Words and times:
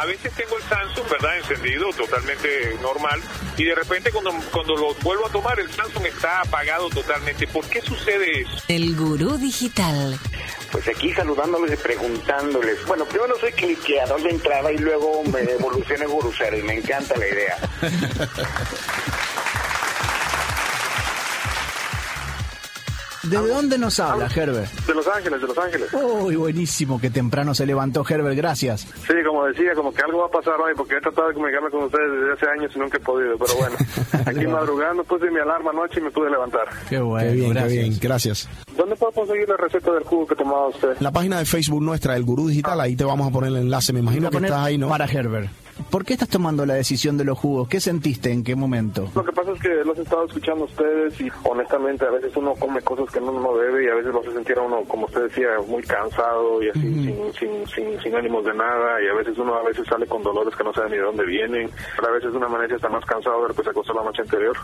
A 0.00 0.06
veces 0.06 0.32
tengo 0.32 0.56
el 0.56 0.62
Samsung, 0.62 1.10
¿verdad? 1.10 1.36
Encendido, 1.36 1.90
totalmente 1.92 2.78
normal. 2.80 3.20
Y 3.58 3.64
de 3.64 3.74
repente 3.74 4.10
cuando, 4.10 4.32
cuando 4.50 4.74
lo 4.74 4.94
vuelvo 5.02 5.26
a 5.26 5.30
tomar, 5.30 5.60
el 5.60 5.70
Samsung 5.70 6.06
está 6.06 6.40
apagado 6.40 6.88
totalmente. 6.88 7.46
¿Por 7.46 7.66
qué 7.66 7.82
sucede 7.82 8.40
eso? 8.40 8.62
El 8.68 8.96
gurú 8.96 9.36
digital. 9.36 10.18
Pues 10.72 10.88
aquí 10.88 11.12
saludándoles 11.12 11.78
y 11.78 11.82
preguntándoles. 11.82 12.86
Bueno, 12.86 13.04
primero 13.04 13.38
soy 13.38 13.52
cliqueador 13.52 14.22
de 14.22 14.30
entrada 14.30 14.72
y 14.72 14.78
luego 14.78 15.22
me 15.24 15.40
evolucioné 15.40 16.06
gurucero 16.06 16.56
y 16.56 16.62
me 16.62 16.74
encanta 16.76 17.18
la 17.18 17.28
idea. 17.28 17.58
¿De 23.22 23.36
dónde 23.36 23.76
nos 23.76 24.00
habla, 24.00 24.28
Herbert? 24.34 24.72
De 24.86 24.94
Los 24.94 25.06
Ángeles, 25.06 25.40
de 25.42 25.46
Los 25.46 25.58
Ángeles. 25.58 25.88
Uy, 25.92 26.36
buenísimo, 26.36 26.98
que 27.00 27.10
temprano 27.10 27.54
se 27.54 27.66
levantó 27.66 28.04
Herbert, 28.08 28.34
gracias. 28.36 28.82
Sí, 29.06 29.14
como 29.26 29.44
decía, 29.46 29.74
como 29.74 29.92
que 29.92 30.02
algo 30.02 30.20
va 30.20 30.26
a 30.26 30.30
pasar 30.30 30.54
hoy, 30.60 30.72
porque 30.74 30.96
he 30.96 31.00
tratado 31.00 31.28
de 31.28 31.34
comunicarme 31.34 31.70
con 31.70 31.84
ustedes 31.84 32.10
desde 32.12 32.32
hace 32.32 32.46
años 32.58 32.72
y 32.74 32.78
nunca 32.78 32.96
he 32.96 33.00
podido, 33.00 33.36
pero 33.36 33.54
bueno, 33.56 33.76
aquí 34.26 34.46
madrugando 34.46 35.04
puse 35.04 35.30
mi 35.30 35.38
alarma 35.38 35.70
anoche 35.70 36.00
y 36.00 36.02
me 36.04 36.10
pude 36.10 36.30
levantar. 36.30 36.68
Qué 36.88 36.98
bueno, 36.98 37.28
Qué 37.30 37.36
bien, 37.36 37.50
gracias. 37.50 37.72
qué 37.72 37.78
bien, 37.80 37.98
gracias. 38.00 38.48
¿Dónde 38.76 38.96
puedo 38.96 39.12
conseguir 39.12 39.48
la 39.48 39.56
receta 39.58 39.92
del 39.92 40.04
jugo 40.04 40.26
que 40.26 40.34
tomaba 40.36 40.68
usted? 40.68 40.96
La 41.00 41.10
página 41.12 41.38
de 41.38 41.44
Facebook 41.44 41.82
nuestra, 41.82 42.16
El 42.16 42.24
Gurú 42.24 42.48
Digital, 42.48 42.80
ahí 42.80 42.96
te 42.96 43.04
vamos 43.04 43.28
a 43.28 43.30
poner 43.30 43.50
el 43.50 43.56
enlace. 43.58 43.92
Me 43.92 44.00
imagino 44.00 44.30
que 44.30 44.38
estás 44.38 44.52
ahí, 44.66 44.78
¿no? 44.78 44.88
Para 44.88 45.04
Herbert. 45.04 45.50
¿Por 45.90 46.04
qué 46.04 46.12
estás 46.14 46.28
tomando 46.28 46.66
la 46.66 46.74
decisión 46.74 47.16
de 47.16 47.24
los 47.24 47.38
jugos? 47.38 47.68
¿Qué 47.68 47.80
sentiste? 47.80 48.32
¿En 48.32 48.44
qué 48.44 48.54
momento? 48.54 49.08
Lo 49.14 49.24
que 49.24 49.32
pasa 49.32 49.52
es 49.52 49.60
que 49.60 49.68
los 49.84 49.96
he 49.98 50.02
estado 50.02 50.26
escuchando 50.26 50.64
a 50.64 50.66
ustedes 50.66 51.20
y 51.20 51.28
honestamente 51.44 52.04
a 52.06 52.10
veces 52.10 52.36
uno 52.36 52.54
come 52.54 52.80
cosas 52.82 53.10
que 53.12 53.18
uno 53.18 53.40
no 53.40 53.56
debe 53.56 53.84
y 53.84 53.88
a 53.88 53.94
veces 53.94 54.12
lo 54.12 54.20
hace 54.20 54.32
sentir 54.32 54.58
a 54.58 54.62
uno, 54.62 54.82
como 54.88 55.06
usted 55.06 55.22
decía, 55.24 55.48
muy 55.66 55.82
cansado 55.82 56.62
y 56.62 56.68
así, 56.70 56.80
sin, 56.80 57.32
sin, 57.38 57.66
sin, 57.74 58.00
sin 58.02 58.14
ánimos 58.14 58.44
de 58.44 58.54
nada 58.54 59.02
y 59.02 59.08
a 59.08 59.14
veces 59.14 59.36
uno 59.38 59.54
a 59.54 59.62
veces 59.64 59.86
sale 59.88 60.06
con 60.06 60.22
dolores 60.22 60.54
que 60.56 60.64
no 60.64 60.72
sabe 60.72 60.90
ni 60.90 60.96
de 60.96 61.02
dónde 61.02 61.24
vienen, 61.24 61.70
pero 61.96 62.08
a 62.08 62.12
veces 62.12 62.30
una 62.34 62.46
amanece 62.46 62.74
está 62.76 62.88
más 62.88 63.04
cansado 63.04 63.42
de 63.42 63.48
lo 63.48 63.54
que 63.54 63.62
se 63.62 63.70
acostó 63.70 63.94
la 63.94 64.04
noche 64.04 64.22
anterior. 64.22 64.56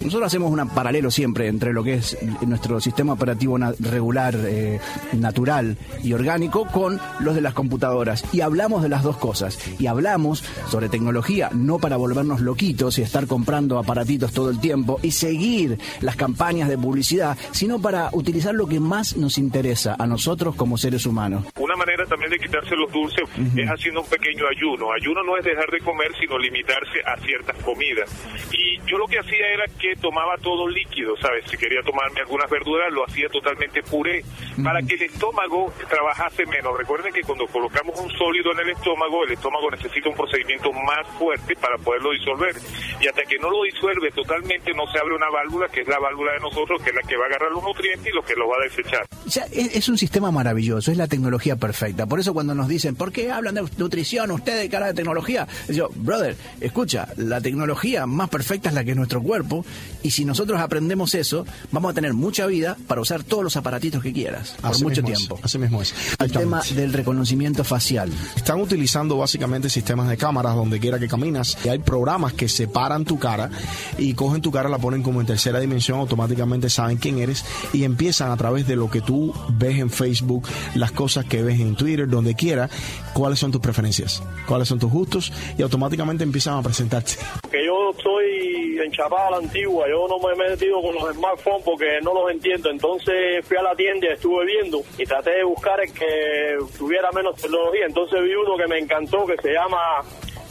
Nosotros 0.00 0.26
hacemos 0.28 0.50
un 0.52 0.68
paralelo 0.70 1.10
siempre 1.10 1.48
entre 1.48 1.72
lo 1.72 1.82
que 1.82 1.94
es 1.94 2.16
nuestro 2.46 2.80
sistema 2.80 3.14
operativo 3.14 3.58
na- 3.58 3.72
regular, 3.80 4.34
eh, 4.36 4.80
natural 5.12 5.76
y 6.04 6.12
orgánico 6.12 6.66
con 6.66 7.00
los 7.20 7.34
de 7.34 7.40
las 7.40 7.52
computadoras. 7.52 8.22
Y 8.32 8.40
hablamos 8.40 8.82
de 8.82 8.88
las 8.88 9.02
dos 9.02 9.16
cosas. 9.16 9.58
Y 9.80 9.86
hablamos 9.88 10.44
sobre 10.66 10.88
tecnología, 10.88 11.50
no 11.52 11.78
para 11.78 11.96
volvernos 11.96 12.40
loquitos 12.40 12.98
y 12.98 13.02
estar 13.02 13.26
comprando 13.26 13.78
aparatitos 13.78 14.32
todo 14.32 14.50
el 14.50 14.60
tiempo 14.60 14.98
y 15.02 15.10
seguir 15.10 15.78
las 16.00 16.16
campañas 16.16 16.68
de 16.68 16.78
publicidad, 16.78 17.36
sino 17.52 17.80
para 17.80 18.08
utilizar 18.12 18.54
lo 18.54 18.66
que 18.66 18.80
más 18.80 19.16
nos 19.16 19.38
interesa 19.38 19.96
a 19.98 20.06
nosotros 20.06 20.54
como 20.54 20.76
seres 20.76 21.06
humanos. 21.06 21.44
Una 21.58 21.76
manera 21.76 22.04
también 22.06 22.30
de 22.30 22.38
quitarse 22.38 22.74
los 22.76 22.90
dulces 22.92 23.28
es 23.56 23.68
haciendo 23.68 24.02
un 24.02 24.08
pequeño 24.08 24.44
ayuno. 24.48 24.92
Ayuno 24.92 25.22
no 25.22 25.36
es 25.36 25.44
dejar 25.44 25.70
de 25.70 25.80
comer, 25.80 26.08
sino 26.20 26.38
limitarse 26.38 27.00
a 27.04 27.16
ciertas 27.20 27.56
comidas. 27.62 28.10
Y 28.52 28.78
yo 28.88 28.98
lo 28.98 29.06
que 29.06 29.18
hacía 29.18 29.46
era 29.52 29.64
que 29.78 29.94
tomaba 30.00 30.36
todo 30.38 30.68
líquido, 30.68 31.14
¿sabes? 31.20 31.44
Si 31.50 31.56
quería 31.56 31.82
tomarme 31.82 32.20
algunas 32.20 32.50
verduras, 32.50 32.92
lo 32.92 33.04
hacía 33.04 33.28
totalmente 33.28 33.82
puré, 33.82 34.24
para 34.62 34.80
que 34.82 34.94
el 34.94 35.02
estómago 35.02 35.72
trabajase 35.88 36.46
menos. 36.46 36.76
Recuerden 36.76 37.12
que 37.12 37.22
cuando 37.22 37.46
colocamos 37.46 37.98
un 38.00 38.10
sólido 38.10 38.52
en 38.52 38.60
el 38.60 38.70
estómago, 38.70 39.24
el 39.24 39.32
estómago 39.32 39.70
necesita 39.70 40.08
un 40.08 40.16
procedimiento 40.38 40.72
más 40.72 41.06
fuerte 41.18 41.54
para 41.56 41.76
poderlo 41.78 42.10
disolver. 42.12 42.54
Y 43.00 43.06
hasta 43.06 43.22
que 43.22 43.38
no 43.38 43.50
lo 43.50 43.62
disuelve 43.64 44.10
totalmente, 44.12 44.72
no 44.74 44.86
se 44.92 44.98
abre 44.98 45.14
una 45.14 45.30
válvula, 45.30 45.68
que 45.68 45.82
es 45.82 45.88
la 45.88 45.98
válvula 45.98 46.32
de 46.32 46.40
nosotros, 46.40 46.82
que 46.82 46.90
es 46.90 46.96
la 46.96 47.02
que 47.02 47.16
va 47.16 47.24
a 47.24 47.26
agarrar 47.28 47.50
los 47.52 47.62
nutrientes 47.62 48.06
y 48.06 48.14
lo 48.14 48.22
que 48.22 48.34
los 48.34 48.48
va 48.48 48.56
a 48.60 48.64
desechar. 48.64 49.06
Ya, 49.26 49.44
es, 49.52 49.76
es 49.76 49.88
un 49.88 49.98
sistema 49.98 50.30
maravilloso, 50.30 50.90
es 50.90 50.96
la 50.96 51.06
tecnología 51.06 51.56
perfecta. 51.56 52.06
Por 52.06 52.20
eso 52.20 52.32
cuando 52.34 52.54
nos 52.54 52.68
dicen, 52.68 52.94
¿por 52.96 53.12
qué 53.12 53.30
hablan 53.30 53.54
de 53.54 53.64
nutrición 53.76 54.30
ustedes, 54.30 54.68
cara 54.70 54.86
de 54.86 54.94
tecnología? 54.94 55.46
Yo, 55.68 55.90
brother, 55.94 56.36
escucha, 56.60 57.08
la 57.16 57.40
tecnología 57.40 58.06
más 58.06 58.28
perfecta 58.28 58.68
es 58.68 58.74
la 58.74 58.84
que 58.84 58.90
es 58.92 58.96
nuestro 58.96 59.22
cuerpo 59.22 59.64
y 60.02 60.10
si 60.10 60.24
nosotros 60.24 60.60
aprendemos 60.60 61.14
eso, 61.14 61.46
vamos 61.72 61.92
a 61.92 61.94
tener 61.94 62.14
mucha 62.14 62.46
vida 62.46 62.76
para 62.86 63.00
usar 63.00 63.22
todos 63.22 63.44
los 63.44 63.56
aparatitos 63.56 64.02
que 64.02 64.12
quieras, 64.12 64.56
por 64.60 64.70
Así 64.70 64.84
mucho 64.84 65.00
es, 65.00 65.06
tiempo. 65.06 65.38
así 65.42 65.58
mismo 65.58 65.82
es. 65.82 65.94
El 66.18 66.32
tema 66.32 66.62
del 66.74 66.92
reconocimiento 66.92 67.64
facial. 67.64 68.10
Están 68.36 68.60
utilizando 68.60 69.16
básicamente 69.16 69.68
sistemas 69.68 70.08
de 70.08 70.16
cámaras 70.28 70.56
donde 70.56 70.78
quiera 70.78 70.98
que 70.98 71.08
caminas. 71.08 71.56
Y 71.64 71.70
hay 71.70 71.78
programas 71.78 72.34
que 72.34 72.48
separan 72.48 73.06
tu 73.06 73.18
cara 73.18 73.48
y 73.96 74.12
cogen 74.12 74.42
tu 74.42 74.50
cara, 74.50 74.68
la 74.68 74.76
ponen 74.76 75.02
como 75.02 75.22
en 75.22 75.26
tercera 75.26 75.58
dimensión, 75.58 76.00
automáticamente 76.00 76.68
saben 76.68 76.98
quién 76.98 77.18
eres 77.18 77.46
y 77.72 77.84
empiezan 77.84 78.30
a 78.30 78.36
través 78.36 78.66
de 78.66 78.76
lo 78.76 78.90
que 78.90 79.00
tú 79.00 79.32
ves 79.48 79.78
en 79.78 79.88
Facebook, 79.88 80.46
las 80.74 80.92
cosas 80.92 81.24
que 81.24 81.42
ves 81.42 81.58
en 81.60 81.76
Twitter, 81.76 82.06
donde 82.06 82.34
quiera, 82.34 82.68
cuáles 83.14 83.38
son 83.38 83.52
tus 83.52 83.62
preferencias, 83.62 84.22
cuáles 84.46 84.68
son 84.68 84.78
tus 84.78 84.92
gustos 84.92 85.32
y 85.56 85.62
automáticamente 85.62 86.24
empiezan 86.24 86.58
a 86.58 86.62
presentarte. 86.62 87.14
que 87.50 87.64
yo 87.64 87.94
soy 88.02 88.78
enchapado 88.84 89.28
a 89.28 89.30
la 89.30 89.36
antigua, 89.38 89.86
yo 89.88 90.06
no 90.08 90.18
me 90.18 90.34
he 90.34 90.50
metido 90.50 90.82
con 90.82 90.94
los 90.94 91.14
smartphones 91.14 91.62
porque 91.64 91.86
no 92.02 92.12
los 92.12 92.30
entiendo. 92.30 92.68
Entonces 92.70 93.46
fui 93.46 93.56
a 93.56 93.62
la 93.62 93.74
tienda, 93.74 94.08
estuve 94.12 94.44
viendo 94.44 94.82
y 94.98 95.04
traté 95.04 95.30
de 95.36 95.44
buscar 95.44 95.80
el 95.80 95.90
que 95.92 96.58
tuviera 96.76 97.10
menos 97.12 97.34
tecnología. 97.36 97.86
Entonces 97.86 98.22
vi 98.22 98.34
uno 98.34 98.58
que 98.58 98.66
me 98.66 98.78
encantó 98.78 99.24
que 99.24 99.36
se 99.40 99.52
llama 99.52 99.78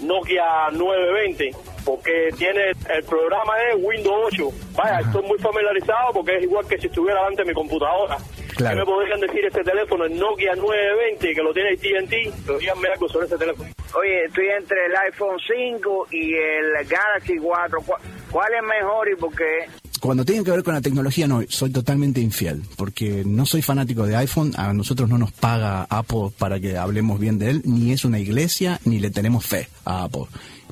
Nokia 0.01 0.69
920 0.71 1.51
porque 1.87 2.29
tiene 2.37 2.71
el 2.89 3.03
programa 3.05 3.53
es 3.71 3.77
Windows 3.81 4.33
8. 4.33 4.49
Vaya, 4.75 4.99
estoy 4.99 5.23
muy 5.23 5.39
familiarizado 5.39 6.11
porque 6.13 6.35
es 6.35 6.43
igual 6.43 6.67
que 6.67 6.77
si 6.77 6.87
estuviera 6.87 7.21
delante 7.21 7.43
de 7.43 7.47
mi 7.47 7.53
computadora. 7.53 8.17
Claro. 8.57 8.75
¿Qué 8.75 8.79
me 8.81 8.85
podrían 8.85 9.19
decir 9.21 9.45
este 9.45 9.63
teléfono, 9.63 10.03
el 10.03 10.19
Nokia 10.19 10.53
920, 10.55 11.33
que 11.33 11.41
lo 11.41 11.53
tiene 11.53 11.69
AT&T? 11.69 12.31
Pero 12.45 12.57
díganme 12.59 12.89
algo 12.89 13.07
sobre 13.07 13.27
ese 13.27 13.37
teléfono. 13.37 13.69
Oye, 13.95 14.25
estoy 14.25 14.47
entre 14.49 14.85
el 14.87 14.95
iPhone 14.97 15.37
5 15.47 16.07
y 16.11 16.33
el 16.35 16.73
Galaxy 16.89 17.37
4. 17.37 17.79
¿Cuál, 17.85 18.01
cuál 18.31 18.53
es 18.53 18.63
mejor 18.63 19.09
y 19.09 19.15
por 19.15 19.33
qué? 19.33 19.86
Cuando 19.99 20.25
tiene 20.25 20.43
que 20.43 20.51
ver 20.51 20.63
con 20.63 20.73
la 20.73 20.81
tecnología, 20.81 21.27
no, 21.27 21.41
soy 21.49 21.71
totalmente 21.71 22.21
infiel, 22.21 22.63
porque 22.75 23.23
no 23.25 23.45
soy 23.45 23.61
fanático 23.61 24.05
de 24.05 24.15
iPhone, 24.15 24.53
a 24.55 24.73
nosotros 24.73 25.09
no 25.09 25.17
nos 25.17 25.31
paga 25.31 25.87
Apple 25.89 26.31
para 26.37 26.59
que 26.59 26.77
hablemos 26.77 27.19
bien 27.19 27.39
de 27.39 27.49
él, 27.49 27.61
ni 27.65 27.91
es 27.91 28.05
una 28.05 28.19
iglesia, 28.19 28.79
ni 28.85 28.99
le 28.99 29.09
tenemos 29.09 29.45
fe 29.45 29.69
a 29.85 30.03
Apple, 30.03 30.25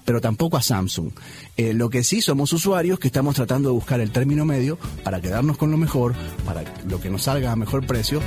pero 0.05 0.21
tampoco 0.21 0.57
a 0.57 0.61
Samsung. 0.61 1.11
Eh, 1.57 1.73
lo 1.73 1.89
que 1.89 2.03
sí 2.03 2.21
somos 2.21 2.53
usuarios 2.53 2.99
que 2.99 3.07
estamos 3.07 3.35
tratando 3.35 3.69
de 3.69 3.73
buscar 3.73 3.99
el 3.99 4.11
término 4.11 4.45
medio 4.45 4.77
para 5.03 5.21
quedarnos 5.21 5.57
con 5.57 5.71
lo 5.71 5.77
mejor, 5.77 6.13
para 6.45 6.63
lo 6.87 7.01
que 7.01 7.09
nos 7.09 7.23
salga 7.23 7.51
a 7.51 7.55
mejor 7.55 7.85
precio. 7.85 8.21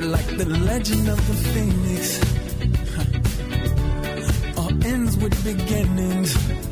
like 0.00 0.36
the 0.36 0.44
legend 0.44 1.08
of 1.08 1.26
the 1.28 1.34
phoenix. 1.52 2.20
All 4.56 4.84
ends 4.84 5.16
with 5.16 5.44
beginnings. 5.44 6.71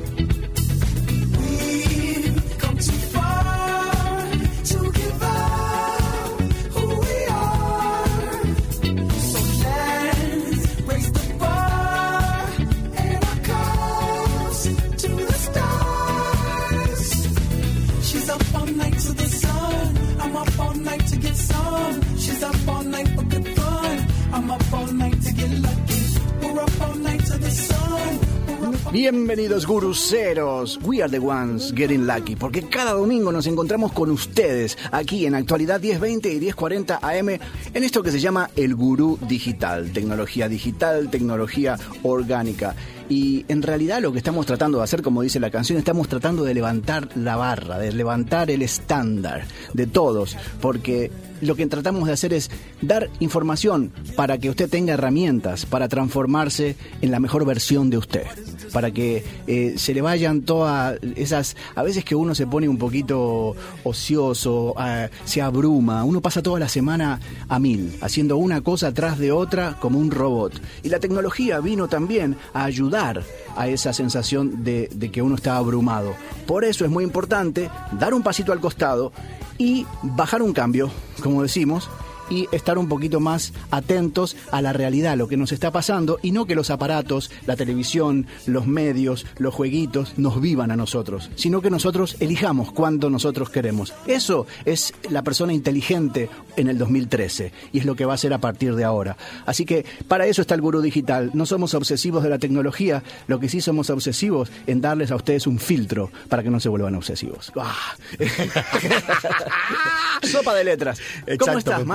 Bienvenidos 28.91 29.67
guruceros, 29.67 30.77
we 30.83 31.01
are 31.01 31.09
the 31.09 31.19
ones 31.19 31.73
getting 31.73 32.05
lucky, 32.05 32.35
porque 32.35 32.63
cada 32.63 32.91
domingo 32.91 33.31
nos 33.31 33.47
encontramos 33.47 33.93
con 33.93 34.11
ustedes 34.11 34.77
aquí 34.91 35.25
en 35.25 35.33
actualidad 35.33 35.79
1020 35.79 36.33
y 36.33 36.39
1040 36.41 36.99
AM 37.01 37.29
en 37.29 37.83
esto 37.85 38.03
que 38.03 38.11
se 38.11 38.19
llama 38.19 38.49
el 38.57 38.75
gurú 38.75 39.17
digital, 39.29 39.93
tecnología 39.93 40.49
digital, 40.49 41.09
tecnología 41.09 41.77
orgánica. 42.03 42.75
Y 43.07 43.45
en 43.47 43.61
realidad 43.61 44.01
lo 44.01 44.11
que 44.11 44.17
estamos 44.17 44.45
tratando 44.45 44.79
de 44.79 44.83
hacer, 44.83 45.01
como 45.01 45.21
dice 45.21 45.39
la 45.39 45.51
canción, 45.51 45.79
estamos 45.79 46.09
tratando 46.09 46.43
de 46.43 46.53
levantar 46.53 47.07
la 47.15 47.37
barra, 47.37 47.77
de 47.77 47.93
levantar 47.93 48.51
el 48.51 48.61
estándar 48.61 49.45
de 49.73 49.87
todos, 49.87 50.35
porque 50.59 51.11
lo 51.41 51.55
que 51.55 51.67
tratamos 51.67 52.07
de 52.07 52.13
hacer 52.13 52.33
es 52.33 52.51
dar 52.81 53.09
información 53.19 53.91
para 54.15 54.37
que 54.37 54.49
usted 54.49 54.69
tenga 54.69 54.93
herramientas 54.93 55.65
para 55.65 55.87
transformarse 55.87 56.75
en 57.01 57.11
la 57.11 57.19
mejor 57.19 57.45
versión 57.45 57.89
de 57.89 57.97
usted, 57.97 58.25
para 58.71 58.91
que 58.91 59.23
eh, 59.47 59.73
se 59.77 59.93
le 59.93 60.01
vayan 60.01 60.41
todas 60.41 60.99
esas, 61.15 61.55
a 61.75 61.83
veces 61.83 62.03
que 62.03 62.15
uno 62.15 62.35
se 62.35 62.47
pone 62.47 62.67
un 62.67 62.77
poquito 62.77 63.55
ocioso, 63.83 64.73
ah, 64.77 65.09
se 65.25 65.41
abruma, 65.41 66.03
uno 66.03 66.21
pasa 66.21 66.41
toda 66.41 66.59
la 66.59 66.69
semana 66.69 67.19
a 67.47 67.59
mil, 67.59 67.97
haciendo 68.01 68.37
una 68.37 68.61
cosa 68.61 68.93
tras 68.93 69.17
de 69.17 69.31
otra 69.31 69.77
como 69.79 69.99
un 69.99 70.11
robot. 70.11 70.61
Y 70.83 70.89
la 70.89 70.99
tecnología 70.99 71.59
vino 71.59 71.87
también 71.87 72.37
a 72.53 72.65
ayudar 72.65 73.23
a 73.55 73.67
esa 73.67 73.93
sensación 73.93 74.63
de, 74.63 74.89
de 74.93 75.11
que 75.11 75.21
uno 75.21 75.35
está 75.35 75.57
abrumado. 75.57 76.15
Por 76.47 76.63
eso 76.63 76.85
es 76.85 76.91
muy 76.91 77.03
importante 77.03 77.69
dar 77.99 78.13
un 78.13 78.23
pasito 78.23 78.51
al 78.51 78.59
costado 78.59 79.11
y 79.57 79.85
bajar 80.01 80.41
un 80.41 80.53
cambio, 80.53 80.89
como 81.21 81.43
decimos, 81.43 81.89
y 82.31 82.47
estar 82.51 82.77
un 82.77 82.87
poquito 82.87 83.19
más 83.19 83.53
atentos 83.69 84.37
a 84.51 84.61
la 84.61 84.73
realidad, 84.73 85.17
lo 85.17 85.27
que 85.27 85.37
nos 85.37 85.51
está 85.51 85.69
pasando, 85.69 86.17
y 86.23 86.31
no 86.31 86.45
que 86.45 86.55
los 86.55 86.69
aparatos, 86.69 87.29
la 87.45 87.57
televisión, 87.57 88.25
los 88.47 88.65
medios, 88.65 89.27
los 89.37 89.53
jueguitos 89.53 90.17
nos 90.17 90.41
vivan 90.41 90.71
a 90.71 90.77
nosotros, 90.77 91.29
sino 91.35 91.61
que 91.61 91.69
nosotros 91.69 92.15
elijamos 92.21 92.71
cuando 92.71 93.09
nosotros 93.09 93.49
queremos. 93.49 93.93
Eso 94.07 94.47
es 94.65 94.93
la 95.09 95.23
persona 95.23 95.53
inteligente 95.53 96.29
en 96.55 96.69
el 96.69 96.77
2013 96.77 97.51
y 97.73 97.79
es 97.79 97.85
lo 97.85 97.95
que 97.95 98.05
va 98.05 98.13
a 98.13 98.17
ser 98.17 98.33
a 98.33 98.39
partir 98.39 98.75
de 98.75 98.85
ahora. 98.85 99.17
Así 99.45 99.65
que 99.65 99.85
para 100.07 100.25
eso 100.25 100.41
está 100.41 100.55
el 100.55 100.61
gurú 100.61 100.81
digital. 100.81 101.31
No 101.33 101.45
somos 101.45 101.73
obsesivos 101.73 102.23
de 102.23 102.29
la 102.29 102.39
tecnología, 102.39 103.03
lo 103.27 103.39
que 103.39 103.49
sí 103.49 103.59
somos 103.59 103.89
obsesivos 103.89 104.49
en 104.67 104.79
darles 104.79 105.11
a 105.11 105.17
ustedes 105.17 105.47
un 105.47 105.59
filtro 105.59 106.11
para 106.29 106.43
que 106.43 106.49
no 106.49 106.61
se 106.61 106.69
vuelvan 106.69 106.95
obsesivos. 106.95 107.51
¡Ah! 107.59 107.95
Sopa 110.23 110.53
de 110.53 110.63
letras. 110.63 111.01
¿Cómo 111.37 111.57
estás, 111.57 111.79
Pepe. 111.79 111.85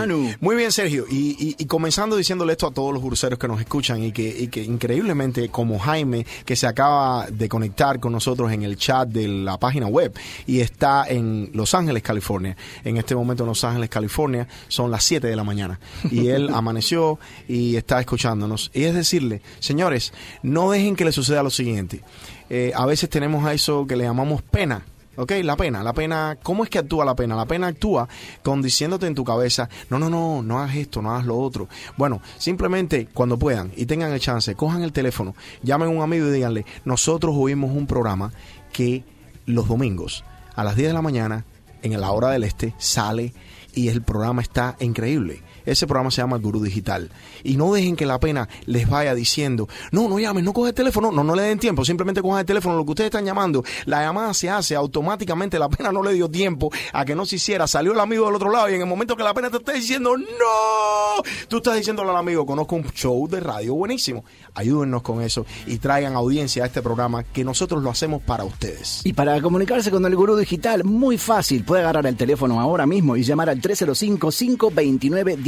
Muy 0.41 0.57
bien, 0.57 0.73
Sergio. 0.73 1.05
Y, 1.11 1.37
y- 1.39 1.57
y 1.59 1.65
comenzando 1.67 2.17
diciéndole 2.17 2.53
esto 2.53 2.67
a 2.67 2.71
todos 2.71 2.93
los 2.93 3.03
cruceros 3.03 3.39
que 3.39 3.49
nos 3.49 3.61
escuchan 3.61 4.03
y 4.03 4.13
que, 4.13 4.23
y 4.29 4.49
que 4.49 4.63
increíblemente, 4.63 5.49
como 5.49 5.79
Jaime, 5.79 6.27
que 6.45 6.57
se 6.57 6.67
acaba 6.67 7.27
de 7.27 7.49
conectar 7.49 8.01
con 8.01 8.13
nosotros 8.13 8.53
en 8.53 8.63
el 8.63 8.77
chat 8.77 9.09
de 9.09 9.29
la 9.29 9.59
página 9.59 9.87
web 9.87 10.13
y 10.47 10.61
está 10.61 11.05
en 11.09 11.51
Los 11.55 11.75
Ángeles, 11.75 12.03
California. 12.03 12.57
En 12.85 12.97
este 12.97 13.15
momento 13.15 13.43
en 13.45 13.49
Los 13.49 13.65
Ángeles, 13.65 13.89
California, 13.91 14.47
son 14.69 14.91
las 14.91 15.05
7 15.05 15.27
de 15.27 15.37
la 15.37 15.45
mañana. 15.45 15.79
Y 16.11 16.29
él 16.29 16.49
amaneció 16.55 17.19
y 17.49 17.77
está 17.77 18.01
escuchándonos. 18.01 18.71
Y 18.75 18.85
es 18.85 18.95
decirle, 18.95 19.43
señores, 19.61 20.13
no 20.43 20.71
dejen 20.71 20.97
que 20.97 21.05
le 21.05 21.13
suceda 21.13 21.43
lo 21.43 21.51
siguiente. 21.51 22.01
Eh, 22.49 22.73
a 22.75 22.87
veces 22.87 23.11
tenemos 23.11 23.45
a 23.45 23.53
eso 23.55 23.87
que 23.87 23.97
le 23.97 24.05
llamamos 24.05 24.43
pena. 24.43 24.85
¿Ok? 25.17 25.33
La 25.43 25.57
pena, 25.57 25.83
la 25.83 25.93
pena, 25.93 26.39
¿cómo 26.43 26.65
es 26.65 26.71
que 26.71 26.79
actúa 26.79 27.05
la 27.05 27.17
pena? 27.17 27.35
La 27.37 27.47
pena 27.47 27.69
actúa 27.69 28.09
con 28.43 28.63
diciéndote 28.63 29.07
en 29.07 29.15
tu 29.15 29.25
cabeza, 29.25 29.69
no, 29.91 29.99
no, 29.99 30.11
no, 30.11 30.43
no 30.43 30.59
hagas 30.59 30.77
esto, 30.77 31.03
no 31.03 31.13
hagas 31.13 31.27
lo 31.27 31.39
otro. 31.39 31.69
Bueno, 31.97 32.21
simplemente 32.39 33.09
cuando 33.13 33.39
puedan 33.39 33.73
y 33.77 33.87
tengan 33.87 34.13
el 34.13 34.21
chance, 34.21 34.55
cojan 34.55 34.83
el 34.83 34.93
teléfono, 34.93 35.35
llamen 35.63 35.89
a 35.89 35.93
un 35.93 36.03
amigo 36.03 36.29
y 36.29 36.33
díganle, 36.33 36.67
nosotros 36.85 37.35
oímos 37.37 37.75
un 37.75 37.87
programa 37.87 38.33
que 38.73 39.05
los 39.47 39.69
domingos 39.69 40.25
a 40.55 40.65
las 40.65 40.77
10 40.77 40.89
de 40.89 40.95
la 40.95 41.03
mañana, 41.03 41.45
en 41.83 42.01
la 42.01 42.11
hora 42.11 42.31
del 42.31 42.45
este, 42.45 42.75
sale 42.79 43.33
y 43.75 43.89
el 43.89 44.03
programa 44.03 44.43
está 44.43 44.77
increíble. 44.81 45.43
Ese 45.67 45.87
programa 45.87 46.11
se 46.11 46.23
llama 46.23 46.37
El 46.37 46.43
Gurú 46.43 46.63
Digital. 46.63 47.11
Y 47.43 47.57
no 47.57 47.73
dejen 47.73 47.97
que 47.97 48.07
la 48.07 48.19
pena 48.19 48.49
les 48.65 48.89
vaya 48.89 49.15
diciendo, 49.15 49.69
no, 49.91 50.09
no 50.09 50.19
llamen, 50.19 50.45
no 50.45 50.53
coge 50.53 50.71
el 50.71 50.75
teléfono, 50.75 51.11
no, 51.13 51.25
no 51.25 51.35
le 51.35 51.43
den 51.43 51.59
tiempo, 51.59 51.85
simplemente 51.85 52.23
cojan 52.23 52.41
el 52.41 52.47
teléfono, 52.47 52.77
lo 52.77 52.85
que 52.85 52.93
ustedes 52.93 53.09
están 53.09 53.25
llamando, 53.25 53.65
la 53.85 54.03
llamada 54.03 54.33
se 54.33 54.49
hace 54.49 54.75
automáticamente, 54.75 55.59
la 55.59 55.69
pena 55.69 55.93
no 55.93 56.03
le 56.03 56.13
dio 56.13 56.31
tiempo 56.31 56.71
a 56.93 57.05
que 57.05 57.15
no 57.15 57.27
se 57.27 57.37
hiciera, 57.37 57.67
salió 57.67 57.93
el 57.93 58.01
amigo 58.01 58.27
del 58.27 58.37
otro 58.37 58.51
lado 58.51 58.71
y 58.71 58.75
en 58.75 58.81
el 58.81 58.87
momento 58.87 59.17
que 59.17 59.23
la 59.23 59.35
pena 59.35 59.51
te 59.51 59.59
está 59.59 59.73
diciendo, 59.73 60.17
no, 60.17 61.23
tú 61.49 61.59
estás 61.59 61.77
diciéndole 61.77 62.11
al 62.11 62.17
amigo, 62.17 62.47
conozco 62.47 62.77
un 62.77 62.85
show 62.93 63.29
de 63.29 63.41
radio 63.41 63.75
buenísimo, 63.75 64.25
ayúdennos 64.55 65.03
con 65.03 65.21
eso 65.23 65.45
y 65.67 65.79
traigan 65.79 66.15
audiencia 66.15 66.65
a 66.65 66.67
este 66.67 66.83
programa 66.83 67.25
que 67.25 67.45
nosotros 67.45 67.83
lo 67.83 67.91
hacemos 67.91 68.23
para 68.23 68.45
ustedes. 68.45 69.01
Y 69.05 69.13
para 69.13 69.41
comunicarse 69.41 69.91
con 69.91 70.05
el 70.07 70.15
gurú 70.17 70.37
digital, 70.37 70.85
muy 70.85 71.19
fácil. 71.19 71.65
Puede 71.65 71.83
agarrar 71.83 72.07
el 72.07 72.17
teléfono 72.17 72.61
ahora 72.61 72.87
mismo 72.87 73.17
y 73.17 73.23
llamar 73.23 73.51
al 73.51 73.61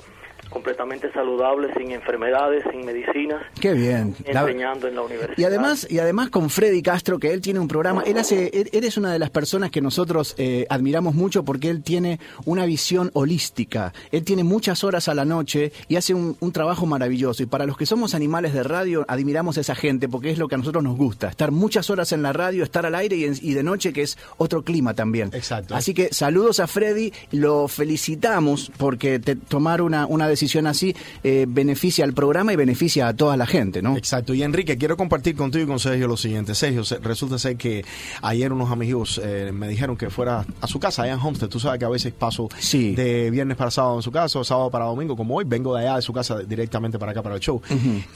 completamente 0.51 1.11
saludable, 1.13 1.73
sin 1.75 1.91
enfermedades, 1.91 2.63
sin 2.71 2.85
medicinas, 2.85 3.41
Qué 3.59 3.73
bien. 3.73 4.15
La- 4.31 4.41
enseñando 4.41 4.87
en 4.87 4.95
la 4.95 5.01
universidad. 5.01 5.37
Y 5.37 5.43
además, 5.45 5.87
y 5.89 5.97
además 5.99 6.29
con 6.29 6.49
Freddy 6.49 6.81
Castro, 6.83 7.17
que 7.17 7.31
él 7.33 7.41
tiene 7.41 7.59
un 7.59 7.67
programa, 7.67 8.03
él 8.05 8.17
hace, 8.17 8.51
él, 8.53 8.69
él 8.73 8.83
es 8.83 8.97
una 8.97 9.11
de 9.13 9.17
las 9.19 9.29
personas 9.29 9.71
que 9.71 9.81
nosotros 9.81 10.35
eh, 10.37 10.65
admiramos 10.69 11.15
mucho 11.15 11.43
porque 11.43 11.69
él 11.69 11.81
tiene 11.81 12.19
una 12.45 12.65
visión 12.65 13.09
holística. 13.13 13.93
Él 14.11 14.23
tiene 14.23 14.43
muchas 14.43 14.83
horas 14.83 15.07
a 15.07 15.13
la 15.15 15.25
noche 15.25 15.71
y 15.87 15.95
hace 15.95 16.13
un, 16.13 16.35
un 16.41 16.51
trabajo 16.51 16.85
maravilloso. 16.85 17.41
Y 17.43 17.45
para 17.45 17.65
los 17.65 17.77
que 17.77 17.85
somos 17.85 18.13
animales 18.13 18.53
de 18.53 18.63
radio, 18.63 19.05
admiramos 19.07 19.57
a 19.57 19.61
esa 19.61 19.73
gente 19.75 20.09
porque 20.09 20.31
es 20.31 20.37
lo 20.37 20.47
que 20.49 20.55
a 20.55 20.57
nosotros 20.57 20.83
nos 20.83 20.97
gusta. 20.97 21.29
Estar 21.29 21.51
muchas 21.51 21.89
horas 21.89 22.11
en 22.11 22.21
la 22.21 22.33
radio, 22.33 22.63
estar 22.63 22.85
al 22.85 22.95
aire 22.95 23.15
y, 23.15 23.23
en- 23.25 23.37
y 23.41 23.53
de 23.53 23.63
noche, 23.63 23.93
que 23.93 24.01
es 24.01 24.17
otro 24.37 24.63
clima 24.63 24.93
también. 24.93 25.29
Exacto. 25.33 25.75
Así 25.75 25.93
que 25.93 26.09
saludos 26.13 26.59
a 26.59 26.67
Freddy, 26.67 27.13
lo 27.31 27.67
felicitamos 27.67 28.71
porque 28.77 29.19
te- 29.19 29.35
tomar 29.37 29.81
una, 29.81 30.05
una 30.07 30.27
decisión 30.27 30.40
decisión 30.41 30.65
así 30.67 30.95
eh, 31.23 31.45
beneficia 31.47 32.03
al 32.03 32.13
programa 32.13 32.51
y 32.51 32.55
beneficia 32.55 33.07
a 33.07 33.13
toda 33.15 33.37
la 33.37 33.45
gente, 33.45 33.81
¿no? 33.81 33.95
Exacto. 33.95 34.33
Y 34.33 34.41
Enrique, 34.43 34.77
quiero 34.77 34.97
compartir 34.97 35.35
contigo 35.35 35.63
y 35.65 35.67
con 35.67 35.79
Sergio 35.79 36.07
lo 36.07 36.17
siguiente. 36.17 36.55
Sergio, 36.55 36.83
se- 36.83 36.97
resulta 36.97 37.37
ser 37.37 37.57
que 37.57 37.85
ayer 38.23 38.51
unos 38.51 38.71
amigos 38.71 39.21
eh, 39.23 39.51
me 39.53 39.67
dijeron 39.67 39.95
que 39.97 40.09
fuera 40.09 40.45
a 40.59 40.67
su 40.67 40.79
casa 40.79 41.03
allá 41.03 41.13
en 41.13 41.19
Homestead. 41.19 41.47
Tú 41.49 41.59
sabes 41.59 41.77
que 41.79 41.85
a 41.85 41.89
veces 41.89 42.11
paso 42.13 42.49
Sí. 42.59 42.95
de 42.95 43.29
viernes 43.29 43.55
para 43.55 43.69
sábado 43.69 43.97
en 43.97 44.01
su 44.01 44.11
casa 44.11 44.39
o 44.39 44.43
sábado 44.43 44.71
para 44.71 44.85
domingo, 44.85 45.15
como 45.15 45.35
hoy. 45.35 45.45
Vengo 45.45 45.75
de 45.75 45.81
allá 45.83 45.95
de 45.97 46.01
su 46.01 46.11
casa 46.13 46.39
directamente 46.39 46.97
para 46.97 47.11
acá 47.11 47.21
para 47.21 47.35
el 47.35 47.41
show. 47.41 47.61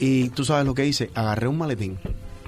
Y 0.00 0.30
tú 0.30 0.44
sabes 0.44 0.66
lo 0.66 0.74
que 0.74 0.84
hice. 0.86 1.10
Agarré 1.14 1.46
un 1.48 1.58
maletín. 1.58 1.96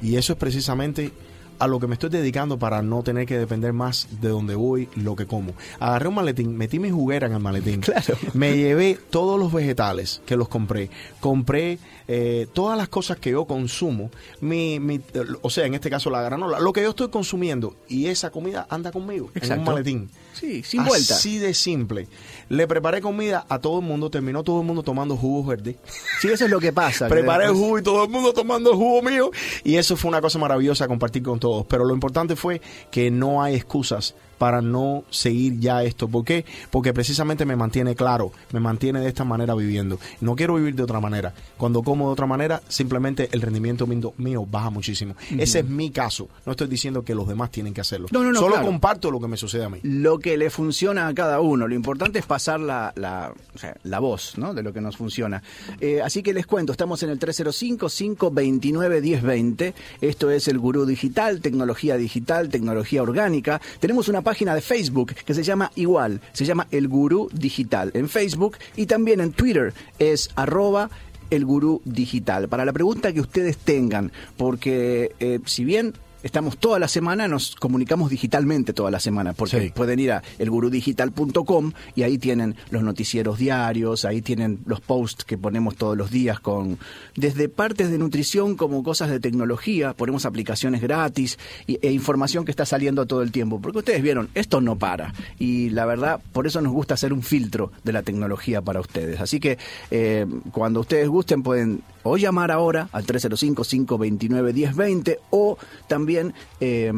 Y 0.02 0.16
eso 0.16 0.32
es 0.32 0.38
precisamente 0.38 1.12
a 1.58 1.66
lo 1.66 1.78
que 1.80 1.86
me 1.86 1.94
estoy 1.94 2.10
dedicando 2.10 2.58
para 2.58 2.82
no 2.82 3.02
tener 3.02 3.26
que 3.26 3.38
depender 3.38 3.72
más 3.72 4.08
de 4.20 4.28
donde 4.28 4.54
voy, 4.54 4.88
lo 4.96 5.16
que 5.16 5.26
como. 5.26 5.52
Agarré 5.80 6.08
un 6.08 6.14
maletín, 6.14 6.56
metí 6.56 6.78
mi 6.78 6.90
juguera 6.90 7.26
en 7.26 7.32
el 7.34 7.40
maletín. 7.40 7.80
Claro. 7.88 8.16
Me 8.34 8.56
llevé 8.56 8.98
todos 9.10 9.38
los 9.38 9.52
vegetales 9.52 10.20
que 10.26 10.36
los 10.36 10.48
compré. 10.48 10.90
Compré 11.20 11.78
eh, 12.06 12.46
todas 12.52 12.76
las 12.78 12.88
cosas 12.88 13.18
que 13.18 13.30
yo 13.30 13.44
consumo. 13.46 14.10
Mi, 14.40 14.78
mi- 14.80 15.00
o 15.42 15.50
sea, 15.50 15.66
en 15.66 15.74
este 15.74 15.90
caso 15.90 16.10
la 16.10 16.22
granola. 16.22 16.60
Lo 16.60 16.72
que 16.72 16.82
yo 16.82 16.90
estoy 16.90 17.08
consumiendo. 17.08 17.76
Y 17.88 18.06
esa 18.06 18.30
comida 18.30 18.66
anda 18.70 18.92
conmigo 18.92 19.30
en 19.34 19.40
un 19.58 19.64
maletín. 19.64 20.10
Sí, 20.38 20.62
sin 20.62 20.84
vuelta. 20.84 21.14
Así 21.14 21.38
de 21.38 21.54
simple. 21.54 22.08
Le 22.48 22.66
preparé 22.66 23.00
comida 23.00 23.44
a 23.48 23.58
todo 23.58 23.80
el 23.80 23.84
mundo. 23.84 24.10
Terminó 24.10 24.44
todo 24.44 24.60
el 24.60 24.66
mundo 24.66 24.82
tomando 24.82 25.16
jugos 25.16 25.46
verdes. 25.46 25.76
Sí, 26.20 26.28
eso 26.28 26.44
es 26.44 26.50
lo 26.50 26.60
que 26.60 26.72
pasa. 26.72 27.08
Preparé 27.08 27.46
el 27.46 27.52
jugo 27.52 27.78
y 27.78 27.82
todo 27.82 28.04
el 28.04 28.10
mundo 28.10 28.32
tomando 28.32 28.70
el 28.70 28.76
jugo 28.76 29.02
mío. 29.02 29.30
Y 29.64 29.76
eso 29.76 29.96
fue 29.96 30.08
una 30.08 30.20
cosa 30.20 30.38
maravillosa 30.38 30.86
compartir 30.86 31.22
con 31.22 31.40
todos. 31.40 31.66
Pero 31.66 31.84
lo 31.84 31.94
importante 31.94 32.36
fue 32.36 32.60
que 32.90 33.10
no 33.10 33.42
hay 33.42 33.56
excusas 33.56 34.14
para 34.38 34.62
no 34.62 35.04
seguir 35.10 35.58
ya 35.58 35.82
esto. 35.82 36.08
¿Por 36.08 36.24
qué? 36.24 36.44
Porque 36.70 36.94
precisamente 36.94 37.44
me 37.44 37.56
mantiene 37.56 37.94
claro, 37.94 38.32
me 38.52 38.60
mantiene 38.60 39.00
de 39.00 39.08
esta 39.08 39.24
manera 39.24 39.54
viviendo. 39.54 39.98
No 40.20 40.36
quiero 40.36 40.54
vivir 40.54 40.74
de 40.74 40.82
otra 40.84 41.00
manera. 41.00 41.34
Cuando 41.56 41.82
como 41.82 42.06
de 42.06 42.12
otra 42.12 42.26
manera, 42.26 42.62
simplemente 42.68 43.28
el 43.32 43.42
rendimiento 43.42 43.86
mío, 43.86 44.12
mío 44.16 44.46
baja 44.48 44.70
muchísimo. 44.70 45.14
Ese 45.36 45.60
es 45.60 45.68
mi 45.68 45.90
caso. 45.90 46.28
No 46.46 46.52
estoy 46.52 46.68
diciendo 46.68 47.04
que 47.04 47.14
los 47.14 47.28
demás 47.28 47.50
tienen 47.50 47.74
que 47.74 47.80
hacerlo. 47.80 48.08
No, 48.10 48.22
no, 48.22 48.32
no, 48.32 48.40
Solo 48.40 48.54
claro. 48.54 48.66
comparto 48.66 49.10
lo 49.10 49.20
que 49.20 49.28
me 49.28 49.36
sucede 49.36 49.64
a 49.64 49.68
mí. 49.68 49.78
lo 49.82 50.18
que 50.18 50.36
le 50.36 50.50
funciona 50.50 51.06
a 51.08 51.14
cada 51.14 51.40
uno. 51.40 51.66
Lo 51.68 51.74
importante 51.74 52.18
es 52.18 52.26
pasar 52.26 52.60
la, 52.60 52.92
la, 52.96 53.32
o 53.54 53.58
sea, 53.58 53.76
la 53.82 53.98
voz 53.98 54.38
¿no? 54.38 54.54
de 54.54 54.62
lo 54.62 54.72
que 54.72 54.80
nos 54.80 54.96
funciona. 54.96 55.42
Eh, 55.80 56.00
así 56.02 56.22
que 56.22 56.32
les 56.32 56.46
cuento, 56.46 56.72
estamos 56.72 57.02
en 57.02 57.10
el 57.10 57.18
305-529-1020. 57.18 59.74
Esto 60.00 60.30
es 60.30 60.48
el 60.48 60.58
Gurú 60.58 60.86
Digital, 60.86 61.40
tecnología 61.40 61.96
digital, 61.96 62.48
tecnología 62.48 63.02
orgánica. 63.02 63.60
Tenemos 63.80 64.08
una 64.08 64.22
página 64.28 64.54
de 64.54 64.60
Facebook 64.60 65.14
que 65.24 65.32
se 65.32 65.42
llama 65.42 65.72
igual, 65.74 66.20
se 66.34 66.44
llama 66.44 66.66
El 66.70 66.86
Gurú 66.86 67.30
Digital 67.32 67.90
en 67.94 68.10
Facebook 68.10 68.58
y 68.76 68.84
también 68.84 69.22
en 69.22 69.32
Twitter 69.32 69.72
es 69.98 70.28
arroba 70.36 70.90
el 71.30 71.46
gurú 71.46 71.80
digital. 71.86 72.46
Para 72.46 72.66
la 72.66 72.74
pregunta 72.74 73.14
que 73.14 73.22
ustedes 73.22 73.56
tengan, 73.56 74.12
porque 74.36 75.14
eh, 75.18 75.40
si 75.46 75.64
bien 75.64 75.94
estamos 76.22 76.58
toda 76.58 76.78
la 76.78 76.88
semana, 76.88 77.28
nos 77.28 77.54
comunicamos 77.56 78.10
digitalmente 78.10 78.72
toda 78.72 78.90
la 78.90 79.00
semana, 79.00 79.32
porque 79.34 79.60
Sí. 79.60 79.72
pueden 79.74 79.98
ir 80.00 80.12
a 80.12 80.22
elgurudigital.com 80.38 81.72
y 81.94 82.02
ahí 82.02 82.18
tienen 82.18 82.56
los 82.70 82.82
noticieros 82.82 83.38
diarios, 83.38 84.04
ahí 84.04 84.22
tienen 84.22 84.60
los 84.66 84.80
posts 84.80 85.24
que 85.24 85.38
ponemos 85.38 85.76
todos 85.76 85.96
los 85.96 86.10
días 86.10 86.40
con 86.40 86.78
desde 87.16 87.48
partes 87.48 87.90
de 87.90 87.98
nutrición 87.98 88.56
como 88.56 88.82
cosas 88.82 89.10
de 89.10 89.20
tecnología, 89.20 89.94
ponemos 89.94 90.24
aplicaciones 90.26 90.80
gratis 90.80 91.38
y- 91.66 91.78
e 91.82 91.92
información 91.92 92.44
que 92.44 92.50
está 92.50 92.64
saliendo 92.66 93.06
todo 93.06 93.22
el 93.22 93.32
tiempo, 93.32 93.60
porque 93.60 93.78
ustedes 93.78 94.02
vieron, 94.02 94.28
esto 94.34 94.60
no 94.60 94.76
para 94.76 95.12
y 95.38 95.70
la 95.70 95.86
verdad, 95.86 96.20
por 96.32 96.46
eso 96.46 96.60
nos 96.60 96.72
gusta 96.72 96.94
hacer 96.94 97.12
un 97.12 97.22
filtro 97.22 97.72
de 97.84 97.92
la 97.92 98.02
tecnología 98.02 98.62
para 98.62 98.80
ustedes. 98.80 99.20
Así 99.20 99.40
que 99.40 99.58
eh, 99.90 100.26
cuando 100.52 100.80
ustedes 100.80 101.08
gusten 101.08 101.42
pueden 101.42 101.82
o 102.08 102.16
llamar 102.16 102.50
ahora 102.50 102.88
al 102.92 103.06
305-529-1020 103.06 105.18
o 105.30 105.56
también 105.86 106.34
eh, 106.60 106.92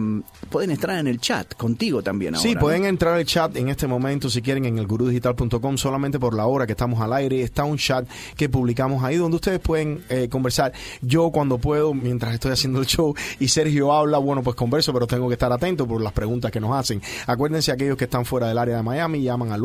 pueden 0.49 0.71
entrar 0.71 0.99
en 0.99 1.07
el 1.07 1.21
chat 1.21 1.55
contigo 1.55 2.03
también 2.03 2.35
ahora. 2.35 2.49
Sí, 2.49 2.55
¿no? 2.55 2.61
pueden 2.61 2.85
entrar 2.85 3.15
al 3.15 3.25
chat 3.25 3.57
en 3.57 3.69
este 3.69 3.87
momento 3.87 4.29
si 4.31 4.43
quieren 4.43 4.65
en 4.65 4.79
el 4.79 4.87
gurudigital.com 4.87 5.77
solamente 5.77 6.19
por 6.19 6.35
la 6.35 6.47
hora 6.47 6.67
que 6.67 6.73
estamos 6.73 7.01
al 7.01 7.13
aire. 7.13 7.43
Está 7.43 7.65
un 7.65 7.79
chat 7.79 8.09
que 8.37 8.49
publicamos 8.49 9.05
ahí 9.05 9.17
donde 9.17 9.37
ustedes 9.37 9.61
pueden 9.61 10.03
eh, 10.09 10.29
conversar. 10.29 10.73
Yo 11.03 11.31
cuando 11.31 11.59
puedo, 11.59 11.95
mientras 11.95 12.35
estoy 12.35 12.53
haciendo 12.53 12.81
el 12.81 12.87
show 12.87 13.15
y 13.39 13.49
Sergio 13.49 13.93
habla, 13.93 14.19
bueno, 14.19 14.43
pues 14.43 14.57
converso, 14.57 14.93
pero 14.93 15.07
tengo 15.07 15.29
que 15.29 15.35
estar 15.35 15.53
atento 15.53 15.87
por 15.87 16.03
las 16.03 16.13
preguntas 16.13 16.51
que 16.51 16.61
nos 16.61 16.77
hacen. 16.77 17.01
Acuérdense 17.27 17.73
aquellos 17.73 17.97
que 17.97 18.05
están 18.05 18.25
fuera 18.25 18.49
del 18.49 18.59
área 18.59 18.77
de 18.77 18.83
Miami, 18.83 19.23
llaman 19.23 19.53
al 19.53 19.61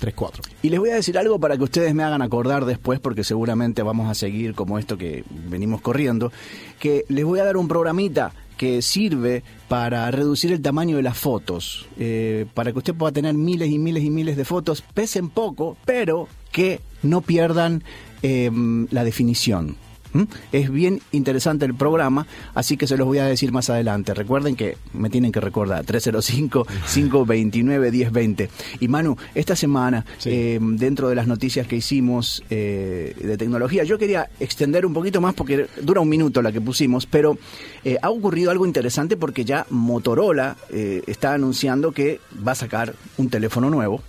1-855-999-9234. 0.00 0.40
Y 0.62 0.70
les 0.70 0.80
voy 0.80 0.90
a 0.90 0.94
decir 0.94 1.18
algo 1.18 1.38
para 1.38 1.56
que 1.56 1.64
ustedes 1.64 1.94
me 1.94 2.02
hagan 2.02 2.22
acordar 2.22 2.64
después, 2.64 3.00
porque 3.00 3.24
seguramente 3.24 3.82
vamos 3.82 4.10
a 4.10 4.14
seguir 4.14 4.54
como 4.54 4.78
esto 4.78 4.98
que 4.98 5.24
venimos 5.48 5.80
corriendo, 5.80 6.32
que 6.78 7.04
les 7.08 7.24
voy 7.24 7.40
a 7.40 7.44
dar 7.44 7.56
un 7.56 7.68
programita 7.68 8.32
que 8.56 8.82
sirve 8.82 9.42
para 9.68 10.10
reducir 10.10 10.52
el 10.52 10.60
tamaño 10.60 10.96
de 10.96 11.02
las 11.02 11.16
fotos, 11.16 11.88
eh, 11.98 12.44
para 12.52 12.72
que 12.72 12.78
usted 12.78 12.94
pueda 12.94 13.10
tener 13.10 13.34
miles 13.34 13.70
y 13.70 13.78
miles 13.78 14.04
y 14.04 14.10
miles 14.10 14.36
de 14.36 14.44
fotos, 14.44 14.82
pesen 14.92 15.30
poco, 15.30 15.78
pero 15.86 16.28
que 16.52 16.80
no 17.02 17.22
pierdan 17.22 17.82
eh, 18.22 18.50
la 18.90 19.04
definición. 19.04 19.76
¿Mm? 20.12 20.22
Es 20.52 20.70
bien 20.72 21.00
interesante 21.12 21.64
el 21.64 21.74
programa, 21.74 22.26
así 22.54 22.76
que 22.76 22.86
se 22.86 22.96
los 22.96 23.06
voy 23.06 23.18
a 23.18 23.26
decir 23.26 23.52
más 23.52 23.70
adelante. 23.70 24.12
Recuerden 24.14 24.56
que 24.56 24.76
me 24.92 25.08
tienen 25.10 25.30
que 25.30 25.40
recordar, 25.40 25.84
305-529-1020. 25.86 28.48
Y 28.80 28.88
Manu, 28.88 29.16
esta 29.34 29.54
semana, 29.56 30.04
Sí. 30.18 30.30
eh, 30.32 30.58
dentro 30.60 31.08
de 31.08 31.14
las 31.14 31.26
noticias 31.26 31.66
que 31.66 31.76
hicimos 31.76 32.42
eh, 32.50 33.14
de 33.20 33.36
tecnología, 33.36 33.84
yo 33.84 33.98
quería 33.98 34.28
extender 34.40 34.84
un 34.86 34.92
poquito 34.94 35.20
más 35.20 35.34
porque 35.34 35.66
dura 35.82 36.00
un 36.00 36.08
minuto 36.08 36.42
la 36.42 36.52
que 36.52 36.60
pusimos, 36.60 37.06
pero 37.06 37.38
eh, 37.84 37.96
ha 38.02 38.10
ocurrido 38.10 38.50
algo 38.50 38.66
interesante 38.66 39.16
porque 39.16 39.44
ya 39.44 39.66
Motorola 39.70 40.56
está 40.70 41.34
anunciando 41.34 41.92
que 41.92 42.20
va 42.46 42.52
a 42.52 42.56
sacar 42.56 42.94
un 43.16 43.28
teléfono 43.30 43.70
nuevo. 43.70 44.02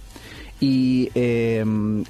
Y 0.60 1.10
eh, 1.15 1.65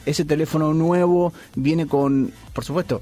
ese 0.06 0.26
teléfono 0.26 0.74
nuevo 0.74 1.32
viene 1.56 1.88
con, 1.88 2.32
por 2.54 2.66
supuesto, 2.66 3.02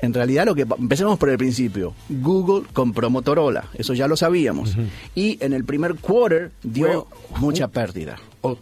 en 0.00 0.14
realidad 0.14 0.46
lo 0.46 0.54
que 0.54 0.66
empecemos 0.78 1.18
por 1.18 1.28
el 1.30 1.38
principio. 1.38 1.94
Google 2.08 2.66
compró 2.72 3.10
Motorola, 3.10 3.64
eso 3.74 3.94
ya 3.94 4.06
lo 4.08 4.16
sabíamos. 4.16 4.76
Y 5.14 5.42
en 5.44 5.52
el 5.52 5.64
primer 5.64 5.96
quarter 5.96 6.52
dio 6.62 6.86
Bueno, 6.86 7.06
mucha 7.40 7.68
pérdida. 7.68 8.16
Oh, 8.42 8.56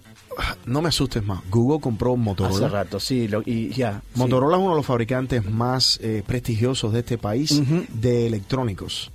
no 0.67 0.83
me 0.83 0.89
asustes 0.89 1.25
más. 1.25 1.41
Google 1.51 1.81
compró 1.81 2.17
Motorola. 2.17 2.55
Hace 2.57 2.69
rato, 2.69 3.01
sí, 3.01 3.27
lo- 3.29 3.43
y 3.45 3.71
ya. 3.71 4.03
sí. 4.13 4.19
Motorola 4.21 4.57
es 4.57 4.63
uno 4.63 4.71
de 4.73 4.77
los 4.77 4.87
fabricantes 4.87 5.45
más 5.51 5.99
eh, 6.03 6.23
prestigiosos 6.27 6.93
de 6.93 7.01
este 7.01 7.17
país 7.19 7.63
de 7.93 8.27
electrónicos. 8.27 9.11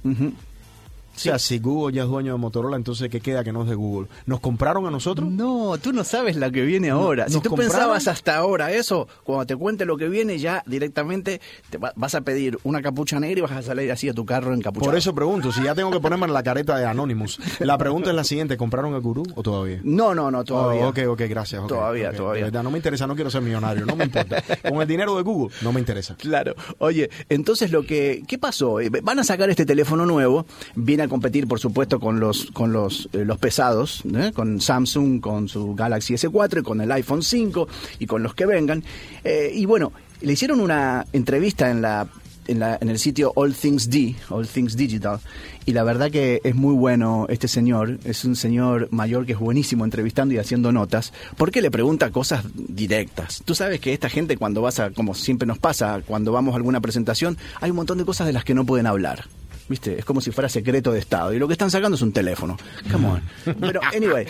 O 1.21 1.23
sea, 1.23 1.39
si 1.39 1.59
Google 1.59 1.95
ya 1.95 2.03
es 2.03 2.09
dueño 2.09 2.33
de 2.33 2.37
Motorola, 2.39 2.75
entonces 2.77 3.09
¿qué 3.09 3.19
queda 3.21 3.43
que 3.43 3.51
no 3.53 3.63
es 3.63 3.69
de 3.69 3.75
Google? 3.75 4.07
¿Nos 4.25 4.39
compraron 4.39 4.85
a 4.85 4.91
nosotros? 4.91 5.29
No, 5.29 5.77
tú 5.81 5.93
no 5.93 6.03
sabes 6.03 6.35
la 6.35 6.49
que 6.51 6.61
viene 6.63 6.89
ahora. 6.89 7.27
Si 7.27 7.33
¿nos 7.35 7.43
tú 7.43 7.49
compraron? 7.49 7.73
pensabas 7.73 8.07
hasta 8.07 8.35
ahora 8.37 8.71
eso, 8.71 9.07
cuando 9.23 9.45
te 9.45 9.55
cuente 9.55 9.85
lo 9.85 9.97
que 9.97 10.07
viene, 10.09 10.39
ya 10.39 10.63
directamente 10.65 11.41
te 11.69 11.77
va- 11.77 11.93
vas 11.95 12.15
a 12.15 12.21
pedir 12.21 12.57
una 12.63 12.81
capucha 12.81 13.19
negra 13.19 13.39
y 13.39 13.41
vas 13.41 13.51
a 13.51 13.61
salir 13.61 13.91
así 13.91 14.09
a 14.09 14.13
tu 14.13 14.25
carro 14.25 14.53
encapuchado. 14.53 14.89
Por 14.91 14.97
eso 14.97 15.13
pregunto, 15.13 15.51
si 15.51 15.63
ya 15.63 15.75
tengo 15.75 15.91
que 15.91 15.99
ponerme 15.99 16.25
en 16.25 16.33
la 16.33 16.43
careta 16.43 16.77
de 16.77 16.85
Anonymous. 16.85 17.39
La 17.59 17.77
pregunta 17.77 18.09
es 18.09 18.15
la 18.15 18.23
siguiente, 18.23 18.57
¿compraron 18.57 18.93
el 18.95 19.01
gurú 19.01 19.23
o 19.35 19.43
todavía? 19.43 19.79
No, 19.83 20.13
no, 20.15 20.31
no, 20.31 20.43
todavía. 20.43 20.85
Oh, 20.85 20.89
ok, 20.89 20.99
ok, 21.09 21.21
gracias. 21.29 21.65
Todavía, 21.67 22.11
todavía. 22.13 22.45
De 22.45 22.51
verdad, 22.51 22.63
no 22.63 22.71
me 22.71 22.77
interesa, 22.77 23.07
no 23.07 23.15
quiero 23.15 23.29
ser 23.29 23.41
millonario, 23.41 23.85
no 23.85 23.95
me 23.95 24.05
importa. 24.05 24.43
Con 24.67 24.81
el 24.81 24.87
dinero 24.87 25.15
de 25.15 25.23
Google, 25.23 25.55
no 25.61 25.71
me 25.71 25.79
interesa. 25.79 26.15
Claro. 26.15 26.55
Oye, 26.79 27.09
entonces 27.29 27.71
lo 27.71 27.83
que 27.83 28.23
¿qué 28.27 28.37
pasó? 28.37 28.79
Eh, 28.79 28.89
Van 29.03 29.19
a 29.19 29.23
sacar 29.23 29.49
este 29.49 29.65
teléfono 29.65 30.05
nuevo, 30.05 30.45
viene 30.75 31.03
a 31.03 31.07
competir 31.11 31.45
por 31.47 31.59
supuesto 31.59 31.99
con 31.99 32.19
los 32.19 32.49
con 32.51 32.71
los 32.73 33.07
eh, 33.13 33.25
los 33.25 33.37
pesados, 33.37 34.01
¿eh? 34.15 34.31
con 34.33 34.59
Samsung 34.61 35.19
con 35.19 35.47
su 35.49 35.75
Galaxy 35.75 36.13
S4 36.15 36.61
y 36.61 36.63
con 36.63 36.79
el 36.81 36.91
iPhone 36.93 37.21
5 37.21 37.67
y 37.99 38.05
con 38.07 38.23
los 38.23 38.33
que 38.33 38.45
vengan. 38.45 38.83
Eh, 39.23 39.51
y 39.53 39.65
bueno, 39.65 39.91
le 40.21 40.33
hicieron 40.33 40.59
una 40.61 41.05
entrevista 41.13 41.69
en 41.69 41.81
la 41.81 42.07
en, 42.47 42.57
la- 42.59 42.77
en 42.81 42.89
el 42.89 42.97
sitio 42.97 43.31
All 43.35 43.53
Things 43.53 43.89
D, 43.89 44.15
All 44.29 44.47
Things 44.47 44.75
Digital, 44.75 45.19
y 45.67 45.73
la 45.73 45.83
verdad 45.83 46.09
que 46.09 46.41
es 46.43 46.55
muy 46.55 46.73
bueno 46.73 47.27
este 47.29 47.47
señor, 47.47 47.99
es 48.03 48.25
un 48.25 48.35
señor 48.35 48.87
mayor 48.91 49.25
que 49.27 49.33
es 49.33 49.39
buenísimo 49.39 49.85
entrevistando 49.85 50.33
y 50.33 50.37
haciendo 50.39 50.71
notas, 50.71 51.13
porque 51.37 51.61
le 51.61 51.69
pregunta 51.69 52.09
cosas 52.09 52.43
directas. 52.55 53.43
Tú 53.45 53.53
sabes 53.53 53.79
que 53.79 53.93
esta 53.93 54.09
gente 54.09 54.37
cuando 54.37 54.61
vas 54.61 54.79
a, 54.79 54.89
como 54.89 55.13
siempre 55.13 55.45
nos 55.47 55.59
pasa, 55.59 56.01
cuando 56.05 56.31
vamos 56.31 56.53
a 56.53 56.57
alguna 56.57 56.81
presentación, 56.81 57.37
hay 57.61 57.69
un 57.69 57.75
montón 57.77 57.99
de 57.99 58.05
cosas 58.05 58.25
de 58.27 58.33
las 58.33 58.43
que 58.43 58.55
no 58.55 58.65
pueden 58.65 58.87
hablar. 58.87 59.25
¿Viste? 59.71 59.97
Es 59.99 60.03
como 60.03 60.19
si 60.19 60.31
fuera 60.31 60.49
secreto 60.49 60.91
de 60.91 60.99
Estado. 60.99 61.33
Y 61.33 61.39
lo 61.39 61.47
que 61.47 61.53
están 61.53 61.71
sacando 61.71 61.95
es 61.95 62.01
un 62.01 62.11
teléfono. 62.11 62.57
Come 62.91 63.07
on. 63.07 63.21
Pero, 63.61 63.79
anyway, 63.95 64.27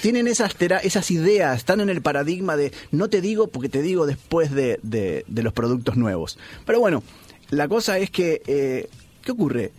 tienen 0.00 0.28
esas, 0.28 0.54
esas 0.84 1.10
ideas, 1.10 1.56
están 1.58 1.80
en 1.80 1.90
el 1.90 2.00
paradigma 2.02 2.56
de 2.56 2.72
no 2.92 3.08
te 3.10 3.20
digo 3.20 3.48
porque 3.48 3.68
te 3.68 3.82
digo 3.82 4.06
después 4.06 4.52
de, 4.52 4.78
de- 4.84 5.24
los 5.42 5.52
productos 5.52 5.96
nuevos. 5.96 6.38
Pero 6.66 6.78
bueno, 6.78 7.02
la 7.50 7.66
cosa 7.66 7.98
es 7.98 8.10
que, 8.10 8.42
eh, 8.46 8.88
¿qué 9.24 9.32
ocurre? 9.32 9.72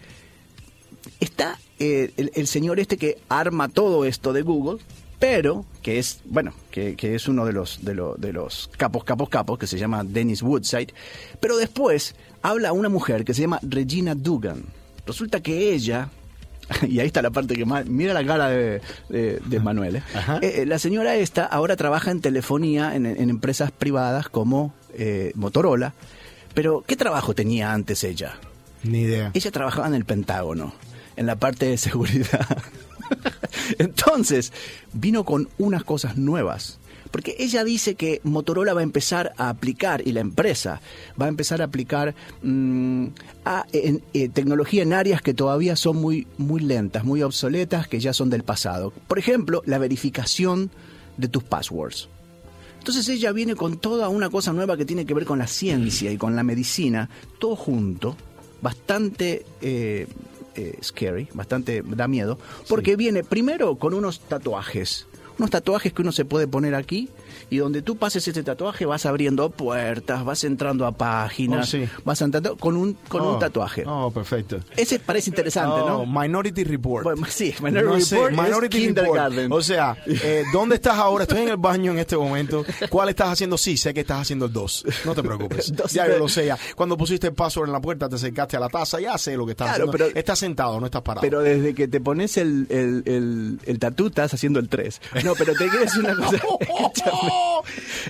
Está 1.22 1.58
eh, 1.80 2.12
el, 2.36 2.48
señor 2.48 2.80
este 2.82 2.98
que 2.98 3.18
arma 3.30 3.70
todo 3.70 4.04
esto 4.04 4.34
de 4.34 4.42
Google, 4.42 4.80
pero 5.20 5.66
que 5.82 6.00
es, 6.00 6.20
bueno, 6.26 6.54
que, 6.70 6.96
que 6.98 7.16
es 7.16 7.30
uno 7.30 7.46
de 7.46 7.54
los, 7.54 7.86
de, 7.86 7.96
lo- 7.96 8.16
de 8.16 8.34
los 8.34 8.70
capos, 8.78 9.06
capos, 9.06 9.30
capos, 9.30 9.58
que 9.58 9.68
se 9.68 9.78
llama 9.80 10.04
Dennis 10.04 10.42
Woodside, 10.44 10.90
pero 11.40 11.56
después 11.56 12.14
habla 12.42 12.74
una 12.74 12.90
mujer 12.90 13.24
que 13.24 13.34
se 13.34 13.42
llama 13.42 13.60
Regina 13.62 14.16
Dugan. 14.16 14.66
Resulta 15.06 15.42
que 15.42 15.74
ella, 15.74 16.10
y 16.88 17.00
ahí 17.00 17.08
está 17.08 17.22
la 17.22 17.32
parte 17.32 17.56
que 17.56 17.66
más, 17.66 17.86
mira 17.86 18.14
la 18.14 18.26
cara 18.26 18.50
de, 18.50 18.82
de- 19.10 19.40
de 19.46 19.60
Manuel, 19.60 19.98
¿eh? 19.98 20.04
Eh, 20.42 20.54
eh, 20.62 20.66
la 20.66 20.80
señora 20.80 21.16
esta 21.16 21.46
ahora 21.46 21.76
trabaja 21.76 22.12
en 22.12 22.22
telefonía 22.22 22.96
en, 22.96 23.06
en 23.06 23.30
empresas 23.30 23.72
privadas 23.72 24.30
como 24.30 24.74
eh, 24.94 25.32
Motorola, 25.36 25.94
pero 26.54 26.84
¿qué 26.86 26.96
trabajo 26.96 27.34
tenía 27.36 27.74
antes 27.74 28.04
ella? 28.04 28.38
Ni 28.84 29.02
idea. 29.02 29.32
Ella 29.34 29.52
trabajaba 29.52 29.88
en 29.88 29.94
el 29.94 30.06
Pentágono, 30.06 30.74
en 31.16 31.26
la 31.26 31.36
parte 31.36 31.66
de 31.68 31.78
seguridad. 31.78 32.48
Entonces, 33.80 34.52
vino 34.94 35.24
con 35.24 35.50
unas 35.58 35.84
cosas 35.84 36.18
nuevas. 36.18 36.80
Porque 37.12 37.36
ella 37.40 37.64
dice 37.64 37.96
que 37.96 38.22
Motorola 38.24 38.74
va 38.74 38.80
a 38.80 38.84
empezar 38.84 39.34
a 39.38 39.50
aplicar, 39.50 40.02
y 40.08 40.14
la 40.14 40.22
empresa 40.22 40.82
va 41.22 41.26
a 41.26 41.30
empezar 41.30 41.62
a 41.62 41.66
aplicar 41.66 42.16
mm, 42.42 43.08
a- 43.46 43.66
en- 43.74 44.02
eh, 44.14 44.30
tecnología 44.30 44.84
en 44.84 44.94
áreas 44.94 45.22
que 45.22 45.34
todavía 45.34 45.76
son 45.76 45.98
muy, 45.98 46.26
muy 46.38 46.62
lentas, 46.62 47.04
muy 47.04 47.22
obsoletas, 47.22 47.88
que 47.88 48.00
ya 48.00 48.14
son 48.14 48.30
del 48.30 48.44
pasado. 48.44 48.94
Por 49.08 49.20
ejemplo, 49.20 49.62
la 49.66 49.78
verificación 49.78 50.72
de 51.18 51.28
tus 51.28 51.44
passwords. 51.44 52.08
Entonces 52.80 53.08
ella 53.10 53.32
viene 53.32 53.56
con 53.56 53.78
toda 53.78 54.10
una 54.10 54.30
cosa 54.30 54.54
nueva 54.54 54.76
que 54.78 54.86
tiene 54.86 55.06
que 55.06 55.14
ver 55.14 55.26
con 55.26 55.38
la 55.38 55.46
ciencia 55.48 56.12
y 56.12 56.18
con 56.18 56.36
la 56.36 56.42
medicina, 56.44 57.10
todo 57.40 57.56
junto, 57.56 58.16
bastante 58.62 59.46
eh, 59.62 60.08
eh, 60.56 60.78
scary, 60.82 61.28
bastante 61.34 61.84
da 61.86 62.08
miedo, 62.08 62.40
porque 62.68 62.96
viene 62.96 63.24
primero 63.24 63.76
con 63.76 63.94
unos 63.94 64.20
tatuajes. 64.22 65.08
Unos 65.38 65.50
tatuajes 65.50 65.94
que 65.94 66.02
uno 66.02 66.12
se 66.12 66.26
puede 66.26 66.48
poner 66.48 66.76
aquí 66.76 67.10
y 67.50 67.58
donde 67.58 67.82
tú 67.82 67.98
pases 67.98 68.28
ese 68.28 68.44
tatuaje 68.44 68.86
vas 68.86 69.06
abriendo 69.06 69.50
puertas, 69.50 70.24
vas 70.24 70.44
entrando 70.44 70.86
a 70.86 70.92
páginas, 70.92 71.68
Oh, 71.68 71.72
sí. 71.72 71.86
vas 72.06 72.22
entrando 72.22 72.56
con 72.58 72.78
un 72.78 72.94
con 73.08 73.22
Oh, 73.22 73.34
un 73.34 73.40
tatuaje. 73.40 73.84
Oh, 73.88 74.12
perfecto. 74.12 74.60
Ese 74.78 75.00
parece 75.00 75.30
interesante, 75.30 75.82
Oh, 75.82 76.06
¿no? 76.06 76.22
Minority 76.22 76.64
Report. 76.64 77.04
Bueno, 77.04 77.26
sí, 77.30 77.54
Minority 77.62 78.16
No 78.16 78.28
Report 78.28 78.32
Minority 78.46 78.88
Report. 78.94 79.52
O 79.52 79.62
sea, 79.62 79.98
eh, 80.06 80.44
¿dónde 80.54 80.76
estás 80.76 80.98
ahora? 80.98 81.24
Estoy 81.24 81.42
en 81.42 81.50
el 81.50 81.58
baño 81.58 81.92
en 81.92 82.00
este 82.00 82.16
momento. 82.18 82.64
¿Cuál 82.90 83.10
estás 83.10 83.30
haciendo? 83.30 83.58
Sí, 83.58 83.78
sé 83.78 83.94
que 83.94 84.02
estás 84.02 84.22
haciendo 84.22 84.46
el 84.46 84.54
2. 84.54 84.86
No 85.06 85.16
te 85.16 85.24
preocupes. 85.24 85.72
Ya 85.92 86.08
yo 86.08 86.18
lo 86.20 86.30
sé. 86.30 86.46
Ya. 86.46 86.58
Cuando 86.76 86.96
pusiste 86.98 87.28
el 87.28 87.34
password 87.34 87.68
en 87.68 87.74
la 87.74 87.82
puerta, 87.82 88.08
te 88.08 88.16
acercaste 88.16 88.56
a 88.58 88.60
la 88.60 88.70
taza, 88.70 89.00
ya 89.00 89.18
sé 89.18 89.36
lo 89.36 89.46
que 89.46 89.52
estás 89.52 89.68
Claro, 89.76 89.90
haciendo. 89.90 90.06
pero- 90.10 90.20
estás 90.20 90.40
sentado, 90.40 90.80
no 90.80 90.86
estás 90.86 91.02
parado. 91.02 91.22
Pero 91.22 91.42
desde 91.42 91.74
que 91.74 91.88
te 91.88 92.00
pones 92.00 92.38
el, 92.38 92.68
el, 92.70 93.04
el, 93.06 93.60
el 93.66 93.80
tatú, 93.80 94.08
estás 94.08 94.34
haciendo 94.34 94.60
el 94.60 94.70
3. 94.70 95.02
No, 95.24 95.34
pero 95.36 95.54
te 95.54 95.68
quiero 95.70 95.80
decir 95.82 96.00
una 96.02 96.16
cosa. 96.16 96.38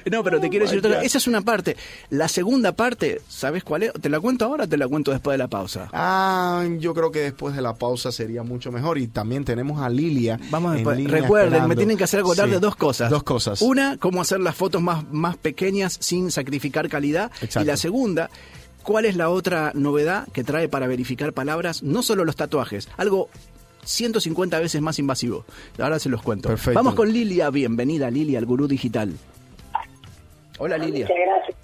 No, 0.10 0.24
pero 0.24 0.40
te 0.40 0.50
quiero 0.50 0.66
decir 0.66 0.80
otra 0.80 0.92
cosa. 0.96 1.06
Esa 1.06 1.18
es 1.18 1.28
una 1.28 1.42
parte. 1.42 1.76
La 2.10 2.28
segunda 2.28 2.72
parte, 2.72 3.22
¿sabes 3.28 3.64
cuál 3.64 3.84
es? 3.84 3.94
¿Te 3.94 4.10
la 4.10 4.20
cuento 4.20 4.46
ahora 4.46 4.64
o 4.64 4.68
te 4.68 4.78
la 4.78 4.88
cuento 4.88 5.12
después 5.12 5.34
de 5.34 5.38
la 5.38 5.48
pausa? 5.48 5.90
Ah, 5.94 6.66
yo 6.80 6.94
creo 6.94 7.12
que 7.12 7.20
después 7.20 7.56
de 7.56 7.62
la 7.62 7.76
pausa 7.76 8.12
sería 8.12 8.44
mucho 8.44 8.72
mejor. 8.72 8.98
Y 8.98 9.08
también 9.08 9.44
tenemos 9.44 9.82
a 9.82 9.90
Lilia. 9.90 10.40
Vamos 10.50 10.74
después. 10.74 11.04
Recuerden, 11.10 11.68
me 11.68 11.76
tienen 11.76 11.98
que 11.98 12.06
hacer 12.06 12.22
acordar 12.22 12.48
Sí, 12.48 12.54
de 12.54 12.60
dos 12.60 12.76
cosas. 12.76 13.10
Dos 13.10 13.24
cosas. 13.24 13.62
Una, 13.62 13.98
cómo 13.98 14.22
hacer 14.22 14.40
las 14.40 14.56
fotos 14.56 14.82
más, 14.82 15.04
más 15.12 15.38
pequeñas 15.38 15.98
sin 16.00 16.32
sacrificar 16.32 16.88
calidad. 16.90 17.32
Exacto. 17.42 17.62
Y 17.62 17.66
la 17.66 17.78
segunda, 17.78 18.30
¿cuál 18.84 19.06
es 19.06 19.16
la 19.16 19.30
otra 19.30 19.72
novedad 19.76 20.28
que 20.34 20.44
trae 20.44 20.70
para 20.70 20.88
verificar 20.88 21.34
palabras? 21.34 21.84
No 21.84 22.02
solo 22.04 22.26
los 22.26 22.36
tatuajes, 22.36 22.88
algo 22.98 23.30
150 23.84 24.60
veces 24.60 24.82
más 24.82 25.00
invasivo. 25.00 25.46
Ahora 25.80 26.00
se 26.00 26.10
los 26.10 26.22
cuento. 26.22 26.50
Perfecto. 26.50 26.78
Vamos 26.78 26.96
con 26.96 27.12
Lilia. 27.12 27.50
Bienvenida, 27.50 28.10
Lilia, 28.10 28.40
al 28.40 28.46
Gurú 28.46 28.68
Digital. 28.68 29.14
Hola, 30.60 30.78
Lilia. 30.78 31.08
Muchas 31.08 31.26
gracias. 31.26 31.58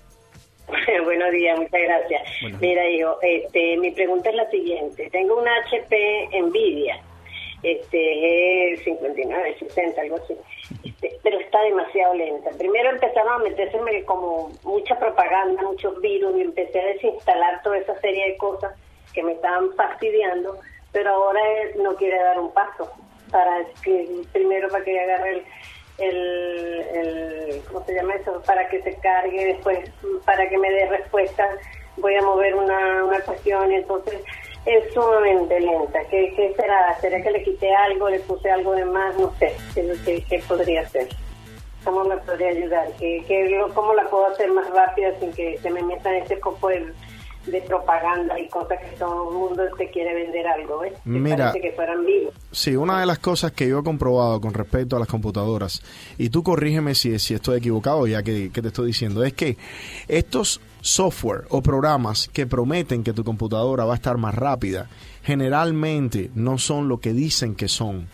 Buenos 1.05 1.31
días, 1.31 1.57
muchas 1.57 1.81
gracias. 1.81 2.21
Mira, 2.59 2.89
hijo, 2.89 3.17
este, 3.21 3.77
mi 3.77 3.91
pregunta 3.91 4.29
es 4.29 4.35
la 4.35 4.49
siguiente. 4.49 5.09
Tengo 5.11 5.39
un 5.39 5.47
HP 5.47 6.29
Nvidia, 6.41 6.99
este, 7.63 8.73
es 8.73 8.83
59, 8.83 9.55
60, 9.59 10.01
algo 10.01 10.17
así, 10.17 10.35
este, 10.83 11.17
pero 11.23 11.39
está 11.39 11.61
demasiado 11.63 12.13
lenta. 12.15 12.49
Primero 12.57 12.89
empezaron 12.89 13.33
a 13.33 13.43
metérseme 13.43 14.03
como 14.03 14.51
mucha 14.63 14.99
propaganda, 14.99 15.61
muchos 15.61 15.99
virus, 16.01 16.37
y 16.37 16.41
empecé 16.41 16.79
a 16.79 16.85
desinstalar 16.87 17.61
toda 17.63 17.77
esa 17.77 17.99
serie 18.01 18.31
de 18.31 18.37
cosas 18.37 18.73
que 19.13 19.23
me 19.23 19.33
estaban 19.33 19.73
fastidiando, 19.75 20.59
pero 20.97 21.11
ahora 21.11 21.39
él 21.61 21.83
no 21.83 21.93
quiere 21.93 22.17
dar 22.17 22.39
un 22.39 22.51
paso 22.51 22.91
para 23.29 23.63
que 23.83 24.23
primero 24.33 24.67
para 24.67 24.83
que 24.83 24.99
agarre 24.99 25.31
el 25.31 25.43
el, 25.99 27.61
¿cómo 27.67 27.85
se 27.85 27.93
llama 27.93 28.15
eso? 28.15 28.41
Para 28.47 28.67
que 28.67 28.81
se 28.81 28.95
cargue 28.95 29.45
después, 29.45 29.91
para 30.25 30.49
que 30.49 30.57
me 30.57 30.71
dé 30.71 30.87
respuesta, 30.87 31.47
voy 31.97 32.15
a 32.15 32.21
mover 32.23 32.55
una, 32.55 33.03
una 33.03 33.19
cuestión 33.21 33.71
entonces 33.71 34.21
es 34.65 34.91
sumamente 34.93 35.59
lenta. 35.59 35.99
¿Qué, 36.09 36.33
¿Qué 36.35 36.53
será? 36.55 36.99
¿Será 36.99 37.21
que 37.21 37.31
le 37.31 37.43
quité 37.43 37.73
algo, 37.75 38.09
le 38.09 38.19
puse 38.21 38.49
algo 38.49 38.73
de 38.73 38.85
más? 38.85 39.15
No 39.17 39.31
sé, 39.37 39.55
¿qué, 39.75 40.23
qué, 40.27 40.39
podría 40.47 40.81
hacer? 40.81 41.07
¿Cómo 41.83 42.03
me 42.05 42.17
podría 42.17 42.49
ayudar? 42.49 42.87
¿Qué, 42.99 43.23
qué, 43.27 43.63
¿Cómo 43.73 43.93
la 43.93 44.03
puedo 44.09 44.25
hacer 44.27 44.51
más 44.51 44.67
rápida 44.71 45.13
sin 45.19 45.31
que 45.33 45.59
se 45.59 45.69
me 45.69 45.81
meta 45.83 46.15
en 46.15 46.23
ese 46.23 46.39
copo 46.39 46.69
de, 46.69 46.91
de 47.51 47.61
propaganda 47.61 48.39
y 48.39 48.47
cosas 48.49 48.79
que 48.79 48.95
todo 48.97 49.29
el 49.29 49.37
mundo 49.37 49.63
te 49.77 49.89
quiere 49.89 50.13
vender 50.13 50.47
algo? 50.47 50.79
¿ves? 50.79 50.93
Mira. 51.05 51.37
parece 51.37 51.61
que 51.61 51.73
fueran 51.73 52.05
vivos. 52.05 52.33
Sí, 52.51 52.75
una 52.75 52.99
de 52.99 53.05
las 53.05 53.19
cosas 53.19 53.51
que 53.51 53.67
yo 53.67 53.79
he 53.79 53.83
comprobado 53.83 54.39
con 54.41 54.53
respecto 54.53 54.95
a 54.95 54.99
las 54.99 55.07
computadoras, 55.07 55.81
y 56.17 56.29
tú 56.29 56.43
corrígeme 56.43 56.95
si, 56.95 57.17
si 57.19 57.33
estoy 57.33 57.57
equivocado 57.57 58.07
ya 58.07 58.23
que, 58.23 58.51
que 58.51 58.61
te 58.61 58.67
estoy 58.69 58.87
diciendo, 58.87 59.23
es 59.23 59.33
que 59.33 59.57
estos 60.07 60.61
software 60.81 61.45
o 61.49 61.61
programas 61.61 62.29
que 62.31 62.47
prometen 62.47 63.03
que 63.03 63.13
tu 63.13 63.23
computadora 63.23 63.85
va 63.85 63.93
a 63.93 63.97
estar 63.97 64.17
más 64.17 64.35
rápida, 64.35 64.87
generalmente 65.23 66.31
no 66.35 66.57
son 66.57 66.87
lo 66.87 66.99
que 66.99 67.13
dicen 67.13 67.55
que 67.55 67.67
son. 67.67 68.07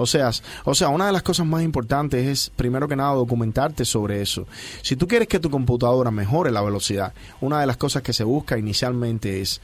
O 0.00 0.06
sea, 0.06 0.30
o 0.64 0.74
sea, 0.74 0.88
una 0.88 1.06
de 1.06 1.12
las 1.12 1.22
cosas 1.22 1.46
más 1.46 1.62
importantes 1.62 2.26
es, 2.26 2.50
primero 2.56 2.88
que 2.88 2.96
nada, 2.96 3.12
documentarte 3.12 3.84
sobre 3.84 4.22
eso. 4.22 4.46
Si 4.80 4.96
tú 4.96 5.06
quieres 5.06 5.28
que 5.28 5.38
tu 5.38 5.50
computadora 5.50 6.10
mejore 6.10 6.50
la 6.50 6.62
velocidad, 6.62 7.12
una 7.42 7.60
de 7.60 7.66
las 7.66 7.76
cosas 7.76 8.02
que 8.02 8.14
se 8.14 8.24
busca 8.24 8.56
inicialmente 8.56 9.42
es 9.42 9.60